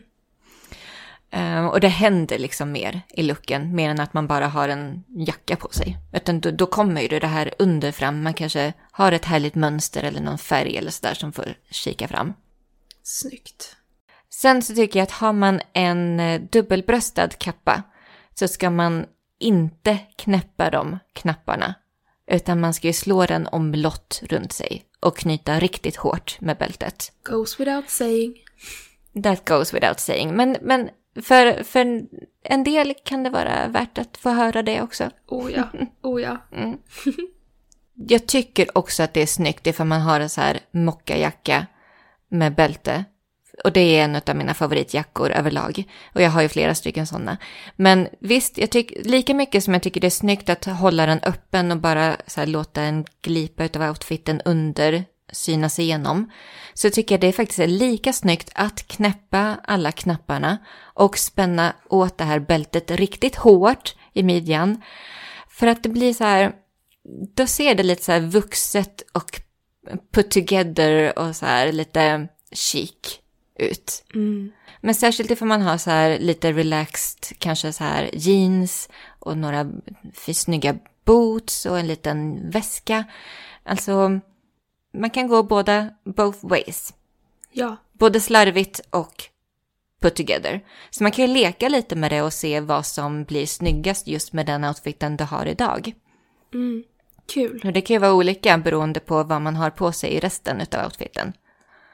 Eh, 1.36 1.66
och 1.66 1.80
det 1.80 1.88
händer 1.88 2.38
liksom 2.38 2.72
mer 2.72 3.00
i 3.08 3.22
looken, 3.22 3.74
mer 3.74 3.90
än 3.90 4.00
att 4.00 4.14
man 4.14 4.26
bara 4.26 4.48
har 4.48 4.68
en 4.68 5.04
jacka 5.08 5.56
på 5.56 5.68
sig. 5.72 5.98
Utan 6.12 6.40
då, 6.40 6.50
då 6.50 6.66
kommer 6.66 7.00
ju 7.00 7.08
det 7.18 7.26
här 7.26 7.54
under 7.58 7.92
fram, 7.92 8.22
man 8.22 8.34
kanske 8.34 8.72
har 8.90 9.12
ett 9.12 9.24
härligt 9.24 9.54
mönster 9.54 10.02
eller 10.02 10.20
någon 10.20 10.38
färg 10.38 10.76
eller 10.76 10.90
sådär 10.90 11.14
som 11.14 11.32
får 11.32 11.54
kika 11.70 12.08
fram. 12.08 12.32
Snyggt. 13.02 13.76
Sen 14.30 14.62
så 14.62 14.74
tycker 14.74 14.98
jag 14.98 15.04
att 15.04 15.10
har 15.10 15.32
man 15.32 15.60
en 15.72 16.20
eh, 16.20 16.40
dubbelbröstad 16.40 17.28
kappa 17.28 17.82
så 18.34 18.48
ska 18.48 18.70
man 18.70 19.06
inte 19.38 19.98
knäppa 20.16 20.70
de 20.70 20.98
knapparna. 21.12 21.74
Utan 22.30 22.60
man 22.60 22.74
ska 22.74 22.86
ju 22.86 22.92
slå 22.92 23.26
den 23.26 23.46
omlott 23.46 24.22
runt 24.28 24.52
sig 24.52 24.84
och 25.00 25.16
knyta 25.16 25.60
riktigt 25.60 25.96
hårt 25.96 26.40
med 26.40 26.56
bältet. 26.56 27.12
Goes 27.22 27.60
without 27.60 27.90
saying. 27.90 28.34
That 29.22 29.48
goes 29.48 29.74
without 29.74 30.00
saying. 30.00 30.36
Men, 30.36 30.56
men 30.60 30.90
för, 31.22 31.62
för 31.62 32.06
en 32.42 32.64
del 32.64 32.94
kan 33.04 33.22
det 33.22 33.30
vara 33.30 33.68
värt 33.68 33.98
att 33.98 34.16
få 34.16 34.30
höra 34.30 34.62
det 34.62 34.82
också. 34.82 35.10
Oh 35.26 35.52
ja, 35.52 35.68
oh 36.02 36.22
ja. 36.22 36.38
Jag 38.08 38.26
tycker 38.26 38.78
också 38.78 39.02
att 39.02 39.14
det 39.14 39.22
är 39.22 39.26
snyggt 39.26 39.66
ifall 39.66 39.86
man 39.86 40.00
har 40.00 40.20
en 40.20 40.28
så 40.28 40.40
här 40.40 40.60
mockajacka 40.70 41.66
med 42.28 42.54
bälte. 42.54 43.04
Och 43.64 43.72
det 43.72 43.80
är 43.80 44.04
en 44.04 44.16
av 44.16 44.36
mina 44.36 44.54
favoritjackor 44.54 45.30
överlag. 45.30 45.84
Och 46.14 46.22
jag 46.22 46.30
har 46.30 46.42
ju 46.42 46.48
flera 46.48 46.74
stycken 46.74 47.06
sådana. 47.06 47.36
Men 47.76 48.08
visst, 48.20 48.58
jag 48.58 48.70
tycker, 48.70 49.04
lika 49.04 49.34
mycket 49.34 49.64
som 49.64 49.72
jag 49.74 49.82
tycker 49.82 50.00
det 50.00 50.06
är 50.06 50.10
snyggt 50.10 50.48
att 50.48 50.64
hålla 50.64 51.06
den 51.06 51.20
öppen 51.22 51.72
och 51.72 51.78
bara 51.78 52.16
så 52.26 52.40
här, 52.40 52.46
låta 52.46 52.82
en 52.82 53.04
glipa 53.22 53.64
utav 53.64 53.82
outfiten 53.82 54.40
under 54.44 55.04
synas 55.32 55.78
igenom. 55.78 56.30
Så 56.74 56.90
tycker 56.90 57.14
jag 57.14 57.20
det 57.20 57.32
faktiskt 57.32 57.58
är 57.58 57.66
lika 57.66 58.12
snyggt 58.12 58.50
att 58.54 58.88
knäppa 58.88 59.56
alla 59.64 59.92
knapparna 59.92 60.58
och 60.78 61.18
spänna 61.18 61.72
åt 61.88 62.18
det 62.18 62.24
här 62.24 62.38
bältet 62.38 62.90
riktigt 62.90 63.36
hårt 63.36 63.94
i 64.12 64.22
midjan. 64.22 64.82
För 65.48 65.66
att 65.66 65.82
det 65.82 65.88
blir 65.88 66.14
så 66.14 66.24
här, 66.24 66.52
då 67.34 67.46
ser 67.46 67.74
det 67.74 67.82
lite 67.82 68.04
så 68.04 68.12
här 68.12 68.20
vuxet 68.20 69.02
och 69.12 69.40
put 70.12 70.30
together 70.30 71.18
och 71.18 71.36
så 71.36 71.46
här 71.46 71.72
lite 71.72 72.28
chic 72.52 73.20
ut. 73.58 74.04
Mm. 74.14 74.52
Men 74.80 74.94
särskilt 74.94 75.30
ifall 75.30 75.48
man 75.48 75.62
har 75.62 75.78
så 75.78 75.90
här 75.90 76.18
lite 76.18 76.52
relaxed, 76.52 77.38
kanske 77.38 77.72
så 77.72 77.84
här 77.84 78.10
jeans 78.12 78.88
och 79.18 79.38
några 79.38 79.66
snygga 80.14 80.76
boots 81.04 81.66
och 81.66 81.78
en 81.78 81.86
liten 81.86 82.50
väska. 82.50 83.04
Alltså, 83.64 84.20
man 85.00 85.10
kan 85.10 85.28
gå 85.28 85.42
båda, 85.42 85.90
both 86.04 86.46
ways. 86.46 86.94
Ja. 87.52 87.76
Både 87.92 88.20
slarvigt 88.20 88.80
och 88.90 89.24
put 90.00 90.16
together. 90.16 90.64
Så 90.90 91.02
man 91.02 91.12
kan 91.12 91.26
ju 91.26 91.34
leka 91.34 91.68
lite 91.68 91.96
med 91.96 92.12
det 92.12 92.22
och 92.22 92.32
se 92.32 92.60
vad 92.60 92.86
som 92.86 93.24
blir 93.24 93.46
snyggast 93.46 94.06
just 94.06 94.32
med 94.32 94.46
den 94.46 94.64
outfiten 94.64 95.16
du 95.16 95.24
har 95.24 95.46
idag. 95.46 95.94
Mm. 96.54 96.84
Kul. 97.26 97.62
Och 97.64 97.72
det 97.72 97.80
kan 97.80 97.94
ju 97.94 98.00
vara 98.00 98.14
olika 98.14 98.58
beroende 98.58 99.00
på 99.00 99.22
vad 99.22 99.42
man 99.42 99.56
har 99.56 99.70
på 99.70 99.92
sig 99.92 100.10
i 100.10 100.20
resten 100.20 100.60
av 100.60 100.84
outfiten. 100.84 101.32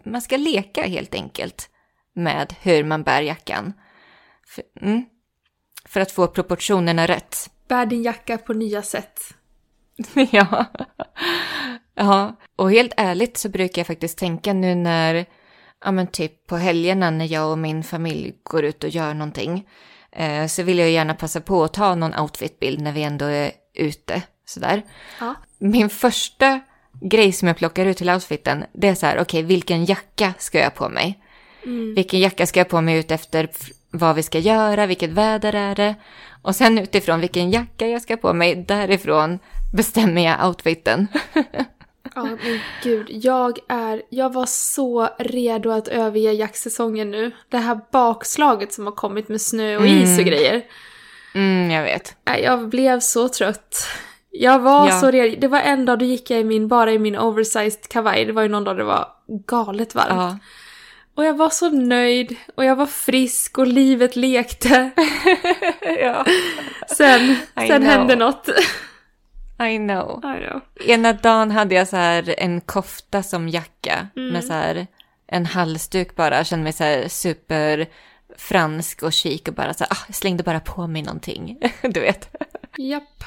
Man 0.05 0.23
ska 0.23 0.37
leka 0.37 0.83
helt 0.83 1.15
enkelt 1.15 1.71
med 2.13 2.55
hur 2.61 2.85
man 2.85 3.03
bär 3.03 3.23
jackan. 3.23 3.73
För, 4.47 4.65
mm, 4.81 5.05
för 5.85 6.01
att 6.01 6.13
få 6.13 6.27
proportionerna 6.27 7.07
rätt. 7.07 7.51
Bär 7.69 7.87
din 7.87 8.03
jacka 8.03 8.39
på 8.39 8.53
nya 8.53 8.83
sätt. 8.83 9.21
ja. 10.31 10.67
Ja, 11.95 12.37
och 12.57 12.71
helt 12.71 12.93
ärligt 12.97 13.37
så 13.37 13.49
brukar 13.49 13.81
jag 13.81 13.87
faktiskt 13.87 14.19
tänka 14.19 14.53
nu 14.53 14.75
när, 14.75 15.27
ja 15.85 15.93
men 15.93 16.07
typ 16.07 16.47
på 16.47 16.57
helgerna 16.57 17.11
när 17.11 17.33
jag 17.33 17.51
och 17.51 17.59
min 17.59 17.83
familj 17.83 18.35
går 18.43 18.65
ut 18.65 18.85
och 18.85 18.91
gör 18.91 19.15
någonting. 19.15 19.69
Eh, 20.13 20.47
så 20.47 20.63
vill 20.63 20.79
jag 20.79 20.91
gärna 20.91 21.15
passa 21.15 21.41
på 21.41 21.65
att 21.65 21.75
ta 21.75 21.95
någon 21.95 22.21
outfitbild 22.21 22.81
när 22.81 22.93
vi 22.93 23.03
ändå 23.03 23.25
är 23.25 23.53
ute. 23.75 24.23
Sådär. 24.45 24.83
Ja. 25.21 25.35
Min 25.59 25.91
första 25.91 26.61
grej 27.01 27.33
som 27.33 27.49
jag 27.49 27.57
plockar 27.57 27.87
ut 27.87 27.97
till 27.97 28.11
outfiten, 28.11 28.65
det 28.73 28.89
är 28.89 28.95
så 28.95 29.07
här, 29.07 29.21
okej, 29.21 29.43
vilken 29.43 29.85
jacka 29.85 30.35
ska 30.39 30.59
jag 30.59 30.75
på 30.75 30.89
mig? 30.89 31.19
Vilken 31.95 32.21
jacka 32.21 32.47
ska 32.47 32.61
jag 32.61 32.69
på 32.69 32.81
mig 32.81 32.99
ut 32.99 33.11
efter 33.11 33.49
vad 33.91 34.17
vi 34.17 34.23
ska 34.23 34.39
göra, 34.39 34.87
vilket 34.87 35.11
väder 35.11 35.53
är 35.53 35.75
det? 35.75 35.95
Och 36.43 36.57
sen 36.57 36.79
utifrån 36.79 37.21
vilken 37.21 37.51
jacka 37.51 37.87
jag 37.87 38.03
ska 38.03 38.17
på 38.17 38.33
mig, 38.33 38.65
därifrån 38.69 39.39
bestämmer 39.73 40.25
jag 40.25 40.49
outfiten. 40.49 41.07
Ja, 42.15 42.23
men 42.23 42.61
gud. 42.83 43.07
Jag 43.11 43.59
är... 43.69 44.03
Jag 44.09 44.33
var 44.33 44.47
så 44.47 45.09
redo 45.19 45.71
att 45.71 45.89
överge 45.89 46.33
jaktsäsongen 46.33 47.11
nu. 47.11 47.31
Det 47.49 47.59
här 47.59 47.81
bakslaget 47.93 48.73
som 48.73 48.85
har 48.87 48.93
kommit 48.93 49.29
med 49.29 49.41
snö 49.41 49.77
och 49.77 49.87
is 49.87 50.19
och 50.19 50.25
grejer. 50.25 50.63
Mm, 51.35 51.71
jag 51.71 51.83
vet. 51.83 52.17
Jag 52.43 52.69
blev 52.69 53.01
så 53.01 53.29
trött. 53.29 53.87
Jag 54.31 54.59
var 54.59 54.89
Ja. 54.89 55.01
så 55.01 55.11
redo. 55.11 55.37
Det 55.41 55.49
var 55.49 55.61
en 55.61 55.85
dag 55.85 55.99
då 55.99 56.05
gick 56.05 56.31
jag 56.31 56.41
i 56.41 56.45
min, 56.45 56.69
bara 56.69 56.93
i 56.93 56.99
min 56.99 57.17
oversized 57.19 57.89
kavaj. 57.89 58.25
Det 58.25 58.33
var 58.33 58.43
ju 58.43 58.49
någon 58.49 58.65
dag 58.65 58.77
det 58.77 58.85
var 58.85 59.09
galet 59.47 59.95
varmt. 59.95 60.09
Ja. 60.11 60.39
Och 61.15 61.25
jag 61.25 61.35
var 61.37 61.51
så 61.51 61.71
nöjd 61.71 62.37
och 62.55 62.65
jag 62.65 62.77
var 62.77 62.87
frisk 62.87 63.59
och 63.59 63.67
livet 63.67 64.17
lekte. 64.17 64.91
ja. 66.01 66.25
Sen, 66.97 67.23
I 67.31 67.37
sen 67.55 67.69
know. 67.69 67.83
hände 67.83 68.17
något. 68.17 68.49
I 69.63 69.79
know. 69.79 70.21
I 70.25 70.47
know. 70.47 70.61
Ena 70.87 71.13
dagen 71.13 71.51
hade 71.51 71.75
jag 71.75 71.89
så 71.89 71.97
här 71.97 72.35
en 72.39 72.61
kofta 72.61 73.23
som 73.23 73.49
jacka 73.49 74.09
med 74.15 74.45
så 74.45 74.53
här 74.53 74.87
en 75.27 75.47
halsduk 75.47 76.17
bara. 76.17 76.37
Jag 76.37 76.47
kände 76.47 76.63
mig 76.65 76.73
så 76.73 76.85
här 76.85 77.09
super 77.09 77.87
fransk 78.37 79.03
och 79.03 79.13
chic 79.13 79.43
och 79.49 79.55
bara 79.55 79.75
så 79.75 79.85
här, 79.85 79.93
ah, 79.93 80.05
jag 80.07 80.15
slängde 80.17 80.43
bara 80.43 80.61
på 80.61 80.87
mig 80.87 81.03
någonting. 81.03 81.59
du 81.83 82.01
vet. 82.01 82.37
Japp. 82.79 83.25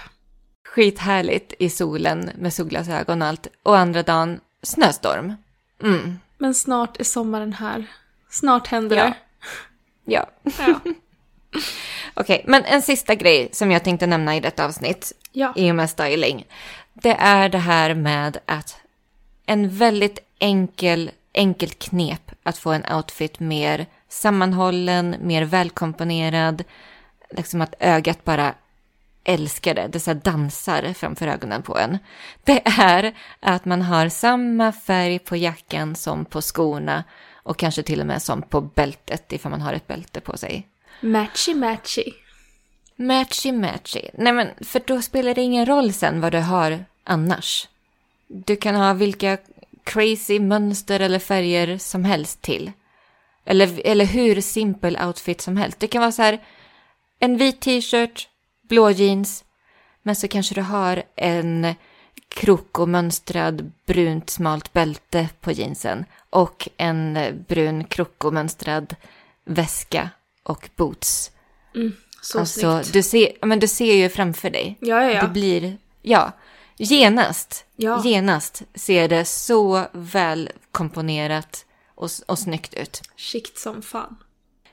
Skithärligt 0.68 1.54
i 1.60 1.70
solen 1.70 2.30
med 2.38 2.54
solglasögon 2.54 3.22
och 3.22 3.28
allt. 3.28 3.48
Och 3.64 3.78
andra 3.78 4.04
dagen 4.04 4.40
snöstorm. 4.64 5.34
Mm, 5.84 6.20
Men 6.38 6.54
snart 6.56 7.00
är 7.00 7.04
sommaren 7.04 7.54
här. 7.54 7.86
Snart 8.30 8.68
händer 8.68 8.98
Ja. 8.98 9.04
det. 9.04 9.14
ja. 10.06 10.26
Ja. 10.44 10.80
Okej, 12.14 12.44
men 12.48 12.64
en 12.66 12.82
sista 12.82 13.16
grej 13.16 13.50
som 13.52 13.72
jag 13.72 13.84
tänkte 13.84 14.08
nämna 14.08 14.36
i 14.36 14.40
detta 14.40 14.66
avsnitt 14.66 15.12
Ja. 15.36 15.54
i 15.56 15.72
och 15.72 15.76
med 15.76 15.90
styling. 15.90 16.46
Det 16.94 17.16
är 17.20 17.50
det 17.50 17.58
här 17.58 17.94
med 17.94 18.38
att 18.46 18.78
en 19.46 19.70
väldigt 19.70 20.20
enkel, 20.40 21.12
enkelt 21.34 21.80
knep 21.80 22.32
att 22.44 22.58
få 22.58 22.72
en 22.72 22.94
outfit 22.94 23.40
mer 23.40 23.86
sammanhållen, 24.10 25.16
mer 25.22 25.44
välkomponerad. 25.44 26.64
Liksom 27.30 27.62
att 27.62 27.76
ögat 27.80 28.24
bara 28.24 28.54
älskar 29.24 29.74
det, 29.74 29.88
det 29.88 30.00
så 30.00 30.14
dansar 30.14 30.94
framför 30.94 31.28
ögonen 31.28 31.64
på 31.64 31.78
en. 31.78 31.98
Det 32.44 32.62
är 32.80 33.16
att 33.40 33.66
man 33.66 33.82
har 33.82 34.10
samma 34.10 34.72
färg 34.72 35.20
på 35.20 35.36
jackan 35.36 35.96
som 35.96 36.26
på 36.26 36.42
skorna 36.42 37.04
och 37.34 37.58
kanske 37.58 37.84
till 37.84 38.02
och 38.02 38.08
med 38.08 38.22
som 38.22 38.42
på 38.42 38.62
bältet 38.62 39.34
ifall 39.34 39.52
man 39.52 39.62
har 39.62 39.74
ett 39.74 39.88
bälte 39.88 40.22
på 40.22 40.38
sig. 40.38 40.68
Matchy 41.02 41.56
matchy. 41.56 42.12
Matchy 42.96 43.52
matchy. 43.52 44.02
Nej 44.14 44.34
men 44.34 44.50
för 44.62 44.82
då 44.86 45.02
spelar 45.02 45.36
det 45.36 45.41
ingen 45.41 45.66
roll 45.66 45.93
sen 45.93 46.22
vad 46.22 46.32
du 46.32 46.39
har 46.39 46.86
annars. 47.04 47.68
Du 48.28 48.56
kan 48.56 48.76
ha 48.76 48.93
vilka 48.93 49.38
crazy 49.84 50.39
mönster 50.39 51.00
eller 51.00 51.20
färger 51.20 51.78
som 51.78 52.06
helst 52.06 52.41
till. 52.41 52.72
Eller, 53.46 53.82
eller 53.86 54.06
hur 54.06 54.41
simpel 54.41 54.98
outfit 55.08 55.41
som 55.41 55.58
helst. 55.58 55.80
Det 55.80 55.88
kan 55.88 56.02
vara 56.02 56.12
så 56.12 56.22
här 56.22 56.39
en 57.20 57.38
vit 57.38 57.62
t-shirt, 57.62 58.30
blå 58.62 58.91
jeans, 58.91 59.43
men 60.04 60.16
så 60.16 60.28
kanske 60.28 60.56
du 60.56 60.62
har 60.62 61.04
en 61.16 61.76
krokomönstrad 62.30 63.72
brunt 63.86 64.30
smalt 64.30 64.74
bälte 64.74 65.30
på 65.41 65.52
jeansen 65.52 66.06
och 66.30 66.70
en 66.78 67.18
brun 67.48 67.84
krokomönstrad 67.84 68.96
väska 69.46 70.10
och 70.43 70.70
boots. 70.76 71.32
Mm, 71.76 71.93
så 72.26 72.40
alltså, 72.40 72.60
snyggt. 72.82 72.94
du 72.94 73.04
ser, 73.04 73.32
men 73.46 73.60
du 73.60 73.68
ser 73.68 73.96
ju 73.96 74.10
framför 74.10 74.50
dig. 74.50 74.78
Ja, 74.80 75.04
ja, 75.04 75.12
ja. 75.12 75.22
Det 75.22 75.28
blir, 75.28 75.78
ja, 76.02 76.32
genast, 76.78 77.66
Ja. 77.76 78.02
genast 78.04 78.62
ser 78.76 79.08
det 79.08 79.26
så 79.26 79.86
väl 79.92 80.50
komponerat 80.72 81.66
och, 81.96 82.10
och 82.28 82.40
snyggt 82.40 82.74
ut. 82.74 83.02
Skikt 83.18 83.58
som 83.60 83.82
fan. 83.82 84.16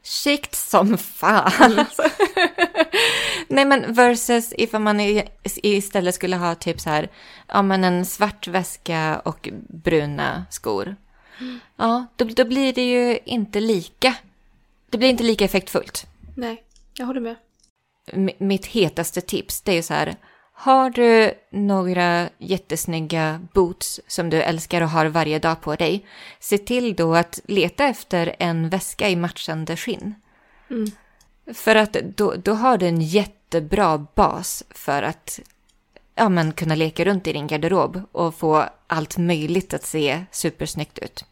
Skikt 0.02 0.54
som 0.54 0.98
fan. 0.98 1.78
alltså. 1.78 2.02
Nej 3.48 3.64
men 3.64 3.92
versus 3.94 4.52
ifall 4.58 4.80
man 4.80 5.00
istället 5.44 6.14
skulle 6.14 6.36
ha 6.36 6.54
typ 6.54 6.80
så 6.80 6.90
här, 6.90 7.08
ja 7.48 7.62
men 7.62 7.84
en 7.84 8.06
svart 8.06 8.48
väska 8.48 9.20
och 9.24 9.48
bruna 9.68 10.44
skor. 10.50 10.96
Ja, 11.76 12.06
då, 12.16 12.24
då 12.24 12.44
blir 12.44 12.72
det 12.72 12.90
ju 12.90 13.18
inte 13.24 13.60
lika. 13.60 14.14
Det 14.90 14.98
blir 14.98 15.08
inte 15.08 15.22
lika 15.24 15.44
effektfullt. 15.44 16.06
Nej, 16.36 16.62
jag 16.94 17.06
håller 17.06 17.20
med. 17.20 17.36
M- 18.06 18.30
mitt 18.38 18.66
hetaste 18.66 19.20
tips 19.20 19.60
det 19.60 19.72
är 19.72 19.76
ju 19.76 19.82
så 19.82 19.94
här, 19.94 20.16
har 20.52 20.90
du 20.90 21.34
några 21.50 22.28
jättesnygga 22.38 23.40
boots 23.52 24.00
som 24.06 24.30
du 24.30 24.42
älskar 24.42 24.82
och 24.82 24.88
har 24.88 25.06
varje 25.06 25.38
dag 25.38 25.60
på 25.60 25.74
dig, 25.74 26.06
se 26.40 26.58
till 26.58 26.94
då 26.94 27.14
att 27.14 27.40
leta 27.44 27.84
efter 27.84 28.36
en 28.38 28.68
väska 28.68 29.08
i 29.08 29.16
matchande 29.16 29.76
skinn. 29.76 30.14
Mm. 30.70 30.90
För 31.54 31.76
att 31.76 31.92
då, 31.92 32.34
då 32.34 32.52
har 32.52 32.78
du 32.78 32.86
en 32.86 33.00
jättebra 33.00 34.06
bas 34.14 34.64
för 34.70 35.02
att 35.02 35.40
ja, 36.14 36.28
men 36.28 36.52
kunna 36.52 36.74
leka 36.74 37.04
runt 37.04 37.26
i 37.26 37.32
din 37.32 37.46
garderob 37.46 38.02
och 38.12 38.34
få 38.34 38.64
allt 38.86 39.18
möjligt 39.18 39.74
att 39.74 39.84
se 39.84 40.24
supersnyggt 40.30 40.98
ut. 40.98 41.24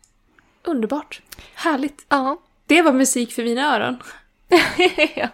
Underbart. 0.64 1.22
Härligt. 1.54 2.06
Ja. 2.08 2.40
Det 2.66 2.82
var 2.82 2.92
musik 2.92 3.32
för 3.32 3.44
mina 3.44 3.76
öron. 3.76 4.02
ja. 5.16 5.28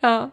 ja. 0.00 0.30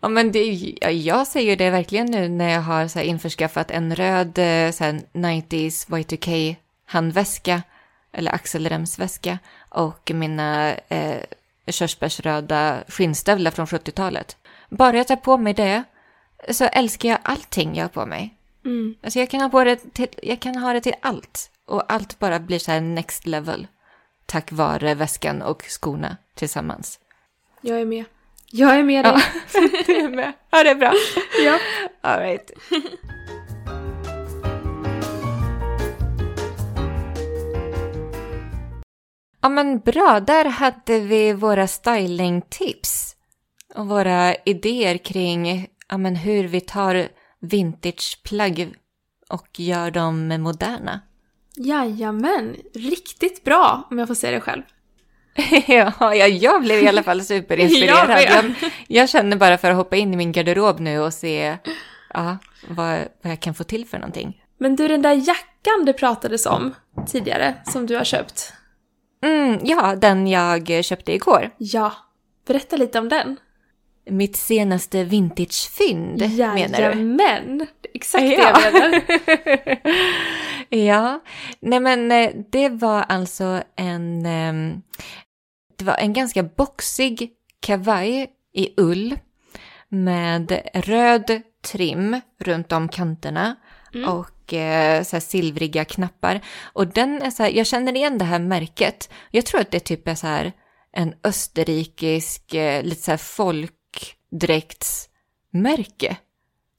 Ja, 0.00 0.08
men 0.08 0.32
det, 0.32 0.44
ja, 0.80 0.90
jag 0.90 1.26
säger 1.26 1.56
det 1.56 1.70
verkligen 1.70 2.06
nu 2.06 2.28
när 2.28 2.48
jag 2.48 2.60
har 2.60 2.88
så 2.88 2.98
här 2.98 3.06
införskaffat 3.06 3.70
en 3.70 3.94
röd 3.94 4.38
eh, 4.38 4.70
så 4.72 4.84
här 4.84 5.00
90s 5.12 5.88
Y2K 5.88 6.56
handväska 6.86 7.62
eller 8.12 8.34
axelremsväska 8.34 9.38
och 9.68 10.10
mina 10.14 10.74
eh, 10.74 11.22
körsbärsröda 11.66 12.84
skinnstövlar 12.88 13.50
från 13.50 13.66
70-talet. 13.66 14.36
Bara 14.68 14.96
jag 14.96 15.08
tar 15.08 15.16
på 15.16 15.38
mig 15.38 15.54
det 15.54 15.82
så 16.50 16.64
älskar 16.64 17.08
jag 17.08 17.18
allting 17.22 17.76
jag 17.76 17.84
har 17.84 17.88
på 17.88 18.06
mig. 18.06 18.34
Mm. 18.64 18.94
Alltså 19.02 19.18
jag 19.18 19.30
kan 19.30 19.40
ha 19.40 19.48
på 19.48 19.64
det 19.64 19.76
till, 19.76 20.08
jag 20.22 20.40
kan 20.40 20.56
ha 20.56 20.72
det 20.72 20.80
till 20.80 20.94
allt 21.02 21.50
och 21.66 21.92
allt 21.92 22.18
bara 22.18 22.40
blir 22.40 22.58
så 22.58 22.70
här 22.70 22.80
next 22.80 23.26
level 23.26 23.66
tack 24.26 24.52
vare 24.52 24.94
väskan 24.94 25.42
och 25.42 25.62
skorna 25.62 26.16
tillsammans. 26.34 27.00
Jag 27.60 27.80
är 27.80 27.84
med. 27.84 28.04
Jag 28.50 28.78
är 28.78 28.82
med 28.82 29.04
dig. 29.04 29.22
Du 29.86 29.96
är 29.96 30.08
med. 30.08 30.32
Ja, 30.50 30.62
det 30.64 30.70
är 30.70 30.74
bra. 30.74 30.92
Ja. 31.44 31.58
All 32.00 32.20
right. 32.20 32.50
Ja, 39.40 39.48
men 39.48 39.80
bra. 39.80 40.20
Där 40.20 40.44
hade 40.44 41.00
vi 41.00 41.32
våra 41.32 41.66
stylingtips 41.66 43.16
och 43.74 43.88
våra 43.88 44.34
idéer 44.34 44.98
kring 44.98 45.68
ja, 45.88 45.98
men 45.98 46.16
hur 46.16 46.48
vi 46.48 46.60
tar 46.60 47.08
vintageplagg 47.40 48.74
och 49.28 49.60
gör 49.60 49.90
dem 49.90 50.28
moderna. 50.28 51.00
Jajamän. 51.56 52.56
Riktigt 52.74 53.44
bra, 53.44 53.88
om 53.90 53.98
jag 53.98 54.08
får 54.08 54.14
säga 54.14 54.32
det 54.32 54.40
själv. 54.40 54.62
ja, 55.66 55.92
ja, 56.00 56.26
jag 56.26 56.62
blev 56.62 56.82
i 56.82 56.88
alla 56.88 57.02
fall 57.02 57.22
superinspirerad. 57.22 58.10
Jag 58.22 58.44
jag, 58.44 58.54
jag, 58.88 59.08
känner 59.08 59.36
bara 59.36 59.58
för 59.58 59.70
att 59.70 59.76
hoppa 59.76 59.96
in 59.96 60.14
i 60.14 60.16
min 60.16 60.32
garderob 60.32 60.80
nu 60.80 61.00
och 61.00 61.14
se 61.14 61.56
ja, 62.14 62.38
vad, 62.68 62.98
vad 63.22 63.32
jag 63.32 63.40
kan 63.40 63.54
få 63.54 63.64
till 63.64 63.86
för 63.86 63.98
någonting. 63.98 64.42
Men 64.58 64.76
du, 64.76 64.88
den 64.88 65.02
där 65.02 65.14
jackan 65.14 65.84
det 65.86 65.92
pratades 65.92 66.46
om 66.46 66.74
tidigare, 67.06 67.54
som 67.64 67.86
du 67.86 67.96
har 67.96 68.04
köpt. 68.04 68.52
Mm, 69.24 69.58
ja, 69.62 69.96
den 69.96 70.26
jag 70.26 70.84
köpte 70.84 71.14
igår. 71.14 71.50
Ja. 71.58 71.92
Berätta 72.46 72.76
lite 72.76 72.98
om 72.98 73.08
den. 73.08 73.36
Mitt 74.10 74.36
senaste 74.36 75.04
vintagefynd, 75.04 76.20
menar 76.38 76.78
du? 76.78 76.82
Jajamän. 76.82 77.66
Exakt 77.94 78.22
det 78.22 78.34
Ja. 78.34 78.60
jag 78.64 78.72
menar. 78.72 79.02
ja, 80.86 81.20
nej 81.60 81.80
men 81.80 82.12
eh, 82.12 82.30
det 82.50 82.68
var 82.68 83.04
alltså 83.08 83.62
en, 83.76 84.26
ehm, 84.26 84.82
det 85.82 85.86
var 85.86 85.96
en 85.96 86.12
ganska 86.12 86.42
boxig 86.42 87.30
kavaj 87.60 88.30
i 88.52 88.74
ull 88.76 89.18
med 89.88 90.62
röd 90.74 91.42
trim 91.64 92.20
runt 92.38 92.72
om 92.72 92.88
kanterna 92.88 93.56
och 94.06 94.54
eh, 94.54 95.02
så 95.02 95.20
silvriga 95.20 95.84
knappar. 95.84 96.40
Och 96.72 96.86
den 96.86 97.22
är 97.22 97.30
så 97.30 97.42
här, 97.42 97.50
jag 97.50 97.66
känner 97.66 97.96
igen 97.96 98.18
det 98.18 98.24
här 98.24 98.38
märket. 98.38 99.10
Jag 99.30 99.46
tror 99.46 99.60
att 99.60 99.70
det 99.70 99.80
typ 99.80 100.08
är 100.08 100.14
så 100.14 100.26
här 100.26 100.52
en 100.92 101.14
österrikisk, 101.24 102.54
eh, 102.54 102.82
lite 102.82 103.02
så 103.02 103.10
här 103.10 103.18
folkdräktsmärke. 103.18 106.16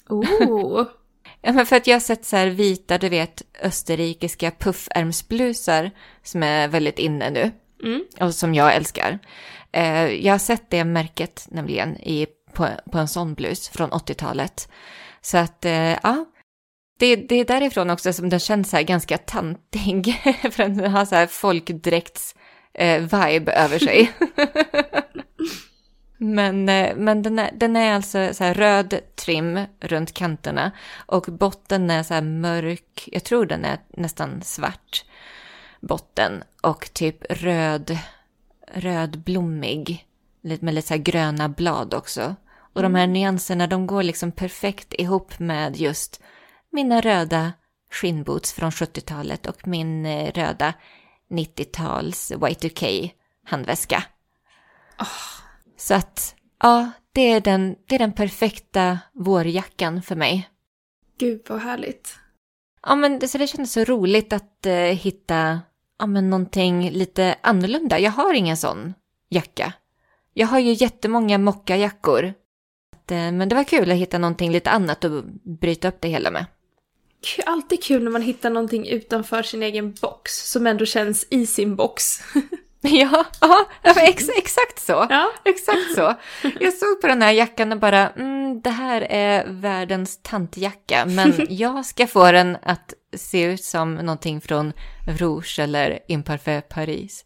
Oh. 0.10 0.86
Ja, 1.46 1.54
men 1.54 1.66
för 1.66 1.76
att 1.76 1.88
jag 1.88 1.96
har 1.96 2.00
sett 2.00 2.26
så 2.26 2.36
här 2.36 2.48
vita, 2.48 2.98
du 2.98 3.10
vet, 3.10 3.42
österrikiska 3.62 4.52
puffärmsblusar 4.52 5.92
som 6.24 6.44
är 6.44 6.68
väldigt 6.68 7.00
inne 7.00 7.30
nu 7.30 7.52
Mm. 7.84 8.04
och 8.20 8.36
som 8.36 8.54
jag 8.54 8.76
älskar. 8.76 9.20
Eh, 9.72 10.08
jag 10.08 10.34
har 10.34 10.40
sett 10.40 10.70
det 10.70 10.84
märket 10.84 11.48
nämligen 11.52 11.98
i, 11.98 12.28
på, 12.54 12.68
på 12.92 12.98
en 12.98 13.08
sån 13.08 13.34
blus 13.34 13.70
från 13.70 13.92
80-talet. 13.92 14.70
Så 15.22 15.38
att, 15.38 15.66
eh, 15.66 15.98
ja. 16.04 16.26
Det, 17.00 17.16
det 17.16 17.36
är 17.36 17.46
därifrån 17.46 17.90
också 17.90 18.14
som 18.14 18.30
den 18.30 18.40
känns 18.40 18.70
så 18.70 18.76
här 18.76 18.84
ganska 18.84 19.18
tantig. 19.18 20.22
för 20.52 20.58
den 20.58 20.92
har 20.92 21.06
så 21.06 21.16
här 21.16 21.28
folkdräkts-vibe 21.28 23.52
eh, 23.52 23.64
över 23.64 23.80
sig. 23.80 24.12
Men, 26.18 26.70
eh, 26.70 26.96
men 26.96 27.22
den, 27.22 27.40
är, 27.40 27.52
den 27.54 27.76
är 27.76 27.94
alltså 27.94 28.34
så 28.34 28.44
här 28.44 28.54
röd 28.54 29.00
trim 29.16 29.60
runt 29.80 30.14
kanterna 30.14 30.72
och 31.06 31.24
botten 31.24 31.90
är 31.90 32.04
så 32.04 32.14
här 32.14 32.22
mörk, 32.22 33.10
jag 33.12 33.24
tror 33.24 33.46
den 33.46 33.66
är 33.66 33.78
nästan 33.90 34.42
svart 34.42 35.06
botten 35.82 36.44
och 36.64 36.94
typ 36.94 37.24
röd, 37.30 37.98
rödblommig 38.68 40.08
med 40.42 40.74
lite 40.74 40.88
så 40.88 40.98
gröna 40.98 41.50
blad 41.50 41.94
också. 41.94 42.36
Och 42.74 42.82
de 42.82 42.96
här 42.96 43.08
nyanserna 43.08 43.68
de 43.68 43.88
går 43.88 44.04
liksom 44.04 44.32
perfekt 44.32 44.94
ihop 44.94 45.40
med 45.40 45.78
just 45.78 46.22
mina 46.70 47.02
röda 47.02 47.54
skinnboots 47.92 48.54
från 48.54 48.72
70-talet 48.72 49.46
och 49.46 49.68
min 49.68 50.06
eh, 50.06 50.32
röda 50.32 50.74
90-tals 51.30 52.32
Y2K 52.32 53.10
handväska. 53.46 54.04
Så 55.78 55.94
att, 55.94 56.36
ja, 56.60 56.92
det 57.12 57.22
är, 57.22 57.42
den, 57.42 57.76
det 57.86 57.96
är 57.96 58.00
den 58.00 58.14
perfekta 58.14 59.00
vårjackan 59.14 60.02
för 60.02 60.16
mig. 60.16 60.50
Gud 61.18 61.42
vad 61.50 61.62
härligt. 61.62 62.16
Ja, 62.84 62.96
men 62.96 63.20
det, 63.20 63.28
så 63.28 63.38
det 63.38 63.48
kändes 63.48 63.72
så 63.72 63.84
roligt 63.84 64.34
att 64.34 64.66
eh, 64.66 64.74
hitta 64.74 65.62
ja, 66.00 66.06
men 66.06 66.30
någonting 66.30 66.90
lite 66.92 67.36
annorlunda. 67.42 68.00
Jag 68.00 68.12
har 68.12 68.34
ingen 68.34 68.58
sån 68.58 68.94
jacka. 69.30 69.74
Jag 70.34 70.48
har 70.48 70.60
ju 70.60 70.74
jättemånga 70.74 71.38
mockajackor. 71.38 72.24
Eh, 73.12 73.32
Men 73.32 73.50
det 73.50 73.56
var 73.56 73.64
kul 73.64 73.92
att 73.92 73.98
hitta 73.98 74.18
någonting 74.18 74.52
lite 74.52 74.70
annat 74.72 75.04
och 75.04 75.24
bryta 75.44 75.88
upp 75.88 76.02
det 76.02 76.08
hela 76.08 76.32
med. 76.32 76.46
Alltid 77.46 77.84
kul 77.84 78.04
när 78.04 78.12
man 78.12 78.22
hittar 78.22 78.50
någonting 78.50 78.88
utanför 78.88 79.44
sin 79.44 79.64
egen 79.64 79.94
box, 80.02 80.52
som 80.52 80.68
ändå 80.68 80.86
känns 80.86 81.28
i 81.30 81.46
sin 81.46 81.76
box. 81.76 82.20
Ja, 82.86 83.26
ja 83.42 83.66
ex, 83.98 84.30
exakt 84.38 84.80
så. 84.80 85.08
Ja. 85.10 85.32
Exakt 85.46 85.96
så. 85.96 86.14
Jag 86.60 86.74
såg 86.74 87.02
på 87.02 87.08
den 87.08 87.22
här 87.22 87.32
jackan 87.32 87.72
och 87.72 87.80
bara, 87.80 88.10
mm, 88.10 88.62
det 88.62 88.70
här 88.70 89.02
är 89.02 89.46
världens 89.48 90.20
tantjacka, 90.22 91.06
men 91.06 91.34
jag 91.50 91.86
ska 91.86 92.08
få 92.08 92.32
den 92.32 92.58
att 92.64 92.94
se 93.16 93.44
ut 93.44 93.64
som 93.64 93.96
någonting 93.96 94.42
från 94.42 94.74
Rouge 95.08 95.60
eller 95.60 96.00
Imparfait 96.08 96.70
Paris. 96.70 97.26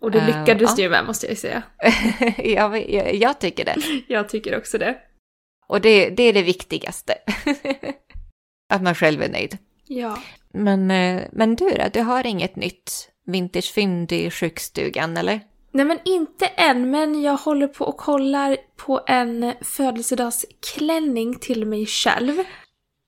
Och 0.00 0.10
det 0.10 0.18
Eh, 0.18 0.26
lyckades 0.26 0.70
ja. 0.70 0.76
du 0.76 0.82
ju 0.82 0.88
med 0.90 1.04
måste 1.04 1.26
jag 1.26 1.30
ju 1.30 1.36
säga. 1.36 1.62
jag, 2.38 2.90
jag, 2.90 3.14
jag 3.14 3.40
tycker 3.40 3.64
det. 3.64 3.76
Jag 4.08 4.28
tycker 4.28 4.58
också 4.58 4.78
det. 4.78 4.96
Och 5.68 5.80
det, 5.80 6.10
det 6.10 6.22
är 6.22 6.32
det 6.32 6.42
viktigaste. 6.42 7.14
att 8.72 8.82
man 8.82 8.94
själv 8.94 9.22
är 9.22 9.28
nöjd. 9.28 9.58
Ja. 9.86 10.18
Men, 10.52 10.90
eh, 10.90 11.22
men 11.32 11.56
du 11.56 11.70
då, 11.70 11.84
du 11.92 12.00
har 12.00 12.26
inget 12.26 12.56
nytt 12.56 13.08
vintagefynd 13.26 14.12
i 14.12 14.30
sjukstugan 14.30 15.16
eller? 15.16 15.40
Nej 15.72 15.84
men 15.84 15.98
inte 16.04 16.46
än, 16.46 16.90
men 16.90 17.22
jag 17.22 17.36
håller 17.36 17.66
på 17.68 17.84
och 17.84 17.96
kollar 17.96 18.56
på 18.76 19.00
en 19.06 19.52
födelsedagsklänning 19.60 21.38
till 21.38 21.66
mig 21.66 21.86
själv. 21.86 22.34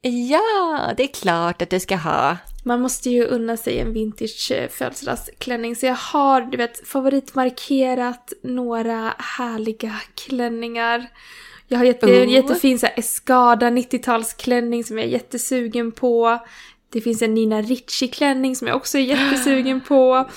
Ja, 0.00 0.92
det 0.96 1.02
är 1.02 1.14
klart 1.22 1.62
att 1.62 1.70
du 1.70 1.80
ska 1.80 1.96
ha. 1.96 2.36
Man 2.62 2.80
måste 2.80 3.10
ju 3.10 3.24
unna 3.24 3.56
sig 3.56 3.78
en 3.78 3.92
vintage 3.92 4.52
eh, 4.54 4.68
födelsedagsklänning 4.68 5.76
så 5.76 5.86
jag 5.86 5.94
har, 5.94 6.40
du 6.40 6.56
vet, 6.56 6.88
favoritmarkerat 6.88 8.32
några 8.42 9.14
härliga 9.18 9.94
klänningar. 10.14 11.08
Jag 11.68 11.78
har 11.78 11.84
jätte, 11.84 12.06
en 12.06 12.28
Oh. 12.28 12.32
jättefin 12.32 12.78
så 12.78 12.86
här, 12.86 12.98
Escada 12.98 13.70
90-talsklänning 13.70 14.82
som 14.82 14.98
jag 14.98 15.06
är 15.06 15.10
jättesugen 15.10 15.92
på. 15.92 16.38
Det 16.92 17.00
finns 17.00 17.22
en 17.22 17.34
Nina 17.34 17.62
Ricci-klänning 17.62 18.56
som 18.56 18.68
jag 18.68 18.76
också 18.76 18.98
är 18.98 19.02
jättesugen 19.02 19.80
på. 19.80 20.28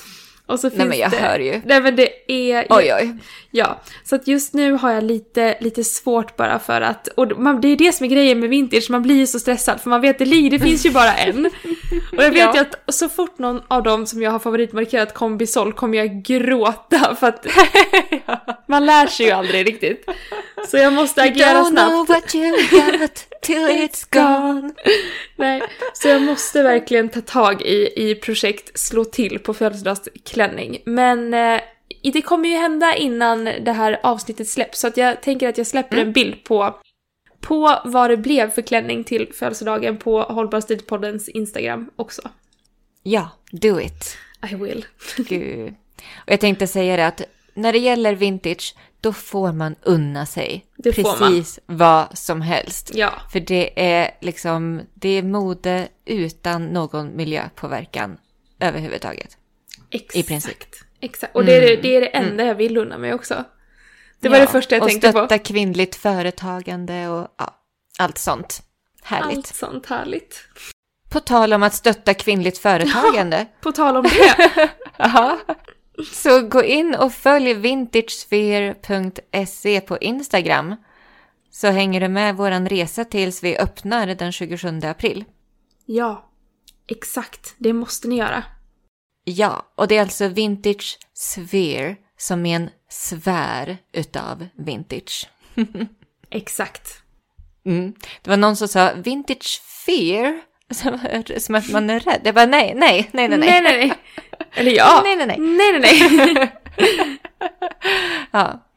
Och 0.51 0.59
så 0.59 0.69
finns 0.69 0.77
Nej 0.79 0.87
men 0.87 0.97
jag 0.99 1.11
det... 1.11 1.17
hör 1.17 1.39
ju. 1.39 1.61
Nej 1.65 1.81
men 1.81 1.95
det 1.95 2.31
är... 2.31 2.65
Oj 2.69 2.93
oj. 2.93 3.17
Ja, 3.53 3.81
så 4.03 4.15
att 4.15 4.27
just 4.27 4.53
nu 4.53 4.71
har 4.71 4.91
jag 4.91 5.03
lite, 5.03 5.57
lite 5.59 5.83
svårt 5.83 6.35
bara 6.35 6.59
för 6.59 6.81
att, 6.81 7.07
och 7.07 7.39
man, 7.41 7.61
det 7.61 7.67
är 7.67 7.75
det 7.75 7.91
som 7.91 8.05
är 8.05 8.09
grejen 8.09 8.39
med 8.39 8.49
vintage, 8.49 8.89
man 8.89 9.01
blir 9.01 9.15
ju 9.15 9.27
så 9.27 9.39
stressad 9.39 9.81
för 9.81 9.89
man 9.89 10.01
vet 10.01 10.21
att 10.21 10.29
det, 10.29 10.49
det 10.49 10.59
finns 10.59 10.85
ju 10.85 10.91
bara 10.91 11.13
en. 11.13 11.45
Och 12.17 12.23
jag 12.23 12.31
vet 12.31 12.39
Ja. 12.39 12.53
ju 12.55 12.59
att 12.61 12.75
så 12.95 13.09
fort 13.09 13.39
någon 13.39 13.61
av 13.67 13.83
dem 13.83 14.05
som 14.05 14.21
jag 14.21 14.31
har 14.31 14.39
favoritmarkerat 14.39 15.13
kommer 15.13 15.37
bli 15.37 15.47
såld 15.47 15.75
kommer 15.75 15.97
jag 15.97 16.23
gråta 16.23 17.15
för 17.19 17.27
att 17.27 17.45
man 18.67 18.85
lär 18.85 19.07
sig 19.07 19.25
ju 19.25 19.31
aldrig 19.31 19.67
riktigt. 19.67 20.05
Så 20.67 20.77
jag 20.77 20.93
måste 20.93 21.21
agera 21.23 21.59
Don't 21.61 21.69
know 21.69 22.05
snabbt. 22.05 22.09
what 22.09 22.35
you 22.35 22.51
got 22.69 23.25
till 23.41 23.57
it's 23.67 24.05
gone. 24.11 24.73
Nej, 25.35 25.61
så 25.93 26.07
jag 26.07 26.21
måste 26.21 26.63
verkligen 26.63 27.09
ta 27.09 27.21
tag 27.21 27.61
i, 27.61 28.09
i 28.09 28.15
projekt 28.15 28.79
slå 28.79 29.05
till 29.05 29.39
på 29.39 29.53
födelsedagsklänning. 30.41 30.81
Men 30.85 31.33
eh, 31.33 31.61
det 32.13 32.21
kommer 32.21 32.49
ju 32.49 32.55
hända 32.55 32.95
innan 32.95 33.43
det 33.43 33.71
här 33.71 33.99
avsnittet 34.03 34.49
släpps 34.49 34.79
så 34.79 34.87
att 34.87 34.97
jag 34.97 35.21
tänker 35.21 35.49
att 35.49 35.57
jag 35.57 35.67
släpper 35.67 35.97
en 35.97 36.13
bild 36.13 36.43
på, 36.43 36.75
på 37.41 37.81
vad 37.85 38.09
det 38.09 38.17
blev 38.17 38.49
för 38.49 38.61
klänning 38.61 39.03
till 39.03 39.33
födelsedagen 39.33 39.97
på 39.97 40.21
Hållbar 40.21 40.61
Stilpoddens 40.61 41.29
Instagram 41.29 41.89
också. 41.95 42.21
Ja, 43.03 43.29
do 43.51 43.79
it. 43.79 44.17
I 44.51 44.55
will. 44.55 44.85
Gud. 45.17 45.73
Och 46.15 46.31
jag 46.31 46.39
tänkte 46.39 46.67
säga 46.67 46.97
det 46.97 47.07
att 47.07 47.21
när 47.53 47.73
det 47.73 47.79
gäller 47.79 48.15
vintage, 48.15 48.75
då 49.01 49.13
får 49.13 49.51
man 49.51 49.75
unna 49.81 50.25
sig 50.25 50.65
Det 50.77 50.91
precis 50.91 51.59
vad 51.65 52.17
som 52.17 52.41
helst. 52.41 52.91
Ja, 52.93 53.11
För 53.31 53.39
det 53.39 53.91
är 53.91 54.11
liksom, 54.21 54.81
det 54.93 55.09
är 55.09 55.23
mode 55.23 55.87
utan 56.05 56.65
någon 56.65 57.15
miljöpåverkan 57.15 58.17
överhuvudtaget. 58.59 59.37
Exakt. 59.91 60.15
I 60.15 60.23
princip. 60.23 60.57
Exakt. 60.99 61.35
Och 61.35 61.45
det 61.45 61.55
är, 61.57 61.61
det- 61.61 61.81
det 61.81 61.95
är 61.95 62.01
det 62.01 62.07
enda 62.07 62.43
jag 62.45 62.55
vill 62.55 62.77
unna 62.77 62.97
mig 62.97 63.13
också. 63.13 63.43
Det 64.19 64.29
var 64.29 64.37
Ja, 64.37 64.45
det 64.45 64.51
första 64.51 64.75
jag 64.75 64.83
och 64.83 64.89
tänkte 64.89 65.11
på. 65.11 65.17
stötta 65.17 65.37
kvinnligt 65.39 65.95
företagande 65.95 67.07
och 67.07 67.27
ja, 67.37 67.61
allt 67.97 68.17
sånt. 68.17 68.61
Härligt. 69.03 69.37
Allt 69.37 69.47
sånt 69.47 69.85
härligt. 69.85 70.39
På 71.11 71.19
tal 71.19 71.53
om 71.53 71.63
att 71.63 71.73
stötta 71.73 72.13
kvinnligt 72.13 72.57
företagande. 72.57 73.45
På 73.61 73.71
tal 73.71 73.97
om 73.97 74.03
det. 74.03 74.69
Ja. 74.97 75.39
Så 76.13 76.41
gå 76.41 76.63
in 76.63 76.95
och 76.95 77.13
följ 77.13 77.53
vintagesphere.se 78.51 79.81
på 79.81 79.97
Instagram. 79.97 80.75
Så 81.51 81.67
hänger 81.67 82.01
du 82.01 82.07
med 82.07 82.35
våran 82.35 82.69
resa 82.69 83.05
tills 83.05 83.43
vi 83.43 83.57
öppnar 83.57 84.07
den 84.07 84.31
27 84.31 84.79
april. 84.83 85.25
ja, 85.85 86.27
exakt. 86.87 87.55
Det 87.57 87.73
måste 87.73 88.07
ni 88.07 88.17
göra. 88.17 88.43
Ja, 89.23 89.71
och 89.75 89.87
det 89.87 89.97
är 89.97 90.01
alltså 90.01 90.27
Vintage 90.27 90.99
Sphere 91.13 91.95
som 92.17 92.45
är 92.45 92.55
en 92.55 92.69
sfär 92.89 93.77
utav 93.93 94.47
vintage. 94.53 95.29
Exakt. 96.29 97.01
Mm. 97.65 97.93
Det 98.21 98.29
var 98.29 98.37
någon 98.37 98.55
som 98.55 98.67
sa 98.67 98.93
Vintage 98.93 99.61
Fear, 99.85 100.41
som, 101.39 101.55
att 101.55 101.69
man 101.69 101.89
är 101.89 101.99
rädd. 101.99 102.21
Jag 102.23 102.35
bara 102.35 102.45
nej, 102.45 102.73
nej, 102.75 103.09
nej, 103.13 103.27
nej, 103.27 103.37
nej. 103.37 103.49
Nej, 103.49 103.61
nej, 103.61 103.77
nej. 103.77 103.93
Eller 104.53 104.71
ja. 104.71 105.01
Nej, 105.03 105.15
nej, 105.15 105.27
nej. 105.27 105.37
Nej, 105.39 105.79
nej, 105.79 106.33
nej. 106.33 106.51
Ja. 108.31 108.67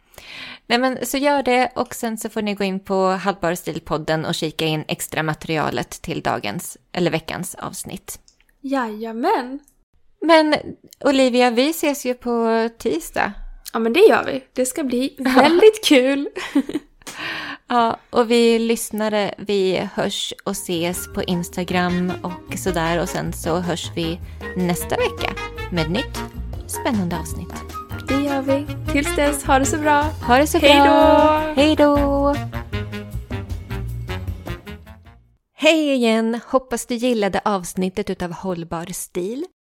Nej 0.67 0.79
men 0.79 1.07
så 1.07 1.19
gör 1.19 1.43
det 1.43 1.73
och 1.75 1.95
sen 1.95 2.19
så 2.19 2.29
får 2.29 2.43
ni 2.43 2.55
gå 2.55 2.65
in 2.65 2.81
på 2.81 3.07
Halvbar 3.07 3.55
stilpodden 3.55 4.25
och 4.25 4.35
kika 4.35 4.65
in 4.65 4.85
extra 4.89 5.23
materialet 5.23 5.91
till 5.91 6.23
dagens 6.23 6.77
eller 6.93 7.11
veckans 7.11 7.55
avsnitt. 7.55 8.19
Jajamän. 8.61 9.61
Men 10.25 10.55
Olivia, 11.05 11.51
vi 11.51 11.71
ses 11.71 12.07
ju 12.07 12.15
på 12.15 12.69
tisdag. 12.79 13.33
Ja, 13.73 13.79
men 13.79 13.93
det 13.93 14.01
gör 14.01 14.25
vi. 14.25 14.45
Det 14.53 14.67
ska 14.67 14.85
bli 14.85 15.15
väldigt 15.19 15.85
kul. 15.85 16.29
Ja, 17.69 17.99
och 18.11 18.31
vi 18.31 18.59
lyssnare, 18.59 19.35
vi 19.39 19.89
hörs 19.95 20.35
och 20.45 20.53
ses 20.53 21.13
på 21.15 21.23
Instagram 21.23 22.13
och 22.23 22.59
sådär 22.59 23.03
och 23.03 23.09
sen 23.09 23.33
så 23.33 23.59
hörs 23.59 23.91
vi 23.97 24.21
nästa 24.57 24.97
vecka 24.97 25.35
med 25.73 25.85
ett 25.85 25.91
nytt 25.91 26.19
spännande 26.67 27.19
avsnitt. 27.19 27.55
Det 28.09 28.15
gör 28.15 28.43
vi. 28.43 28.67
Tills 28.93 29.17
dess, 29.17 29.45
ha 29.45 29.59
det 29.59 29.65
så 29.65 29.79
bra. 29.79 30.03
Ha 30.03 30.39
det 30.39 30.47
så 30.47 30.59
Hej 30.59 30.79
då! 30.79 30.85
bra! 30.85 31.53
Hej 31.57 31.77
då! 31.77 32.35
Hej 35.57 35.95
igen! 35.95 36.41
Hoppas 36.47 36.87
du 36.87 36.95
gillade 36.95 37.41
avsnittet 37.45 38.11
utav 38.11 38.33
Hållbar 38.33 38.87
stil. 38.93 39.45